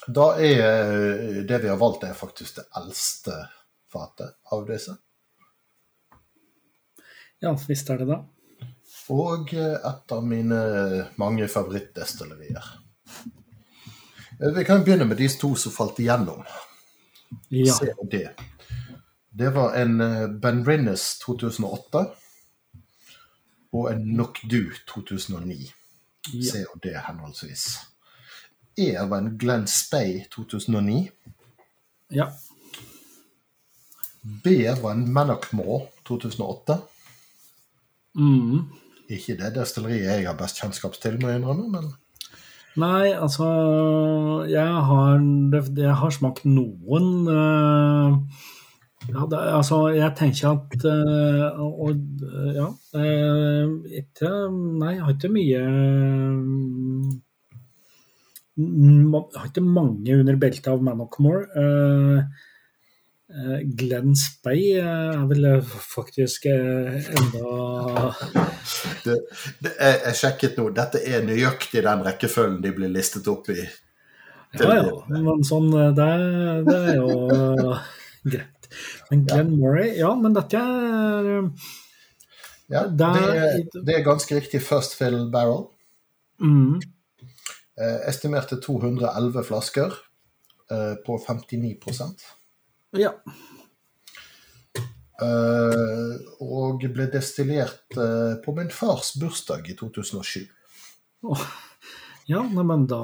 [0.08, 3.36] Da er eh, det vi har valgt, er faktisk det eldste
[3.92, 4.96] fatet av disse.
[7.44, 8.22] Ja, visst er det da.
[9.12, 10.64] Og eh, et av mine
[11.20, 12.72] mange favorittdestillerier.
[14.40, 16.48] Eh, Vi kan begynne med de to som falt igjennom.
[17.52, 17.76] Ja.
[17.76, 18.30] Se det.
[19.36, 20.00] Det var en
[20.40, 22.08] Ben Rinnes 2008
[23.74, 25.72] og en Knockdu 2009.
[26.34, 26.52] Ja.
[26.52, 27.66] C og D henholdsvis.
[28.78, 31.10] E var en Glenn Spey 2009.
[32.12, 32.30] ja.
[34.44, 34.48] B
[34.82, 36.78] var en Mannockmore 2008.
[38.16, 38.70] Mm.
[39.10, 41.92] Ikke det destilleriet jeg har best kjennskap til, må jeg innrømme, men
[42.80, 43.46] Nei, altså
[44.50, 45.20] Jeg har,
[45.78, 48.16] jeg har smakt noen eh,
[49.10, 52.68] ja, det, altså, jeg tenker at øh, og, eh, Ja.
[52.96, 54.32] øh, ikke
[54.80, 55.62] Nei, jeg har ikke mye
[58.56, 61.46] mm, Jeg har ikke mange under beltet av Manocmore.
[61.58, 62.22] Uh,
[63.80, 68.12] Glenn Spey er vel faktisk enda
[69.02, 69.16] det,
[69.58, 70.68] det, jeg, jeg sjekket nå.
[70.78, 73.64] Dette er nøyaktig den rekkefølgen de blir listet opp i.
[74.54, 74.86] Ja, ja.
[75.10, 76.12] Men sånn, det,
[76.70, 77.74] det er jo
[78.22, 78.53] greit.
[79.10, 81.30] Men Glenn Murray Ja, men dette er
[82.72, 85.66] Ja, det, er, det er ganske riktig First Fill Barrel.
[86.40, 86.82] mm,
[87.74, 89.94] Eh, estimerte 211 flasker
[90.72, 92.22] eh, på 59%
[93.02, 93.10] Ja.
[95.22, 100.46] eh, Og ble destillert eh, på min fars bursdag i 2007.
[101.24, 101.42] Oh.
[102.30, 103.00] ja, men da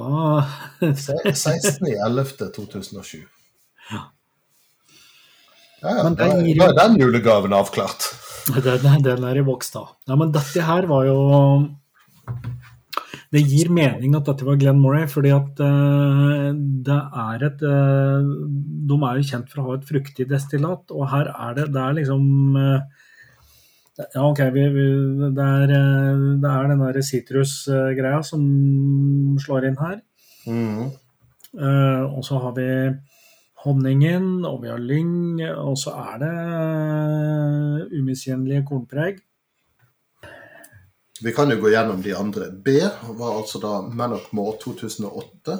[0.79, 3.23] Se- 16.11.2007.
[3.89, 4.03] Ja.
[5.79, 8.09] Ja, ja, da, den gir da er den julegaven avklart.
[8.49, 9.83] Den, den er i boks, da.
[10.09, 11.17] Ja, men dette her var jo
[13.29, 16.47] Det gir mening at dette var Glenn Murray, fordi at uh,
[16.87, 18.31] det er et uh,
[18.89, 21.83] De er jo kjent for å ha et fruktig destillat, og her er det Det
[21.83, 23.05] er liksom uh,
[23.99, 24.87] Ja, OK, vi, vi,
[25.37, 25.75] det, er,
[26.41, 28.41] det er den derre sitrusgreia som
[29.43, 29.97] slår inn her.
[30.47, 30.85] Mm.
[31.59, 32.69] Og så har vi
[33.65, 39.19] honningen, og vi har lyng, og så er det uh, umiskjennelige kornpreg.
[41.19, 42.45] Vi kan jo gå gjennom de andre.
[42.63, 42.77] B
[43.17, 45.57] var altså da Mannockmore 2008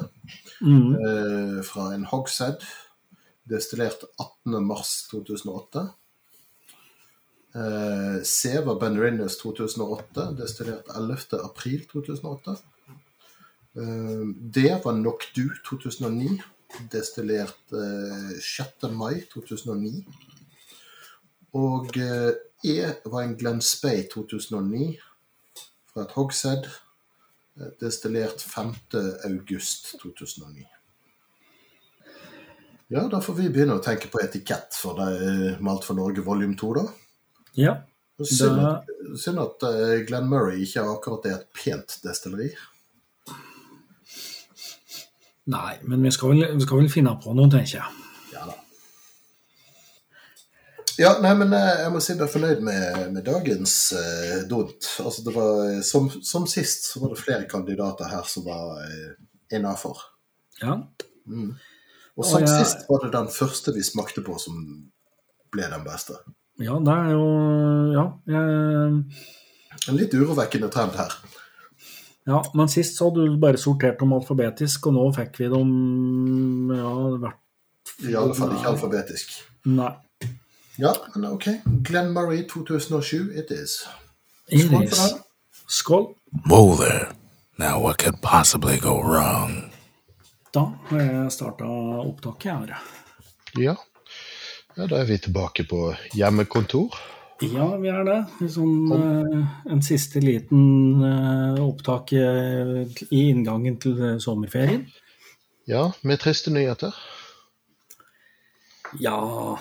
[0.60, 0.94] Mm.
[0.94, 2.64] eh, fra en Hogshead.
[3.48, 4.04] Destillert
[4.46, 5.82] 18.3.2008.
[7.54, 10.26] Eh, C var Ben Rinnes 2008.
[10.38, 12.56] Destillert 11.4.2008.
[13.76, 16.40] Eh, D var Knockdu 2009.
[16.92, 18.86] Destillert eh, 6.
[18.94, 20.04] mai 2009.
[21.58, 22.30] Og eh,
[22.64, 22.76] E
[23.08, 24.98] var en Glenn Spey 2009
[25.90, 26.68] fra et Hogshead.
[27.60, 28.74] eh, Destillert 5.
[29.24, 30.66] august 2009.
[32.90, 36.24] Ja, da får vi begynne å tenke på etikett for det eh, Malt for Norge
[36.26, 36.86] volum 2, da.
[37.58, 37.76] Ja.
[38.20, 42.50] Synd Da- synd at eh, Glenn Murray ikke akkurat er et pent destilleri.
[45.50, 48.06] Nei, men vi skal, vel, vi skal vel finne på noe, tenker jeg.
[48.34, 48.56] Ja da.
[51.00, 54.84] Ja, nei, men eh, jeg må si jeg er fornøyd med, med dagens eh, dont.
[55.00, 59.14] Altså, det var, som, som sist så var det flere kandidater her som var eh,
[59.56, 60.02] innafor.
[60.60, 60.76] Ja.
[61.30, 61.54] Mm.
[62.20, 64.58] Og som jeg- sist var det den første vi smakte på som
[65.54, 66.18] ble den beste.
[66.60, 67.24] ja, det er jo
[67.96, 68.04] Ja.
[68.28, 69.04] Jeg,
[69.88, 71.14] En litt urovekkende trend her.
[72.28, 76.72] Ja, men sist så hadde du bare sortert dem alfabetisk, og nå fikk vi dem
[76.76, 76.92] Ja,
[77.22, 79.32] hvert I alle fall ikke alfabetisk.
[79.68, 79.92] Nei.
[80.80, 81.48] Ja, men ok.
[81.84, 83.82] Glenn Murray 2007, it is.
[84.48, 84.96] Skål is.
[84.96, 85.24] for den.
[85.66, 86.06] Skål.
[86.46, 87.08] Whoa there.
[87.58, 89.70] Now, what could possibly go wrong?
[90.54, 91.66] Da har jeg starta
[92.00, 92.78] opptaket jeg.
[93.60, 93.74] Ja.
[94.76, 96.96] ja, da er vi tilbake på hjemmekontor.
[97.40, 98.18] Ja, vi er det.
[98.52, 104.82] Sånn, eh, en siste liten eh, opptak eh, i inngangen til sommerferien.
[105.70, 106.96] Ja, med triste nyheter.
[109.00, 109.56] Ja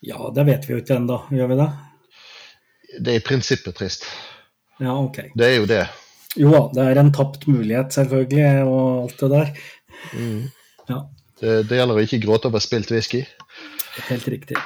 [0.00, 1.68] Ja, det vet vi jo ikke ennå, gjør vi det?
[3.04, 4.06] Det er i prinsippet trist.
[4.80, 5.18] Ja, ok.
[5.36, 5.82] Det er jo det.
[6.38, 9.52] Jo da, det er en tapt mulighet, selvfølgelig, og alt det der.
[10.88, 11.02] Ja,
[11.40, 13.24] Det, det gjelder å ikke gråte over spilt whisky.
[14.08, 14.56] helt riktig.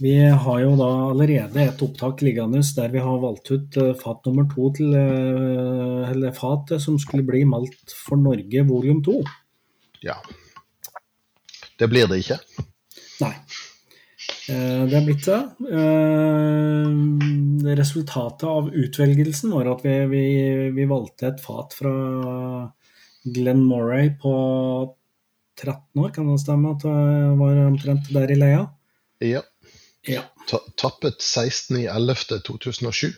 [0.00, 4.24] Vi har jo da allerede et opptak liggende der vi har valgt ut eh, fat
[4.24, 9.18] nummer to til eh, Eller fatet som skulle bli malt for Norge volum to.
[10.00, 10.16] Ja.
[11.76, 12.38] Det blir det ikke.
[13.20, 13.34] Nei.
[14.48, 15.40] Eh, Det er blitt det.
[17.76, 20.24] Resultatet av utvelgelsen var at vi, vi,
[20.80, 21.92] vi valgte et fat fra
[23.28, 24.32] Glenn Moray på
[25.60, 26.72] 13 år, kan det stemme?
[26.72, 28.68] At det var omtrent der i leia?
[29.20, 29.44] Ja.
[30.08, 30.22] Ja.
[30.48, 33.12] Ta, tappet 16.11.2007.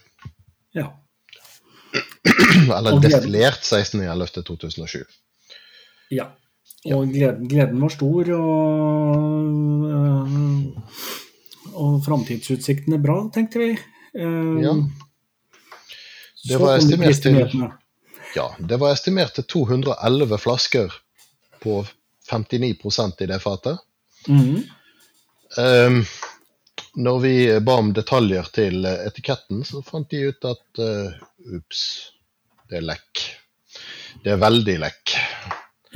[0.75, 0.87] ja.
[2.79, 5.05] Eller destillert 16.11.2007.
[6.11, 6.25] ja.
[6.97, 9.45] Og gleden, gleden var stor, og,
[9.87, 10.29] øh,
[11.75, 13.71] og framtidsutsiktene bra, tenkte vi.
[14.19, 14.73] Eh, Ja.
[16.49, 17.71] Det var estimert til-
[18.37, 20.89] Ja, det var estimert til 211 flasker
[21.63, 21.85] på
[22.33, 23.79] 59% i det fatet.
[24.29, 24.63] Mhm.
[25.59, 26.05] Ehm,
[26.95, 31.23] når vi ba om detaljer til etiketten, så fant de ut at eh,
[31.57, 31.85] ups,
[32.69, 33.23] det er lekk.
[34.23, 35.15] Det er veldig lekk.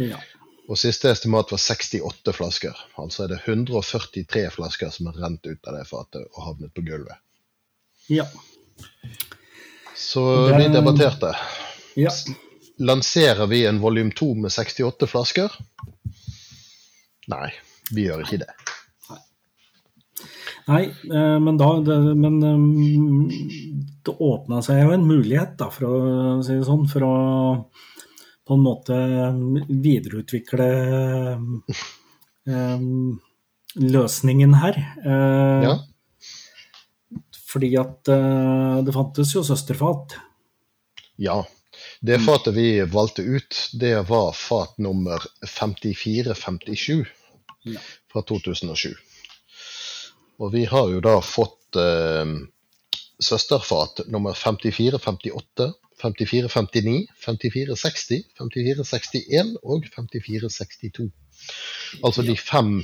[0.01, 0.21] Ja.
[0.67, 2.79] Og siste estimat var 68 flasker.
[2.99, 6.85] Altså er det 143 flasker som har rent ut av det fatet og havnet på
[6.87, 7.21] gulvet.
[8.09, 8.27] ja.
[9.97, 10.59] Så Den...
[10.59, 11.37] vi debatterte.
[11.97, 12.11] ja.
[12.79, 15.53] Lanserer vi en volum 2 med 68 flasker?
[17.33, 17.49] Nei,
[17.91, 18.51] vi gjør ikke det.
[20.67, 23.37] Nei, eh, men da det, Men eh,
[24.07, 25.99] det åpna seg jo en mulighet, da, for å
[26.47, 27.15] si det sånn, for å
[28.47, 28.97] på en måte
[29.67, 30.67] videreutvikle
[32.47, 33.17] um,
[33.75, 34.79] løsningen her.
[35.03, 35.73] Ja.
[37.51, 38.13] Fordi at
[38.87, 40.15] det fantes jo søsterfat.
[41.19, 41.41] Ja.
[41.99, 47.03] Det fatet vi valgte ut, det var fat nummer 5457
[47.67, 47.81] Ja.
[48.13, 48.95] fra 2007.
[50.39, 52.35] Og vi har jo da fått eh,
[53.23, 55.71] søsterfat nummer 5458,
[56.03, 61.11] 5459, 5460, 5461 og 5462.
[62.05, 62.81] Altså de fem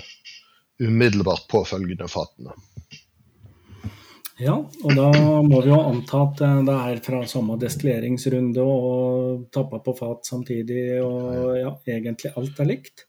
[0.80, 2.57] umiddelbart påfølgende fatene.
[4.41, 5.11] Ja, og da
[5.45, 10.26] må vi jo anta at eh, det er fra samme destilleringsrunde og tappa på fat
[10.26, 13.07] samtidig, og ja, egentlig alt er likt.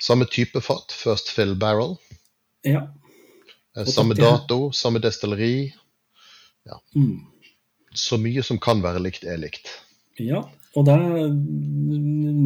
[0.00, 1.98] Samme type fat, first fill barrel.
[2.64, 2.86] Ja.
[3.76, 5.72] Eh, Samme dato, samme destilleri.
[6.94, 7.20] Mm.
[7.94, 9.70] Så mye som kan være likt, er likt.
[10.20, 10.42] Ja,
[10.78, 10.96] og det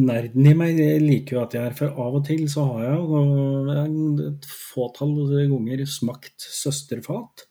[0.05, 3.01] nerden i meg liker jo at jeg er, for av og til så har jeg
[3.01, 5.13] jo et fåtall
[5.51, 7.45] ganger smakt søsterfat.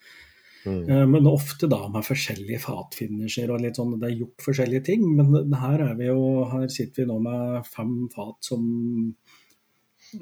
[0.65, 0.89] Mm.
[0.89, 5.07] Eh, Men ofte da med forskjellige fatfinisher og litt sånn, det er gjort forskjellige ting.
[5.19, 8.65] Men her, er vi jo, her sitter vi nå med fem fat som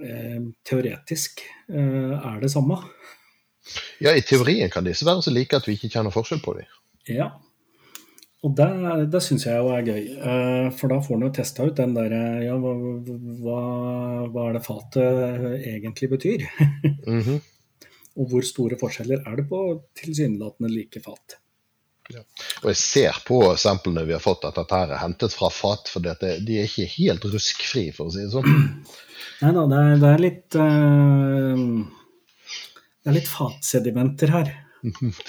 [0.03, 2.81] eh, teoretisk eh, er det samme.
[4.02, 6.70] Ja, i teorien kan disse være så like at vi ikke kjenner forskjell på dem.
[7.10, 7.30] Ja.
[8.43, 8.66] Og det,
[9.12, 11.93] det syns jeg jo er gøy, eh, for da får en jo testa ut den
[11.94, 12.72] derre Ja, hva,
[13.44, 13.60] hva,
[14.32, 16.47] hva er det fatet egentlig betyr?
[17.06, 17.40] Mhm.
[18.20, 19.59] Og hvor store forskjeller er det på
[19.97, 21.39] tilsynelatende like fat?
[22.12, 25.89] Og jeg ser på samplene vi har fått at dette her er hentet fra fat,
[25.89, 28.66] for de er ikke helt ruskfri, for å si det sånn.
[29.43, 31.64] Nei da, det er, det er litt eh,
[33.03, 34.55] Det er litt fatsedimenter her.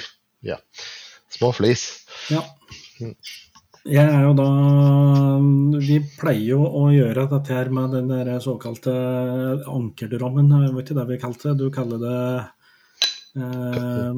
[0.44, 0.58] Ja.
[1.32, 2.04] Små flis.
[2.28, 2.42] Ja.
[3.88, 4.48] Jeg er jo da
[5.80, 8.92] Vi pleier jo å gjøre dette her med den der såkalte
[9.72, 10.52] ankerdrammen.
[10.76, 11.56] Vet ikke det vi kalte det.
[11.62, 12.18] Du kaller det
[13.36, 14.14] Eh,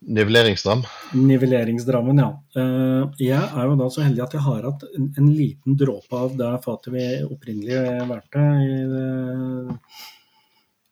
[0.00, 0.80] Nivelleringsdram.
[1.14, 2.30] Nivelleringsdrammen, ja.
[2.58, 6.18] Eh, jeg er jo da så heldig at jeg har hatt en, en liten dråpe
[6.18, 9.76] av det fatet vi opprinnelig valgte i det,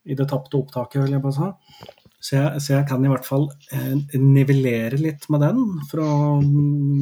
[0.06, 1.90] i det tapte opptaket, vil jeg bare si.
[2.24, 5.58] Så jeg, så jeg kan i hvert fall eh, nivellere litt med den
[5.90, 6.12] for å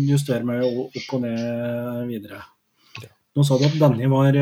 [0.08, 2.40] justere meg opp og ned videre.
[3.32, 4.36] Nå sa du at denne var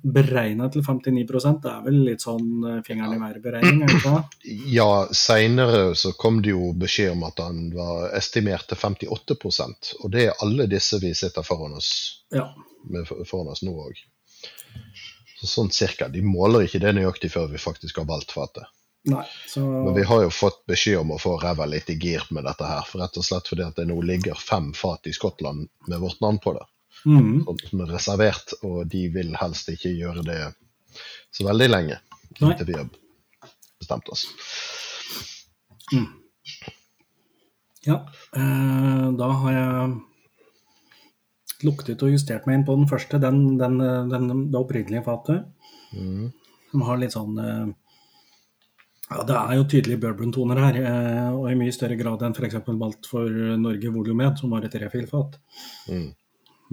[0.00, 3.82] beregna til 59% Det er vel litt sånn eh, fingeren i været-beregning?
[3.84, 4.54] er det ikke det?
[4.78, 10.08] Ja, seinere så kom det jo beskjed om at han var estimert til 58% og
[10.14, 11.90] det er alle disse vi sitter foran oss,
[12.32, 12.46] Ja.
[12.88, 13.98] med foran oss nå òg.
[15.40, 16.08] Så sånn cirka.
[16.08, 18.64] De måler ikke det nøyaktig før vi faktisk har valgt fatet.
[19.02, 22.26] Nei, så Men vi har jo fått beskjed om å få ræva litt i gir
[22.36, 25.14] med dette her, for rett og slett fordi at det nå ligger fem fat i
[25.16, 26.66] Skottland med vårt navn på det,
[27.00, 30.40] sånn som er reservert, og de vil helst ikke gjøre det
[31.32, 31.96] så veldig lenge,
[32.42, 32.50] Nei.
[32.50, 32.92] inntil vi har
[33.80, 34.26] bestemt oss.
[37.88, 38.02] Ja,
[38.36, 39.98] eh, da har jeg
[41.64, 43.80] luktet og justert meg inn på den første, den, den,
[44.12, 45.48] den, det opprinnelige fatet.
[45.96, 46.28] Mm.
[46.70, 47.70] Som har litt sånn eh,
[49.10, 52.60] Ja, det er jo tydelige bourbon-toner her, eh, og i mye større grad enn f.eks.
[52.78, 55.34] Malt for Norge Volumet, som var et refillfat.
[55.90, 56.06] Mm.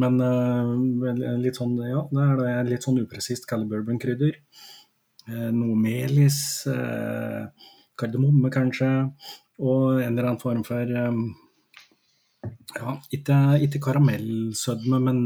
[0.04, 4.38] Men eh, litt sånn, ja, det er det litt sånn upresist kallet bourbon-krydder.
[5.26, 6.40] Eh, noe melis,
[7.98, 8.94] kardemomme kanskje,
[9.58, 10.94] og en eller annen form for
[12.78, 15.24] ja, ikke, ikke karamellsødme, men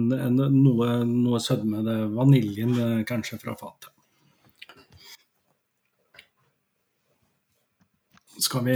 [0.56, 1.84] noe, noe sødme.
[1.84, 3.92] Det vaniljen kanskje fra fatet.
[8.42, 8.76] Skal vi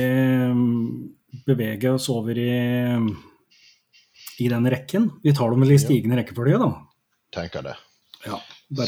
[0.53, 2.51] mm, bevege oss over i,
[4.39, 5.09] i den rekken?
[5.23, 6.69] Vi tar dem vel i stigende rekkefølge, da.
[7.35, 7.75] Tenker det.
[8.25, 8.37] Ja,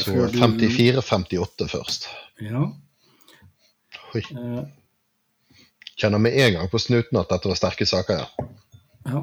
[0.02, 2.08] Så 54-58 først.
[2.42, 2.64] Ja.
[4.14, 4.22] Oi.
[4.22, 4.62] eh,
[5.98, 8.48] Kjenner med en gang på snuten at dette var sterke saker, ja.
[9.08, 9.22] Ja.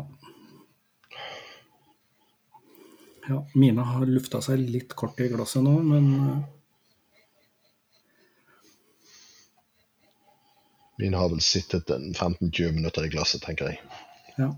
[3.30, 3.40] ja.
[3.56, 6.10] Mine har lufta seg litt kort i glasset nå, men
[10.96, 13.82] eh, Mine har vel sittet 15-20 minutter i glasset, tenker jeg.
[14.38, 14.54] ja.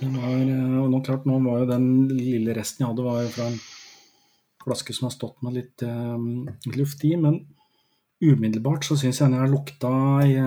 [0.00, 3.28] Den var, eh, og nå klart, nå var jo den lille resten jeg hadde, var
[3.30, 3.60] fra en
[4.64, 7.44] flaske som har stått med litt eh, luft i, men
[8.24, 9.90] umiddelbart så syns jeg den har lukta
[10.24, 10.40] jeg,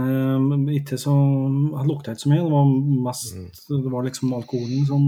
[0.80, 2.46] ikke så jeg lukta ikke så mye.
[2.46, 2.70] Det var
[3.06, 5.04] mest Det var liksom alkoholen som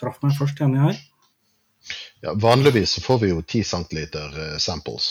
[0.00, 1.00] traff meg først enig her.
[2.20, 5.10] Ja, vanligvis så får vi jo 10 centiliter eh, samples.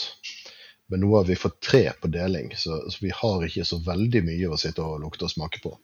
[0.89, 4.23] Men nå har vi fått tre på deling, så, så vi har ikke så veldig
[4.25, 5.75] mye å sitte og lukte og smake på.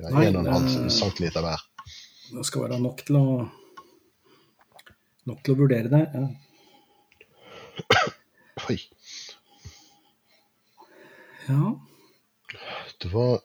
[0.00, 1.60] Vi har en 1,5 det- centiliter hver.
[2.32, 3.24] Det skal være nok til å
[5.28, 6.02] nok til å vurdere det.
[6.14, 6.24] Ja.
[8.70, 8.78] Oi,
[11.48, 11.74] ja.
[13.02, 13.40] det var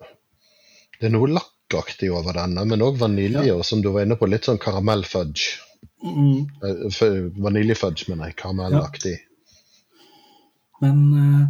[1.00, 4.28] Det er noe lakkaktig over denne, men òg vanilje, og som du var inne på,
[4.28, 5.60] litt sånn karamellfudge.
[6.04, 8.36] Mm, Eh, Vaniljefudge, mener jeg.
[8.42, 9.16] Karamellaktig.
[10.84, 11.48] Men eh,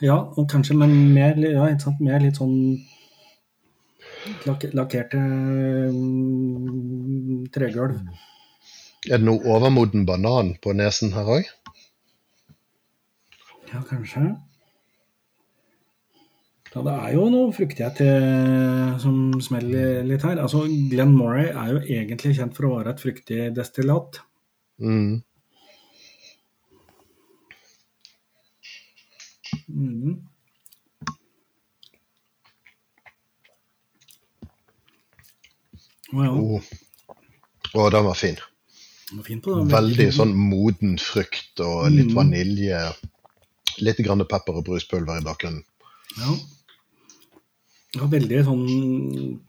[0.00, 1.66] Ja, og kanskje men mer, ja,
[2.00, 2.54] mer litt sånn
[4.46, 5.20] lak lakkerte
[5.92, 7.98] mm, tregulv.
[9.08, 11.48] Er det noe overmoden banan på nesen her òg?
[13.70, 14.24] Ja, kanskje.
[16.70, 18.00] Ja, det er jo noe fruktighet
[19.02, 20.38] som smeller litt her.
[20.38, 24.20] Altså, Glenn Moray er jo egentlig kjent for å være et fruktig destillat.
[24.78, 25.22] Mm.
[36.10, 36.60] Å ja, Oh.
[37.74, 38.34] Å, den var fin.
[39.10, 39.66] den var fin på det.
[39.72, 42.16] Veldig sånn moden frukt og litt Mm.
[42.16, 42.80] vanilje.
[43.80, 45.62] Litt grann pepper og bruspulver i bakgrunnen.
[46.18, 46.34] Ja.
[47.94, 49.40] ja, veldig sånn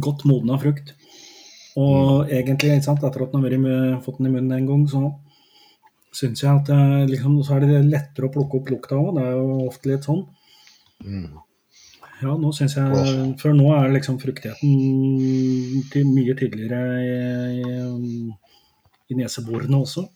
[0.00, 0.92] godt modna frukt.
[1.76, 5.14] Og egentlig, ikke sant, etter at den har fått den i munnen en gang, så
[6.14, 9.16] syns jeg at det, liksom, så er det lettere å plukke opp lukta òg.
[9.16, 10.22] Det er jo ofte litt sånn.
[11.04, 11.32] Mm.
[12.22, 13.34] Ja, nå syns jeg.
[13.40, 18.30] For nå er liksom fruktigheten til mye tydeligere i, i,
[19.10, 20.06] i neseborene også.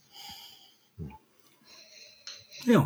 [2.69, 2.83] Ja.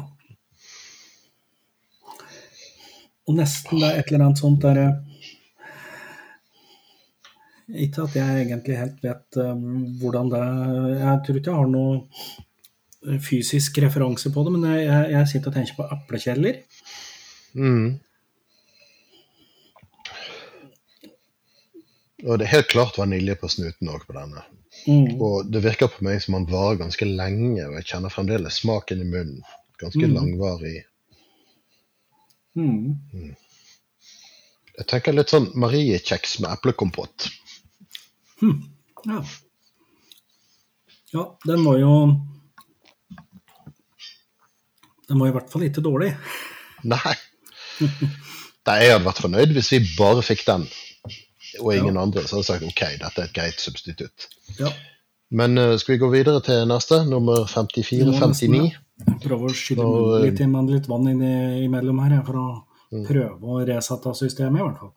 [3.26, 4.86] Og nesten det er et eller annet sånt derre
[7.82, 10.42] Ikke at jeg egentlig helt vet um, hvordan det
[10.98, 12.00] Jeg tror ikke jeg har noe
[13.22, 16.62] fysisk referanse på det, men jeg, jeg, sitter og tenker på eplekjeller.
[17.58, 17.98] Mm.
[22.22, 24.44] Og det er helt klart vanilje på snuten òg på denne.
[24.86, 25.18] Mm.
[25.22, 29.02] Og det virker på meg som han varer ganske lenge, og jeg kjenner fremdeles smaken
[29.02, 29.42] i munnen.
[29.82, 30.14] Ganske Mm.
[30.14, 30.76] langvarig
[32.54, 33.32] Mm.
[34.76, 37.30] Jeg tenker litt sånn mariekjeks med eplekompott.
[39.06, 39.22] Ja.
[41.12, 41.92] ja, den var jo
[45.08, 46.12] Den var i hvert fall ikke dårlig.
[46.84, 47.14] Nei.
[47.82, 50.64] Nei, jeg hadde vært fornøyd hvis vi bare fikk den,
[51.60, 52.22] og ingen andre.
[52.26, 54.28] Så hadde jeg sagt ok, dette er et greit substitutt.
[54.60, 54.70] Ja.
[55.32, 58.72] Men eh, skal vi gå videre til neste, nummer 54-59?
[59.24, 62.48] Prøve å skylle Og, litt, inn litt vann inn i- imellom her, for å
[63.08, 64.92] prøve å resette systemet, i hvert fall.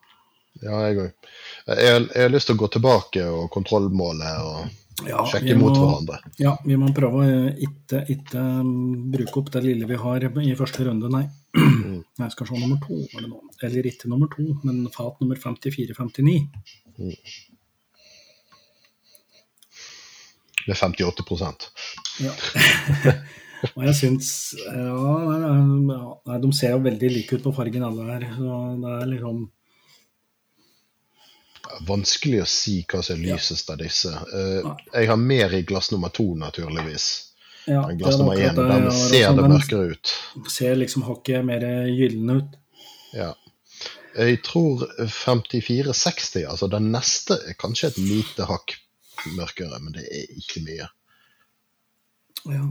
[0.61, 1.30] Ja, jeg òg.
[1.68, 4.60] Jeg, jeg har lyst til å gå tilbake og kontrollmåle og
[5.03, 6.22] Ja, sjekke mot hverandre.
[6.39, 10.55] Ja, vi må prøve å ikke, ikke um, bruke opp det lille vi har i
[10.55, 11.26] første runde, nei.
[12.22, 13.41] Jeg skal se nummer to, nå.
[13.65, 16.38] Eller ikke nummer to, men fat nummer 54-59.
[20.65, 21.26] Med 58
[22.23, 22.31] Ja.
[23.73, 24.27] Og jeg syns
[24.61, 28.26] ja, de ser jo veldig like ut på fargen alle her.
[28.35, 29.39] Så det er liksom
[31.87, 34.11] Vanskelig å si hva som er lysest av disse.
[34.11, 37.07] Eh, jeg har mer i glass nummer to, naturligvis.
[37.67, 38.55] ja, glass er nummer én.
[38.55, 40.13] Den ser det mørkere ut.
[40.51, 42.57] Ser liksom hakket mer gyllen ut.
[43.13, 43.33] Ja.
[44.15, 48.77] Jeg tror 54-60, altså den neste, er kanskje et lite hakk
[49.35, 50.87] mørkere, men det er ikke mye.
[52.45, 52.65] Ja.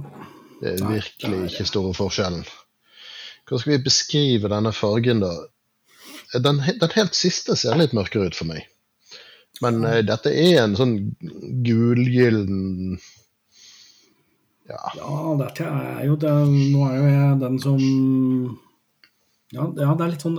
[0.62, 2.44] Det er Nei, virkelig det er- ikke store forskjellen.
[3.44, 5.32] Hvordan skal vi beskrive denne fargen, da?
[6.32, 8.64] Den, den helt siste ser litt mørkere ut for meg.
[9.62, 10.96] Men uh, dette er en sånn
[11.66, 12.98] gulgyllen
[14.66, 15.14] Ja, Ja,
[15.44, 17.82] dette er jo det Nå er jo jeg den som
[19.54, 20.38] ja, ja, det er litt sånn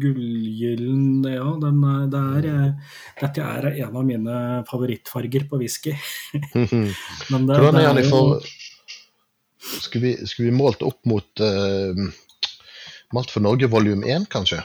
[0.00, 1.82] gullgyllen Ja, den
[2.12, 4.36] det er eh, Dette er en av mine
[4.70, 5.92] favorittfarger på whisky.
[7.32, 8.46] Men det, Hvordan er den for...
[9.60, 11.92] Skulle vi, skulle vi målt opp mot uh,
[13.12, 14.62] Malt for Norge volum 1, kanskje?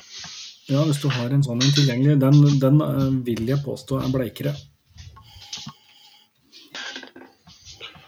[0.65, 4.13] Ja, hvis du har en sånn en tilgjengelig, den, den eh, vil jeg påstå er
[4.13, 4.55] bleikere.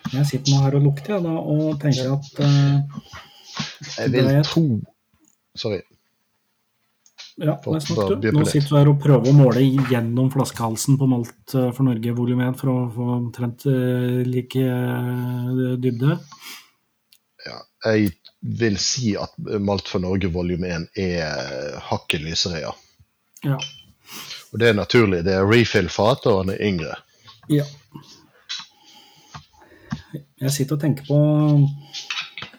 [0.07, 3.01] Jeg sitter nå her og lukter da, og tenker at uh,
[3.99, 4.63] Jeg vil Det er- to
[5.57, 5.81] Sorry.
[7.37, 8.27] Ja, nei, snakk du.
[8.33, 9.61] Nå sitter du her og prøver å måle
[9.91, 13.65] gjennom flaskehalsen på Malt eh, for Norge volum 1 for å få omtrent
[14.25, 14.63] like
[15.83, 16.17] dybde.
[17.45, 17.59] Ja,
[17.91, 22.73] jeg vil si at Malt for Norge volum 1 er hakket lysere, ja.
[23.45, 23.57] Ja.
[24.53, 25.23] Og det er naturlig.
[25.25, 26.95] Det er refill-fat, og han er yngre.
[27.49, 27.65] ja.
[30.37, 31.17] Jeg sitter og tenker på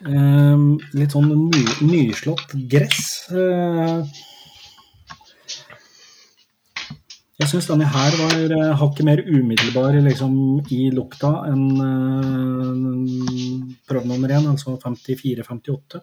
[0.03, 0.63] eh,
[0.99, 3.05] litt sånn ny, nyslått gress.
[3.31, 4.01] Eh,
[7.39, 10.33] jeg syns denne her var eh, hakket mer umiddelbar liksom,
[10.75, 12.73] i lukta enn uh,
[13.87, 16.01] prøve nummer én, altså 54-58.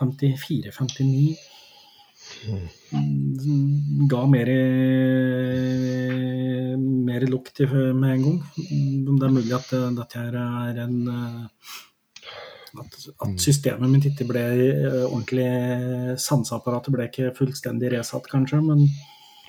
[0.00, 1.36] 54-59
[2.48, 4.50] mm, ga mer,
[7.10, 8.40] mer lukt med en gang.
[8.56, 11.44] Mm, Det er mulig at eh, dette er en eh,
[12.80, 15.48] at, at systemet mitt ikke ble eh, ordentlig
[16.22, 18.86] Sanseapparatet ble ikke fullstendig resatt, kanskje, men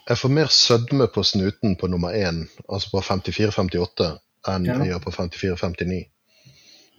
[0.10, 4.18] Jeg får mer sødme på snuten på nummer 1, altså på 54-58,
[4.49, 4.78] enn Ja.
[4.80, 6.07] jeg gjør på 54-59.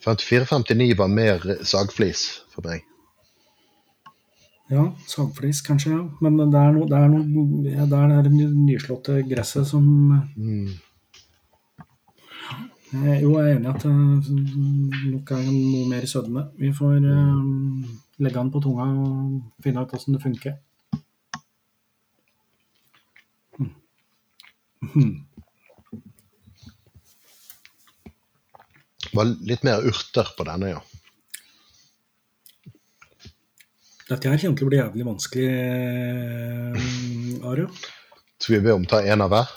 [0.06, 2.22] 54-59 var mer sagflis
[2.54, 2.82] for meg.
[4.70, 6.02] Ja, sagflis kanskje, ja.
[6.20, 9.84] Men det er noe, det er noe ja, det er det nyslåtte gresset som
[10.36, 10.70] Mm.
[12.94, 16.42] Eh, Jo, jeg er enig i at det nok er noe mer sødme.
[16.58, 17.84] Vi får um,
[18.18, 20.52] legge den på tunga og finne ut hvordan det funker.
[29.02, 30.80] Det var litt mer urter på denne, ja.
[34.08, 35.48] Dette her kommer til å bli jævlig vanskelig,
[36.76, 37.66] eh, Are.
[38.42, 39.48] Skal vi be om ta en av hver?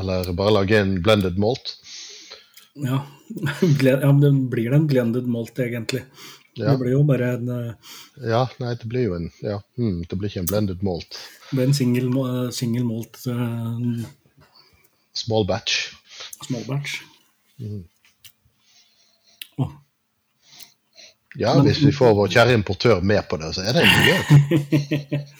[0.00, 1.76] Eller bare lage en blended malt?
[2.74, 3.02] Ja.
[3.84, 6.02] Ja, men det blir en blended malt, egentlig.
[6.58, 6.72] Ja.
[6.72, 7.74] Det blir jo bare en, eh,
[8.26, 11.18] Ja, nei, det blir jo en Ja, mm, det blir ikke en blended malt.
[11.50, 13.78] det blir en single, single malt eh,
[15.20, 15.78] Small batch.
[16.46, 16.98] small batch.
[19.58, 19.72] Åh,
[21.38, 23.92] Ja, Men- hvis vi får vår kjære importør med på det, så er det en
[23.96, 24.26] mulighet.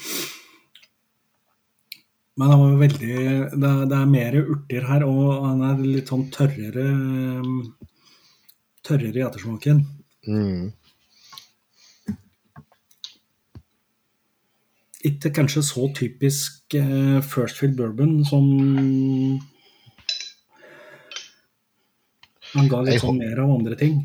[2.41, 3.09] Men han var veldig
[3.61, 6.87] det, er- det er mer urter her, og han er litt sånn tørrere
[8.87, 9.83] Tørrere i ettersmaken.
[10.27, 10.71] Mm.
[15.05, 18.45] Ikke kanskje så typisk eh, First Field Bourbon som
[22.55, 24.03] Han ga litt sånn mer av andre ting.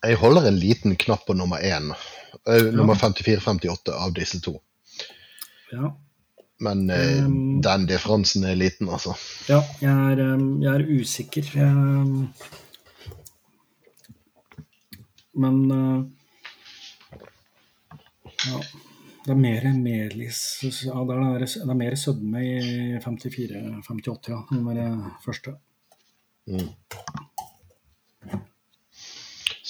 [0.00, 1.90] Jeg holder en liten knapp på nummer én.
[2.46, 4.54] Eh, Nummer 54-58 av disse to.
[5.72, 5.96] Ja.
[6.60, 9.14] Men eh, Um, den differansen er liten, altså.
[9.48, 11.50] Ja, jeg er, um, jeg er usikker.
[11.54, 12.28] Jeg,
[15.34, 16.04] men uh,
[18.40, 18.60] Ja.
[19.20, 22.54] Det er mer melis ja, det, er, det er mer sødme i
[23.04, 24.38] 54-58, ja.
[24.48, 25.52] Den første.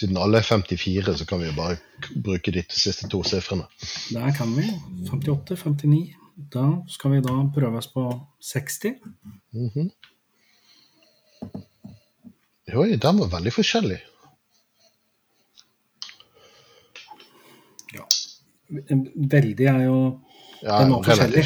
[0.01, 1.77] Siden alle er 54, så kan vi jo bare
[2.25, 3.67] bruke de siste to sifrene.
[4.15, 4.65] Der kan vi.
[5.11, 6.15] 58-59.
[6.53, 8.07] Da skal vi da prøve oss på
[8.41, 8.95] 60.
[12.71, 13.99] Oi, den var veldig forskjellig.
[17.97, 18.07] Ja.
[19.35, 19.99] Veldig er jo
[20.63, 21.45] Ja, Den var forskjellig.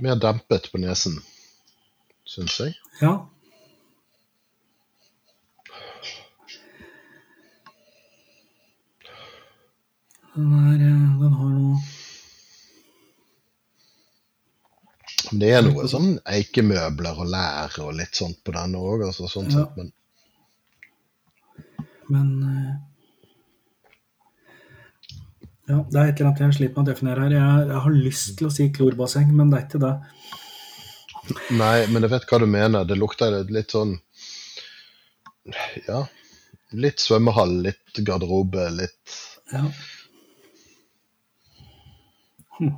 [0.00, 1.22] Mer dempet på nesen,
[2.26, 2.74] syns jeg.
[3.00, 3.14] Ja.
[10.34, 11.76] Den, er, eh, den har noe
[15.36, 19.48] Det er noe sånn eikemøbler og lær og litt sånt på denne òg, altså, sånn
[19.50, 19.62] Ja.
[19.64, 19.92] sett, men
[22.08, 22.74] Men eh,
[25.66, 27.32] Ja, det er et eller annet jeg sliter med å definere her.
[27.34, 29.94] Jeg, jeg har lyst til å si klorbasseng, men det er ikke det.
[31.50, 32.86] Nei, men jeg vet hva du mener.
[32.86, 33.96] Det lukter litt sånn
[35.86, 36.06] Ja.
[36.74, 39.20] Litt svømmehall, litt garderobe, litt
[39.52, 39.62] Ja.
[42.58, 42.74] Hm.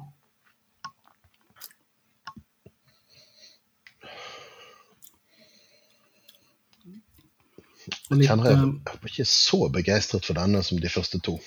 [8.10, 11.38] Litt, Kjenner jeg, eh, jeg var ikke så begeistret for denne som de første to.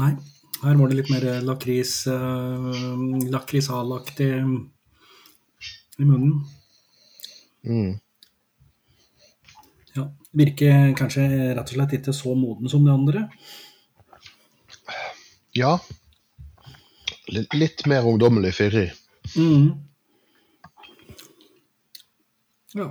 [0.00, 0.12] Nei,
[0.62, 2.70] her var det litt mer lakris, uh,
[3.32, 4.30] lakrisalaktig
[5.98, 6.40] i munnen.
[7.64, 7.98] Mm.
[9.94, 13.26] Ja, Virker kanskje rett og slett ikke så moden som de andre.
[15.52, 15.76] Ja.
[17.32, 18.88] Litt, mer ungdommelig fyrig.
[19.36, 19.72] Mm.
[22.72, 22.88] Ja.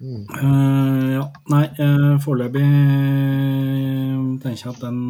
[0.00, 1.24] Eh, ja.
[1.52, 2.64] Nei, uh, foreløpig
[4.40, 5.00] tenker jeg at den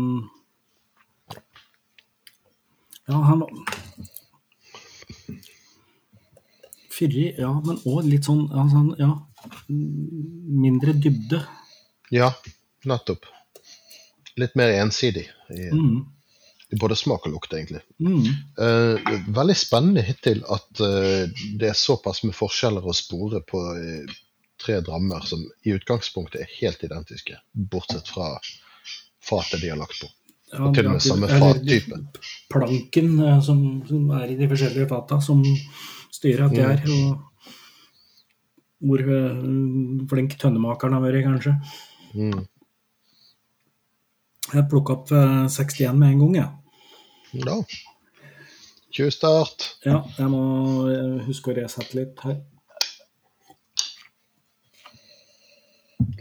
[3.10, 3.42] Ja, han
[7.00, 9.14] Fyrig, ja, men òg litt sånn sånn, ja,
[9.70, 11.40] mindre dybde.
[12.12, 12.32] Ja,
[12.84, 13.24] nettopp.
[14.40, 16.04] Litt mer ensidig i, Mm.
[16.70, 17.80] i både smak og lukt, egentlig.
[17.98, 18.26] Mm.
[18.58, 21.24] Eh, veldig spennende hittil at eh,
[21.58, 24.14] det er såpass med forskjeller å spore på eh,
[24.60, 28.34] tre drammer som i utgangspunktet er helt identiske, bortsett fra
[29.24, 30.08] fatet de har lagt på.
[30.52, 31.98] Ja, Og til og med samme fattype.
[32.50, 35.42] Planken eh, som, som er i de forskjellige fata, som
[36.10, 36.64] styrer at Mm.
[36.70, 36.78] er.
[36.94, 37.26] Og
[38.80, 41.54] hvor eh, flink tønnemakeren har vært, kanskje.
[42.14, 42.46] Mm.
[44.50, 46.50] Jeg plukka opp eh, 61 med en gang, jeg.
[47.46, 47.56] Ja.
[48.90, 49.68] Tjuvstart.
[49.86, 50.00] Ja.
[50.18, 50.40] jeg må
[50.90, 52.40] eh, huske å resette litt her.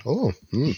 [0.06, 0.74] Oh, mm.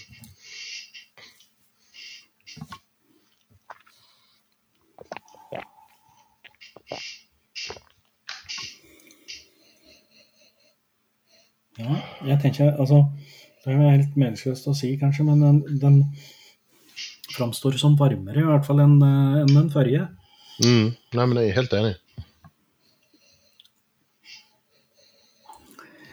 [11.80, 13.06] Ja, jeg tenker, altså
[13.64, 16.00] Det er helt meningsløst å si, kanskje, men den, den
[17.32, 20.08] framstår som varmere, i hvert fall, enn en den forrige.
[20.66, 20.88] Mm.
[21.14, 21.94] Nei, men jeg er helt enig.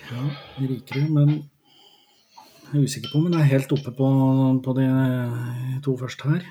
[0.09, 0.27] Ja,
[0.61, 1.33] rikere, men
[2.69, 4.13] jeg er usikker på om den er helt oppe på,
[4.65, 4.87] på de
[5.85, 6.47] to første her.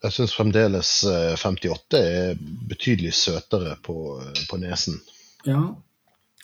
[0.00, 2.38] Jeg syns fremdeles eh, 58 er
[2.70, 4.96] betydelig søtere på, eh, på nesen.
[5.48, 5.60] Ja,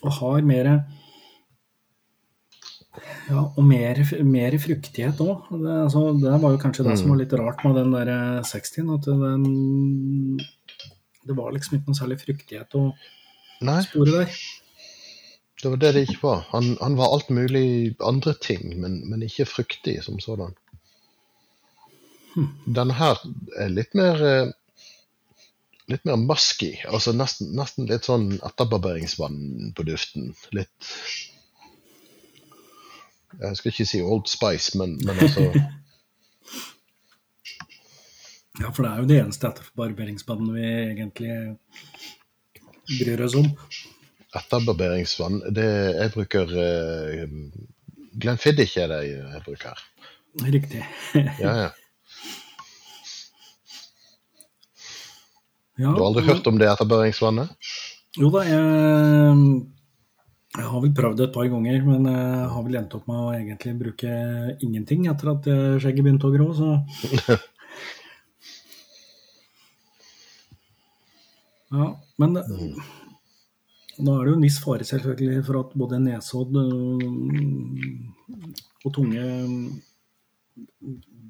[0.03, 0.71] og har mer
[3.27, 5.49] Ja, og mer, mer fruktighet òg.
[5.51, 8.13] Det, altså, det var jo kanskje det som var litt rart med den der
[8.45, 8.93] 60-en.
[8.95, 10.39] At den
[11.27, 12.87] Det var liksom ikke noe særlig fruktighet å
[13.83, 14.37] spore der.
[15.63, 16.45] det var det det ikke var.
[16.53, 20.55] Han, han var alt mulig andre ting, men, men ikke fruktig som sådan.
[22.37, 23.21] Denne her
[23.59, 24.55] er litt mer eh,
[25.87, 26.73] Litt mer musky.
[26.91, 30.33] Altså nesten, nesten litt sånn etterbarberingsvann på duften.
[30.51, 30.91] Litt
[33.39, 35.45] Jeg skal ikke si Old Spice, men, men altså
[38.57, 41.33] Ja, for det er jo det eneste etterbarberingsvannet vi egentlig
[42.97, 43.53] bryr oss om.
[44.35, 47.27] Etterbarberingsvann det, Jeg bruker uh,
[48.17, 49.87] Glenfiddich er det jeg bruker.
[50.51, 50.83] Riktig.
[51.15, 51.71] Ja, ja.
[55.79, 57.49] Ja, Du har aldri hørt om det etterbarberingsvannet?
[58.17, 59.41] Jo da, jeg,
[60.57, 63.19] Jeg har vel prøvd det et par ganger, men jeg har vel endt opp med
[63.21, 64.13] å egentlig bruke
[64.65, 66.69] ingenting etter at eh, skjegget begynte å grå, så
[71.77, 71.87] Ja,
[72.23, 72.77] men Mm.
[73.99, 77.01] nå er det jo en viss fare selvfølgelig for at både nesehodd øh,
[78.85, 79.25] og tunge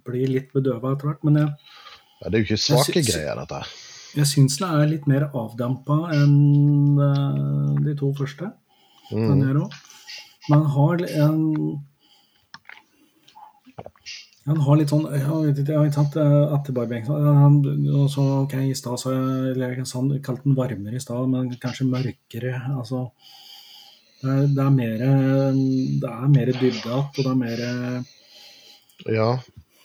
[0.06, 1.24] blir litt bedøva etter hvert.
[1.24, 1.48] Men jeg,
[2.20, 3.54] Ja, det er jo ikke svake greier, dette.
[3.62, 3.66] her.
[4.14, 8.52] Jeg syns den er litt mer avdempa enn øh, de to første.
[9.10, 9.28] Mm.
[10.50, 11.42] Men har en
[14.46, 19.10] han har litt sånn jeg har ikke eh, etterbarbering og så, ok, I stad så
[19.50, 22.52] eller jeg sa- kalte den varmere i stad, men kanskje mørkere.
[22.78, 23.10] altså
[24.22, 27.58] Det er, det er mer det er mer dybde igjen, og det er mer
[29.12, 29.30] Ja.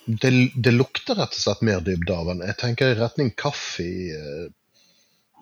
[0.05, 2.41] Det, det lukter rett og slett mer dybde av den.
[2.47, 4.47] Jeg tenker i retning kaffe, eh,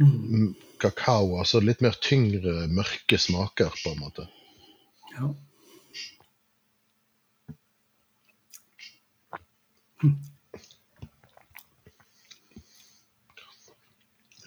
[0.03, 0.49] mm,
[0.84, 4.27] kakao, altså litt mer tyngre, mørke smaker, på en måte.
[5.15, 5.31] ja.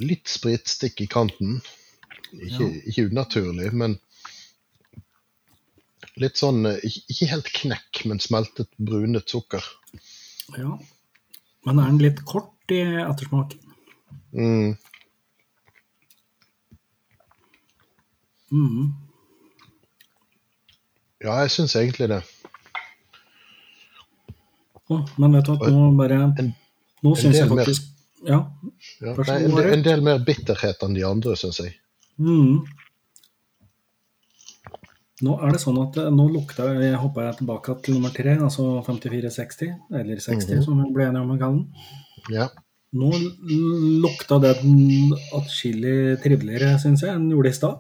[0.03, 1.61] Litt spritstikk i kanten.
[2.33, 2.69] Ikke, Ja.
[2.89, 3.99] ikke unaturlig, men
[6.17, 9.63] litt sånn eh, ikke helt knekk, men smeltet, brunet sukker.
[10.59, 10.78] Ja.
[11.66, 13.60] Men er den litt kort i ettersmaken?
[14.32, 14.73] Mm.
[18.52, 18.90] Mm.
[21.23, 22.20] Ja, jeg syns egentlig det.
[24.90, 26.19] Å, men vet du at nå bare
[27.02, 27.89] Nå syns jeg faktisk mer-
[28.28, 28.39] Ja.
[29.02, 29.14] Ja.
[29.27, 31.73] Nei, en, en del mer bitterhet enn de andre, syns jeg.
[32.23, 32.60] Mm.
[35.23, 38.35] Nå er det sånn at eh, nå lukta jeg hoppa jeg tilbake til nummer tre,
[38.43, 39.70] altså 5460,
[40.01, 40.65] eller 60, Mhm.
[40.65, 41.69] som vi ble enige om å kalle den.
[42.35, 42.49] Ja.
[42.93, 43.11] Nå
[44.03, 47.78] lukta den atskillig triveligere, syns jeg, enn gjorde i stad.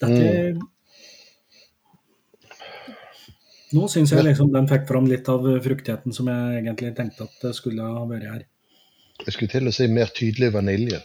[0.00, 0.60] Dette
[3.72, 7.38] Nå syns jeg liksom den fikk fram litt av fruktigheten som jeg egentlig tenkte at
[7.40, 8.42] det skulle ha vært her.
[9.24, 11.00] Jeg skulle til å si mer tydelig vanilje.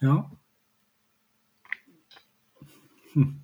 [0.00, 0.22] Ja.
[3.16, 3.41] Hm.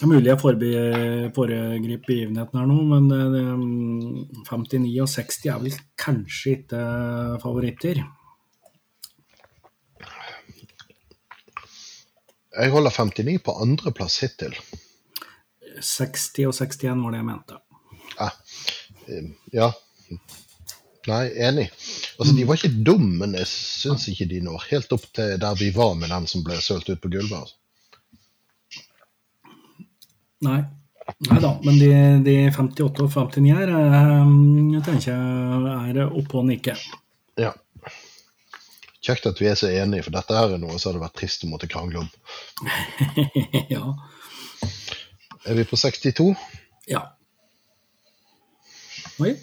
[0.00, 0.40] Det er mulig jeg
[1.36, 6.84] foregriper begivenheten her nå, men eh, mm, 59 og 60 er vel kanskje ikke
[7.42, 8.00] favoritter.
[12.56, 14.56] Jeg holder 59 på andreplass hittil.
[15.84, 17.60] 60 og 61 var det jeg mente.
[18.24, 18.40] Ah,
[19.04, 19.68] eh, ja.
[21.12, 21.68] Nei, enig.
[22.16, 25.60] Altså, De var ikke dumme, men jeg syns ikke de når helt opp til der
[25.60, 27.36] vi var med den som ble sølt ut på gulvet.
[27.44, 27.59] Altså.
[30.46, 30.60] Nei.
[31.26, 31.88] Nei da, men de,
[32.24, 36.76] de 58 og 59 her jeg tenker jeg er oppe og nikke.
[37.40, 37.50] Ja.
[39.00, 41.44] Kjekt at vi er så enige, for dette her er noe som hadde vært trist
[41.46, 42.08] å måtte krangle om.
[43.74, 43.94] ja.
[45.48, 46.30] Er vi på 62?
[46.90, 47.06] Ja.
[49.20, 49.34] Oi.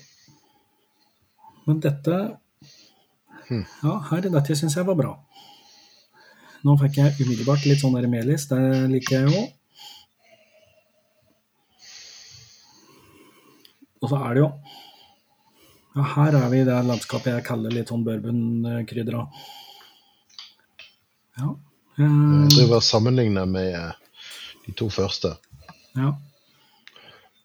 [1.68, 2.20] Men dette
[3.50, 5.14] Ja, her, dette syns jeg var bra.
[6.66, 8.62] Nå fikk jeg umiddelbart litt sånn melis, det
[8.92, 9.44] liker jeg jo.
[14.02, 14.50] Og så er det jo
[15.98, 19.24] Ja, her er vi i det landskapet jeg kaller litt sånn bourbonkrydra.
[21.40, 21.56] Ja.
[21.98, 24.20] Jeg Eh, driver og sammenligner med eh,
[24.68, 25.32] de to første.
[25.98, 26.12] Ja.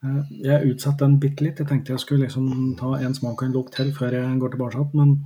[0.05, 1.59] Eh, Jeg utsatte den bitte litt.
[1.63, 4.53] Jeg tenkte jeg skulle liksom ta en smak og en lukt til før jeg går
[4.53, 4.85] tilbake.
[4.93, 5.17] Men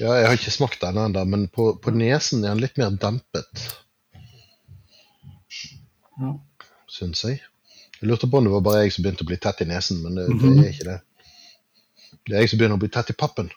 [0.00, 2.90] Ja, jeg har ikke smakt den ennå, men på, på nesen er den litt mer
[2.98, 3.62] dempet,
[6.18, 6.32] ja.
[6.90, 7.38] syns jeg.
[8.02, 10.02] Jeg lurte på om det var bare jeg som begynte å bli tett i nesen,
[10.02, 10.58] men det, det Mhm.
[10.64, 11.00] er ikke det.
[12.26, 13.48] Det er jeg som begynner å bli tett i pappen.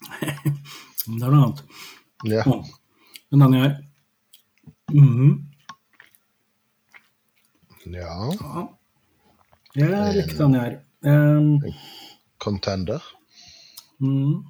[0.20, 1.60] det er noe annet.
[2.24, 2.42] Ja.
[2.46, 2.64] Ja.
[3.30, 3.86] Men denne
[4.90, 5.34] Mm -hmm.
[7.94, 8.32] ja.
[8.40, 8.68] ja.
[9.76, 10.80] Jeg likte denne er.
[11.02, 11.60] Um,
[12.38, 13.00] Contender.
[14.00, 14.44] mm.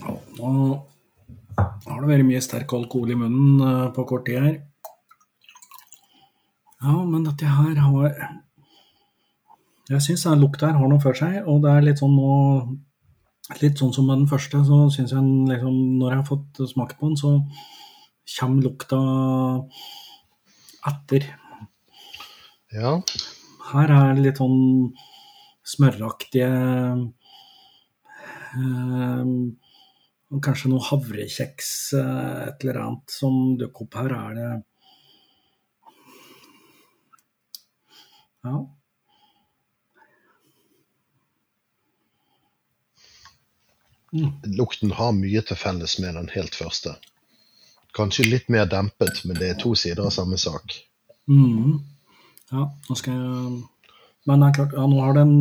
[0.00, 0.82] Ja, nå
[1.86, 4.60] har det vært mye sterk alkohol i munnen eh, på kort tid her.
[6.82, 8.14] Ja, men dette her har
[9.90, 12.32] Jeg syns den lukta her har noe for seg, og det er litt sånn nå
[13.60, 16.98] Litt sånn som med den første, så syns jeg liksom Når jeg har fått smake
[16.98, 17.30] på den, så
[18.38, 18.98] kommer lukta
[20.88, 21.26] etter.
[22.72, 22.92] Ja.
[23.72, 24.92] Her er det litt sånn
[25.68, 26.48] smøraktige
[28.56, 29.32] eh,
[30.42, 34.14] Kanskje noe havrekjeks, eh, et eller annet som dukker opp her.
[34.16, 34.50] Er det
[38.42, 38.56] Ja.
[44.44, 46.96] Lukten har mye til felles med den helt første.
[47.96, 50.74] Kanskje litt mer dempet, men det er to sider av samme sak.
[51.30, 51.78] Mm.
[52.52, 53.62] Ja, nå skal jeg
[54.26, 55.32] Men det er klart, ja, nå har den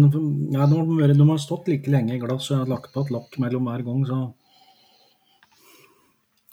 [0.53, 3.03] ja, nå har De har stått like lenge i glass, og jeg har lagt på
[3.03, 4.33] et lokk mellom hver gang, så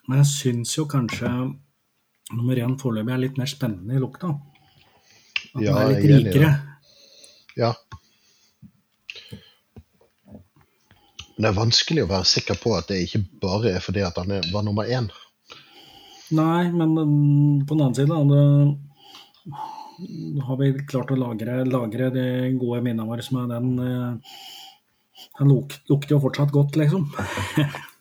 [0.09, 1.31] Men jeg syns jo kanskje
[2.33, 4.35] nummer én foreløpig er litt mer spennende i lukta.
[5.59, 6.51] At Ja, den er litt er rikere.
[7.59, 7.73] Ja.
[11.39, 14.17] Men det er vanskelig å være sikker på at det ikke bare er fordi at
[14.19, 15.07] han var nummer én.
[16.35, 18.43] Nei, men mm, på den annen side, da,
[20.49, 22.27] har vi klart å lagre, lagre de
[22.59, 24.37] gode minnene våre er den eh,
[25.39, 27.09] Den luk, lukter jo fortsatt godt, liksom.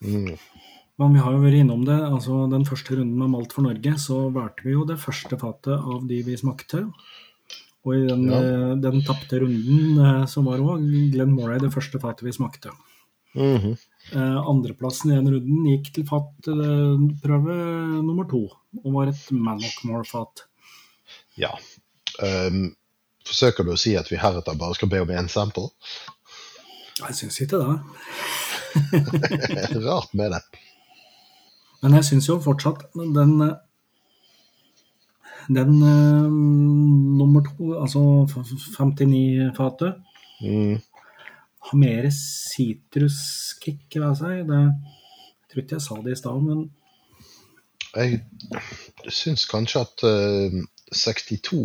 [0.02, 0.34] Mm.
[0.98, 1.94] Men vi har jo vært innom det.
[1.94, 5.78] altså Den første runden med Malt for Norge, så valgte vi jo det første fatet
[5.78, 6.88] av de vi smakte.
[7.88, 8.38] Og i den, Ja.
[8.44, 10.82] eh, den tapte runden eh, så var òg
[11.14, 12.74] Glenn Moray det første fatet vi smakte.
[13.38, 13.76] Mhm.
[14.12, 17.56] Eh, andreplassen i den runden gikk til fatprøve
[18.04, 18.42] nummer to,
[18.84, 20.44] og var et Mannockmore-fat.
[21.38, 21.52] Ja.
[22.20, 22.74] Um,
[23.24, 25.68] forsøker du å si at vi heretter bare skal be om én sample?
[26.98, 27.76] Jeg syns ikke det.
[29.86, 30.42] Rart med det.
[31.82, 33.36] Men jeg syns jo fortsatt den
[35.48, 36.28] Den uh,
[37.18, 39.94] nummer to, altså f- f- 59-fatet,
[40.40, 40.76] Mm.
[41.66, 44.44] har mer sitruskick ved seg.
[44.46, 46.70] Det, jeg tror ikke jeg sa det i stad, men
[47.96, 48.20] Jeg
[49.10, 50.58] syns kanskje at uh,
[50.94, 51.64] 62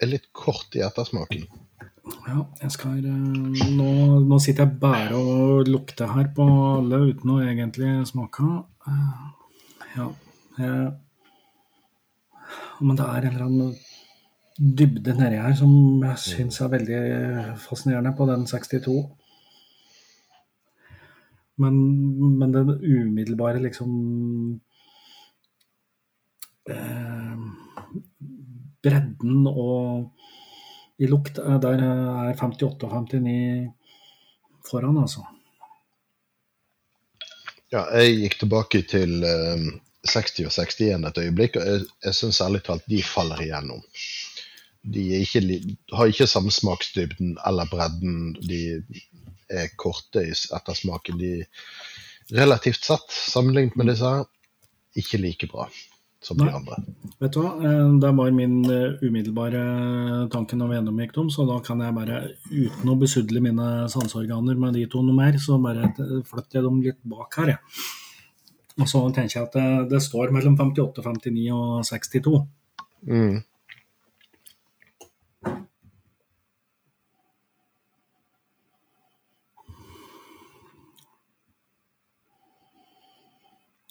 [0.00, 1.48] er litt kort i ettersmaken.
[2.28, 3.88] ja, jeg skal eh, nå,
[4.24, 6.44] nå sitter jeg bare og lukter her på
[6.78, 8.46] alle uten å egentlig smake.
[8.86, 9.18] Eh,
[9.96, 10.06] ja,
[10.60, 10.92] jeg,
[12.80, 13.76] men det er en eller annen
[14.58, 17.02] dybde nedi her som jeg syns er veldig
[17.62, 18.96] fascinerende på den 62.
[21.58, 21.78] Men,
[22.38, 23.92] men den umiddelbare liksom
[26.70, 27.40] eh,
[28.82, 30.12] Bredden og
[30.98, 33.72] i lukt, eh, der er 58 og 59
[34.70, 35.24] foran, altså.
[37.72, 39.66] Ja, jeg gikk tilbake til eh,
[40.10, 43.82] 60 og 61 et øyeblikk, og jeg, jeg syns ærlig talt de faller igjennom.
[44.88, 45.42] De ikke,
[45.92, 48.32] har ikke samme smaksdybden eller bredden.
[48.40, 48.60] De
[49.50, 51.20] er korte i ettersmaken.
[51.20, 51.32] De
[52.38, 54.12] relativt sett, sammenlignet med disse
[54.98, 55.68] ikke like bra
[56.24, 56.80] som de andre.
[57.22, 59.62] Vet du hva, Eh, det var min eh, umiddelbare
[60.32, 62.20] tanke når vi gjennomgikk dem, så da kan jeg bare,
[62.50, 66.66] uten å besudle mine sanseorganer med de to noe mer, så bare eh, flytter jeg
[66.66, 67.82] dem litt bak her, jeg.
[68.78, 72.34] Og så tenker jeg at det, det står mellom 58, 59 og 62.
[73.08, 73.40] Mm.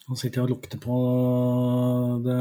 [0.08, 0.98] Nå sitter jeg og lukter på
[2.24, 2.40] det,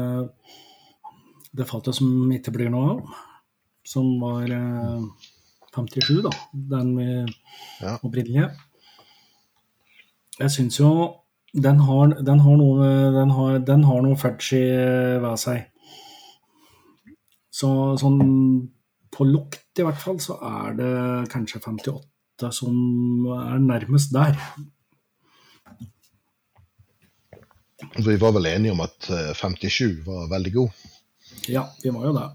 [1.57, 3.17] det fatet som ikke blir noe av,
[3.87, 5.07] som var eh,
[5.75, 6.31] 57, da,
[6.73, 7.33] den med
[7.83, 7.97] Ja.
[8.01, 8.47] opprinnelige.
[10.39, 10.89] Jeg syns jo
[11.53, 14.63] den har, den har noe den har, den har noe fudgy
[15.23, 15.67] ved seg.
[17.57, 18.19] Så sånn
[19.13, 20.95] på lukt i hvert fall, så er det
[21.31, 22.75] kanskje 58 som
[23.33, 24.37] er nærmest der.
[27.97, 30.85] Vi var vel enige om at eh, 57 var veldig god.
[31.49, 32.27] Ja, vi var jo det.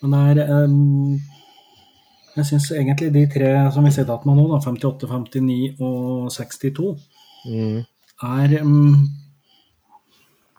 [0.00, 1.20] Men det er ehm,
[2.40, 6.30] Jeg syns egentlig de tre som vi sitter igjen med nå, da, 58, 59 og
[6.32, 6.92] 62,
[7.40, 7.78] Mm.
[8.20, 9.06] er um,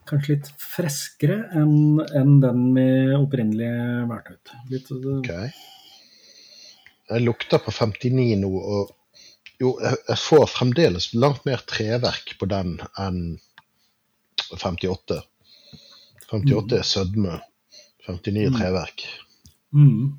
[0.10, 2.86] kanskje litt freskere enn en den vi
[3.18, 3.70] opprinnelig
[4.10, 4.53] valgte ut.
[4.72, 5.52] Litt, eh, okay.
[7.12, 8.95] Jeg lukter på 59 nå, og
[9.62, 13.22] jo, jeg får fremdeles langt mer treverk på den enn
[14.58, 15.22] 58.
[16.32, 17.38] 58 er sødme,
[18.10, 19.06] 59 er treverk.
[19.76, 20.12] mm,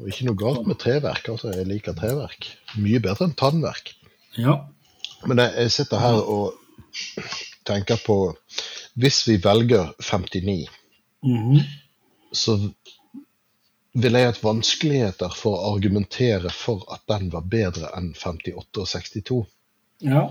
[0.00, 2.48] Og ikke noe galt med treverk, altså jeg liker treverk.
[2.80, 3.94] Mye bedre enn tannverk.
[4.38, 4.62] ja.
[5.26, 6.56] Men jeg, jeg sitter her og
[7.68, 8.16] tenker på
[8.98, 10.66] Hvis vi velger 59,
[11.22, 11.60] mhm,
[12.32, 12.56] så
[13.92, 18.88] ville jeg hatt vanskeligheter for å argumentere for at den var bedre enn 58 og
[18.88, 19.38] 62.
[20.04, 20.26] ja.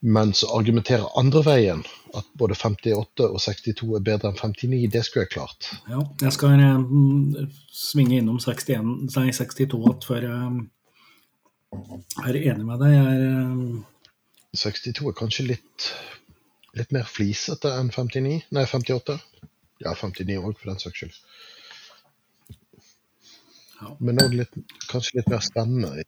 [0.00, 1.82] Men så argumenterer andre veien,
[2.14, 5.70] at både 58 og 62 er bedre enn 59, det skulle jeg klart.
[5.88, 8.84] Ja, jeg skal eh, svinge innom 61,
[9.16, 10.68] nei, 62 igjen før jeg
[12.28, 12.92] er enig med deg.
[12.92, 15.88] Jeg er, eh, 62 er kanskje litt,
[16.76, 19.16] litt mer flisete enn 59, nei 58.
[19.84, 21.16] Ja, 59 òg, for den saks skyld.
[23.80, 23.96] Ja.
[24.00, 24.38] Men òg
[24.88, 26.06] kanskje litt mer spennende.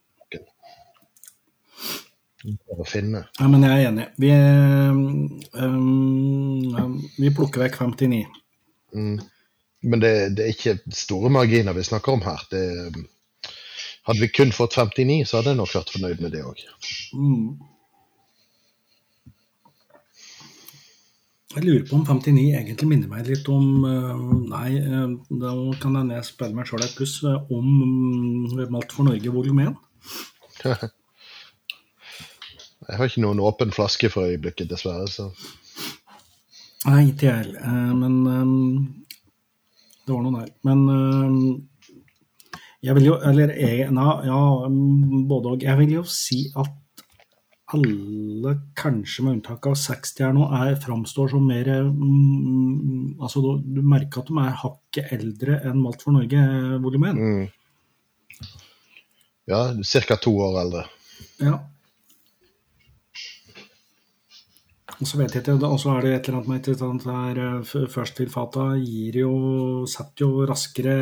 [2.47, 3.24] Å finne.
[3.40, 4.06] Ja, men jeg er enig.
[4.23, 4.31] Vi,
[5.59, 8.27] um, vi plukker vekk 59.
[8.94, 9.19] Mm.
[9.89, 12.44] Men det, det er ikke store marginer vi snakker om her.
[12.52, 12.62] Det,
[14.09, 16.62] hadde vi kun fått 59, så hadde jeg nok vært fornøyd med det òg.
[17.12, 17.51] Mm.
[21.56, 24.19] Jeg lurer på om 59 egentlig minner meg litt om øh,
[24.51, 24.70] Nei,
[25.43, 27.66] da kan jeg spille meg sjøl et puss øh, om
[28.70, 29.77] Malt for Norge volum 1.
[32.89, 35.09] Jeg har ikke noen åpen flaske for øyeblikket, dessverre.
[35.12, 35.28] så...
[36.86, 37.60] Nei, ikke jeg heller.
[37.60, 38.86] Eh, Men øhm,
[40.06, 40.52] det var noe der.
[40.65, 41.69] Men øhm,
[42.82, 45.62] jeg vil jo Eller jeg, na, ja, mm, både og.
[45.62, 46.74] Jeg vil jo si at
[47.74, 53.51] alle, kanskje med unntak av 60 her nå, er, framstår som mer mm, Altså, du,
[53.77, 57.19] du merker at de er hakket eldre enn Malt for Norge-volumet.
[57.19, 58.47] Mm.
[59.48, 60.16] Ja, ca.
[60.16, 60.86] to år eldre.
[61.43, 61.59] Ja.
[64.99, 66.89] Og så vet jeg ikke, og så er det et eller annet med et eller
[66.91, 69.33] annet der først til fata gir jo
[69.87, 70.97] Setter jo raskere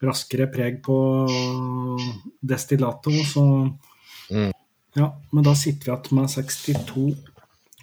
[0.00, 0.96] raskere preg på
[2.42, 3.44] destillato, så
[4.30, 4.52] Mm.
[4.94, 7.16] Ja, men da sitter vi igjen med 62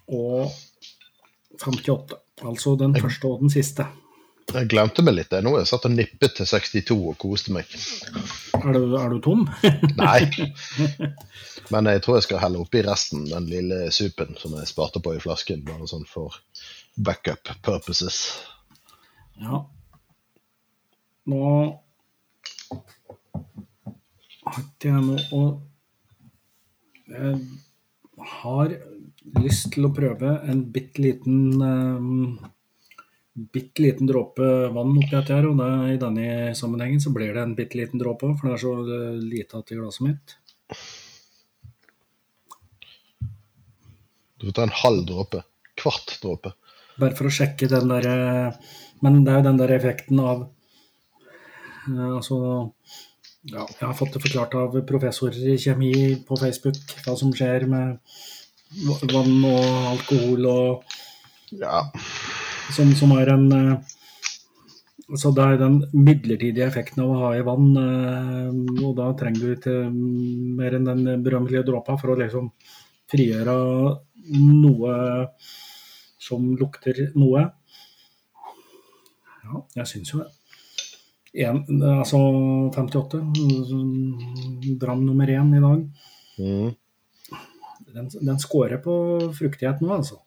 [0.08, 0.52] og
[1.60, 2.20] 58.
[2.48, 3.88] Altså den første og den siste.
[4.48, 5.34] Jeg glemte meg litt.
[5.44, 5.57] nå.
[5.60, 7.72] Jeg satt og nippet til 62 og koste meg.
[8.56, 9.44] Er du, er du tom?
[9.99, 10.22] Nei.
[11.74, 15.18] Men jeg tror jeg skal helle oppi resten, den lille supen som jeg sparte på
[15.18, 15.65] i flasken.
[15.68, 16.40] Bare sånn for
[16.95, 18.22] backup purposes.
[19.41, 19.65] Ja.
[21.28, 21.44] Nå
[24.48, 25.41] har ikke jeg noe å
[27.11, 27.34] Jeg
[28.40, 28.78] har
[29.44, 32.38] lyst til å prøve en bitte liten um,
[33.38, 37.43] Bitte liten dråpe vann oppi dette her, og det, i denne sammenhengen så blir det
[37.43, 40.38] en bitte liten dråpe òg, for det er så eh, lite igjen i glasset mitt.
[44.38, 45.43] Du får ta en halv dråpe.
[45.77, 46.53] Kvart dråpe.
[46.97, 48.15] Bare for å sjekke den derre
[49.05, 50.47] Men det er jo den der effekten av
[51.91, 52.39] eh, Altså
[53.51, 55.91] ja, Jeg har fått det forklart av professorer i kjemi
[56.26, 58.01] på Facebook hva som skjer med
[59.14, 60.97] vann og alkohol og
[61.55, 61.85] Ja.
[62.73, 63.94] Som, som er en eh,
[65.15, 69.39] Så det er den midlertidige effekten av å ha i vann, eh, og da trenger
[69.39, 72.49] du ikke mer enn den berømmelige dråpa for å liksom
[73.07, 73.56] frigjøre
[74.35, 74.98] noe
[76.19, 77.45] som lukter noe.
[79.45, 80.34] Ja, jeg syns jo det.
[81.48, 81.61] En,
[82.02, 82.19] altså
[82.76, 83.22] 58,
[84.81, 85.88] dram nummer én i dag.
[86.41, 86.76] Mm.
[87.95, 88.94] Den, den scorer på
[89.38, 90.19] fruktighet nå, altså.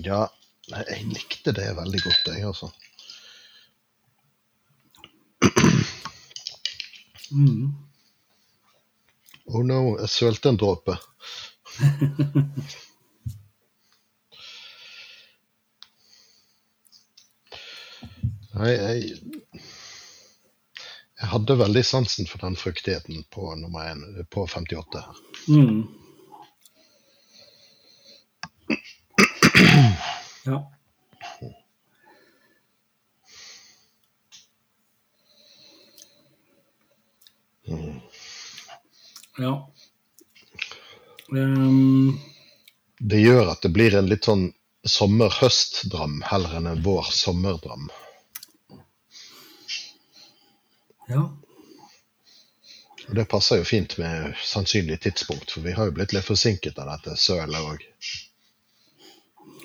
[0.00, 0.24] ja.
[0.68, 2.68] Nei, jeg likte det veldig godt, jeg, altså.
[7.32, 7.72] Mm.
[9.48, 10.96] Oh no, jeg sølte en dråpe.
[18.58, 18.98] Nei, jeg
[21.18, 25.16] Jeg hadde veldig sansen for den fruktigheten på nummer én, på 58 her.
[25.50, 25.80] Mm.
[30.48, 30.72] Ja.
[39.38, 39.72] Ja.
[41.28, 42.20] Um.
[42.98, 44.48] Det gjør at det blir en litt sånn
[44.88, 47.90] sommer-høst-dram heller enn en vår-sommer-dram.
[51.12, 51.26] ja.
[53.08, 56.80] Og det passer jo fint med sannsynlig tidspunkt, for vi har jo blitt litt forsinket
[56.80, 57.84] av dette sølet òg.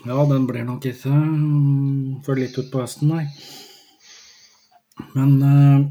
[0.03, 3.23] Ja, den blir nok ikke mm, før litt utpå høsten, nei.
[5.15, 5.85] Men eh,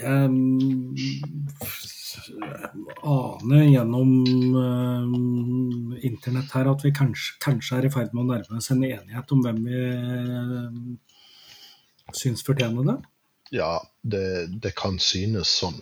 [0.00, 0.96] jeg mm,
[3.06, 4.10] aner gjennom
[4.64, 5.06] eh,
[6.10, 9.34] internett her at vi kanskje, kanskje er i ferd med å nærme oss en enighet
[9.36, 10.70] om hvem vi eh,
[12.18, 12.98] syns fortjener det.
[13.54, 14.26] Ja, det,
[14.58, 15.78] det kan synes sånn.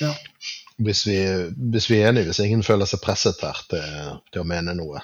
[0.00, 0.10] Ja.
[0.76, 1.16] Hvis vi,
[1.72, 5.00] hvis vi er enige, hvis ingen føler seg presset her til, til å mene noe.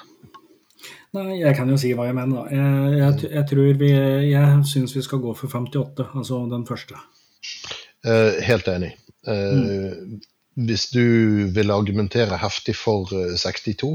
[1.16, 2.56] Nei, jeg kan jo si hva jeg mener, da.
[2.56, 7.00] Jeg, jeg, jeg tror vi Jeg syns vi skal gå for 58, altså den første.
[8.04, 8.94] Eh, helt enig.
[9.26, 9.92] Eh,
[10.54, 13.92] Hvis du vil argumentere heftig for eh, 62,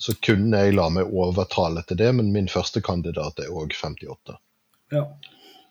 [0.00, 4.36] så kunne jeg la meg overtale til det, men min første kandidat er òg 58.
[4.92, 5.04] Ja.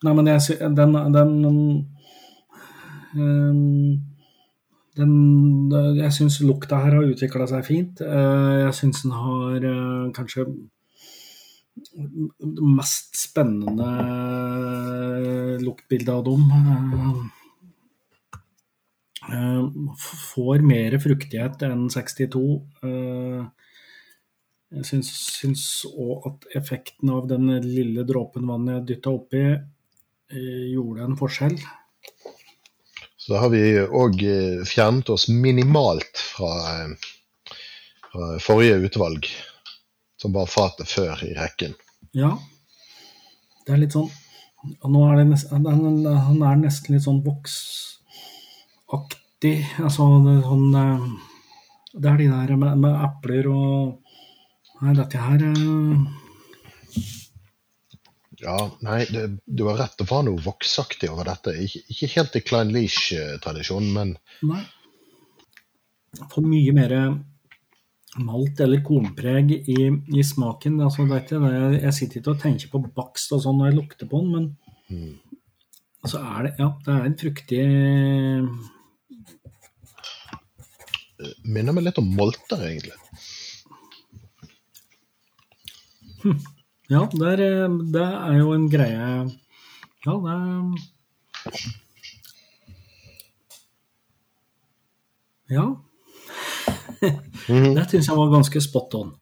[0.06, 1.34] Nei, men jeg, den, den,
[3.18, 3.98] um,
[5.00, 8.02] den Jeg syns lukta her har utvikla seg fint.
[8.02, 10.46] Eh, Jeg syns den har eh, kanskje
[11.80, 13.90] det mest spennende
[15.64, 16.44] luktbildet av dem.
[19.32, 19.64] eh, eh,
[20.34, 22.44] får mer fruktighet enn 62.
[22.84, 23.48] eh,
[24.70, 25.64] Jeg syns,
[25.98, 29.42] òg at effekten av den lille dråpen vann jeg dytta oppi,
[30.30, 31.58] eh, gjorde en forskjell.
[33.30, 34.24] Så da har vi òg
[34.66, 36.90] fjernet oss minimalt fra, eh,
[38.10, 39.28] fra forrige utvalg,
[40.18, 41.76] som var fatet før i rekken.
[42.18, 42.32] Ja.
[43.68, 44.10] Det er litt sånn
[44.82, 47.94] og Nå er det nesten, han, er nesten litt sånn voksaktig.
[49.78, 51.06] Altså det, sånn eh,
[51.94, 54.02] Det er de der med, med epler og
[54.82, 56.02] Nei, dette her eh,
[58.40, 61.56] Ja, nei, det, du har rett, det var noe voksaktig over dette.
[61.66, 64.14] Ikke, ikke helt i Klein Leach-tradisjonen, men
[64.48, 64.64] Nei.
[66.32, 66.94] Får mye mer
[68.26, 70.80] malt eller kornpreg i, i smaken.
[70.82, 73.78] Altså, det ikke jeg, jeg sitter ikke og tenker på bakst og sånn når jeg
[73.78, 75.14] lukter på den, men
[76.08, 77.64] så er det Ja, det er en fruktig
[81.44, 82.96] minner meg litt om molter, egentlig.
[86.90, 89.10] Ja, det er, eh, det er jo en greie
[90.06, 91.68] Ja, det er
[95.50, 95.66] Ja.
[97.50, 99.16] Det syns jeg var ganske spot on.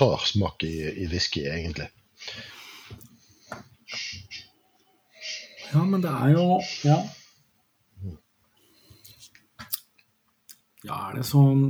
[0.00, 1.88] Rar smak i, i whisky, egentlig.
[5.72, 6.46] Ja, men det er jo
[6.84, 7.00] Ja.
[10.88, 11.60] Ja, er det sånn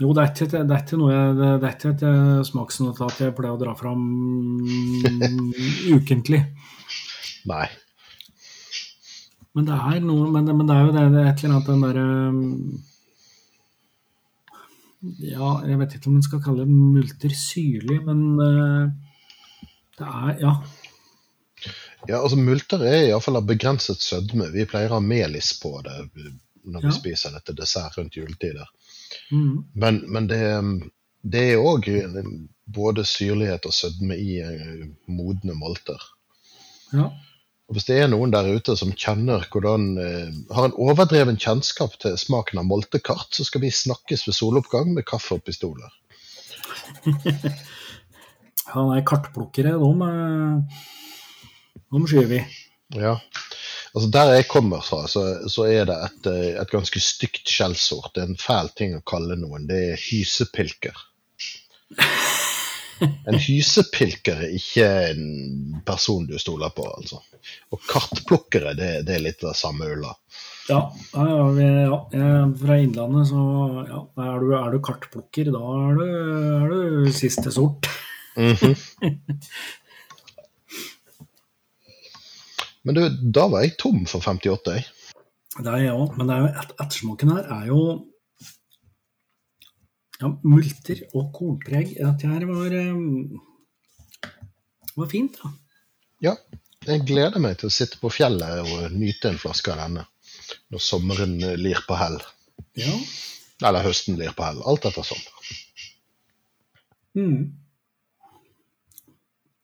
[0.00, 3.18] Jo, det er ikke, det er ikke noe jeg, det er ikke et eh, smaksnotat
[3.20, 4.06] jeg pleier å dra fram
[5.98, 6.40] ukentlig.
[7.50, 7.66] Nei.
[9.52, 11.54] Men det er noe Men, det- men det er jo det, det er et eller
[11.58, 12.06] annet den derre
[15.26, 18.84] Ja, jeg vet ikke om en skal kalle det multer syrlig, men eh,
[19.98, 20.54] det er Ja.
[22.08, 24.48] Ja, altså Multer er iallfall av begrenset sødme.
[24.50, 25.98] Vi pleier å ha melis på det
[26.64, 26.96] når vi Ja.
[26.96, 28.66] spiser det til dessert rundt juletider.
[29.30, 30.40] Mm, Men, men det,
[31.22, 31.88] det er òg
[32.72, 36.00] både syrlighet og sødme i eh, modne molter.
[36.92, 37.10] ja.
[37.70, 41.94] Og Hvis det er noen der ute som kjenner hvordan, eh, har en overdreven kjennskap
[42.02, 45.88] til smaken av moltekart, så skal vi snakkes ved soloppgang med kaffe og pistoler.
[48.74, 50.82] ja nei, kartplukkere, de, eh,
[51.92, 52.42] de skyr vi.
[52.98, 53.14] Ja.
[53.92, 58.12] Altså Der jeg kommer fra, så, så er det et, eh, et ganske stygt skjellsord.
[58.14, 59.66] Det er en fæl ting å kalle noen.
[59.68, 60.96] Det er hysepilker.
[63.02, 65.22] En hysepilker er ikke en
[65.86, 67.18] person du stoler på, altså.
[67.74, 70.12] Og kartplukkere, det, det er litt av samme ulla.
[70.68, 73.42] Ja, ja, ja, vi, ja, jeg fra Innlandet, så
[73.88, 76.04] ja, er, du, er du kartplukker, da er du,
[76.60, 77.90] er du siste sort.
[78.38, 78.76] Mhm.
[82.82, 83.02] Men du,
[83.34, 84.84] da var jeg tom for 58, jeg.
[85.58, 87.80] Det er jeg òg, men det er jo et, ettersmaken her er jo
[90.22, 91.86] ja, multer og kornpreg.
[91.98, 92.96] Dette her var, eh,
[94.96, 95.52] var fint, da.
[96.22, 96.34] Ja,
[96.86, 100.06] jeg gleder meg til å sitte på fjellet og nyte en flaske av denne.
[100.72, 102.18] Når sommeren lir på hell.
[102.78, 102.94] Ja.
[103.62, 104.62] Eller høsten lir på hell.
[104.66, 105.22] Alt etter sånn.
[107.18, 107.61] Mm.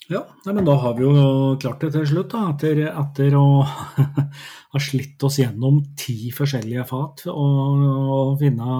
[0.08, 2.46] Ja, men da har vi jo klart det til slutt, da.
[2.54, 3.42] Etter, etter å
[4.72, 7.82] ha slitt oss gjennom ti forskjellige fat og,
[8.16, 8.78] og finne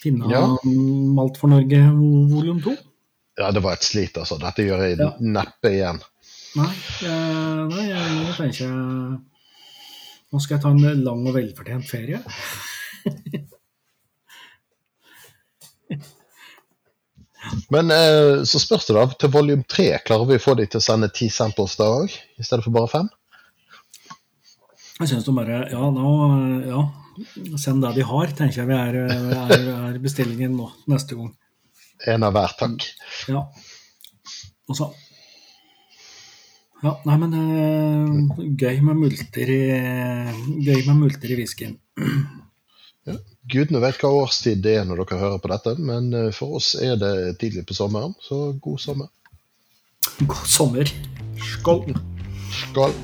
[0.00, 0.44] Finne Ja.
[0.64, 2.72] Malt for Norge volum to.
[3.36, 4.38] Ja, det var et slit, altså.
[4.40, 5.10] Dette gjør jeg Ja.
[5.20, 5.98] neppe igjen.
[6.56, 6.70] Nei,
[7.02, 9.18] jeg, nei, jeg nå tenker jeg
[10.30, 12.20] Nå skal jeg ta en lang og velfortjent ferie.
[17.72, 20.80] Men eh, så spørs det da, til volume tre, klarer vi å få de til
[20.80, 23.10] å sende ti samples da òg, i stedet for bare fem?
[25.00, 26.08] Jeg syns de bare Ja, nå
[26.68, 26.82] Ja,
[27.60, 31.30] send det de har, tenker jeg vi er, er, er bestillingen nå neste gang.
[32.08, 32.84] En av hver, takk.
[33.28, 33.44] Ja.
[34.70, 34.90] Og så
[36.80, 39.62] Ja, nei, men uh, gøy med multer i
[40.64, 41.76] Gøy med multer i whiskyen.
[43.50, 46.76] Gudene vet hva årstid det er når dere hører på dette, men eh, for oss
[46.78, 49.10] er det tidlig på sommeren, så god sommer.
[50.20, 50.92] God sommer.
[51.54, 51.96] Skål.
[52.60, 52.94] Skål.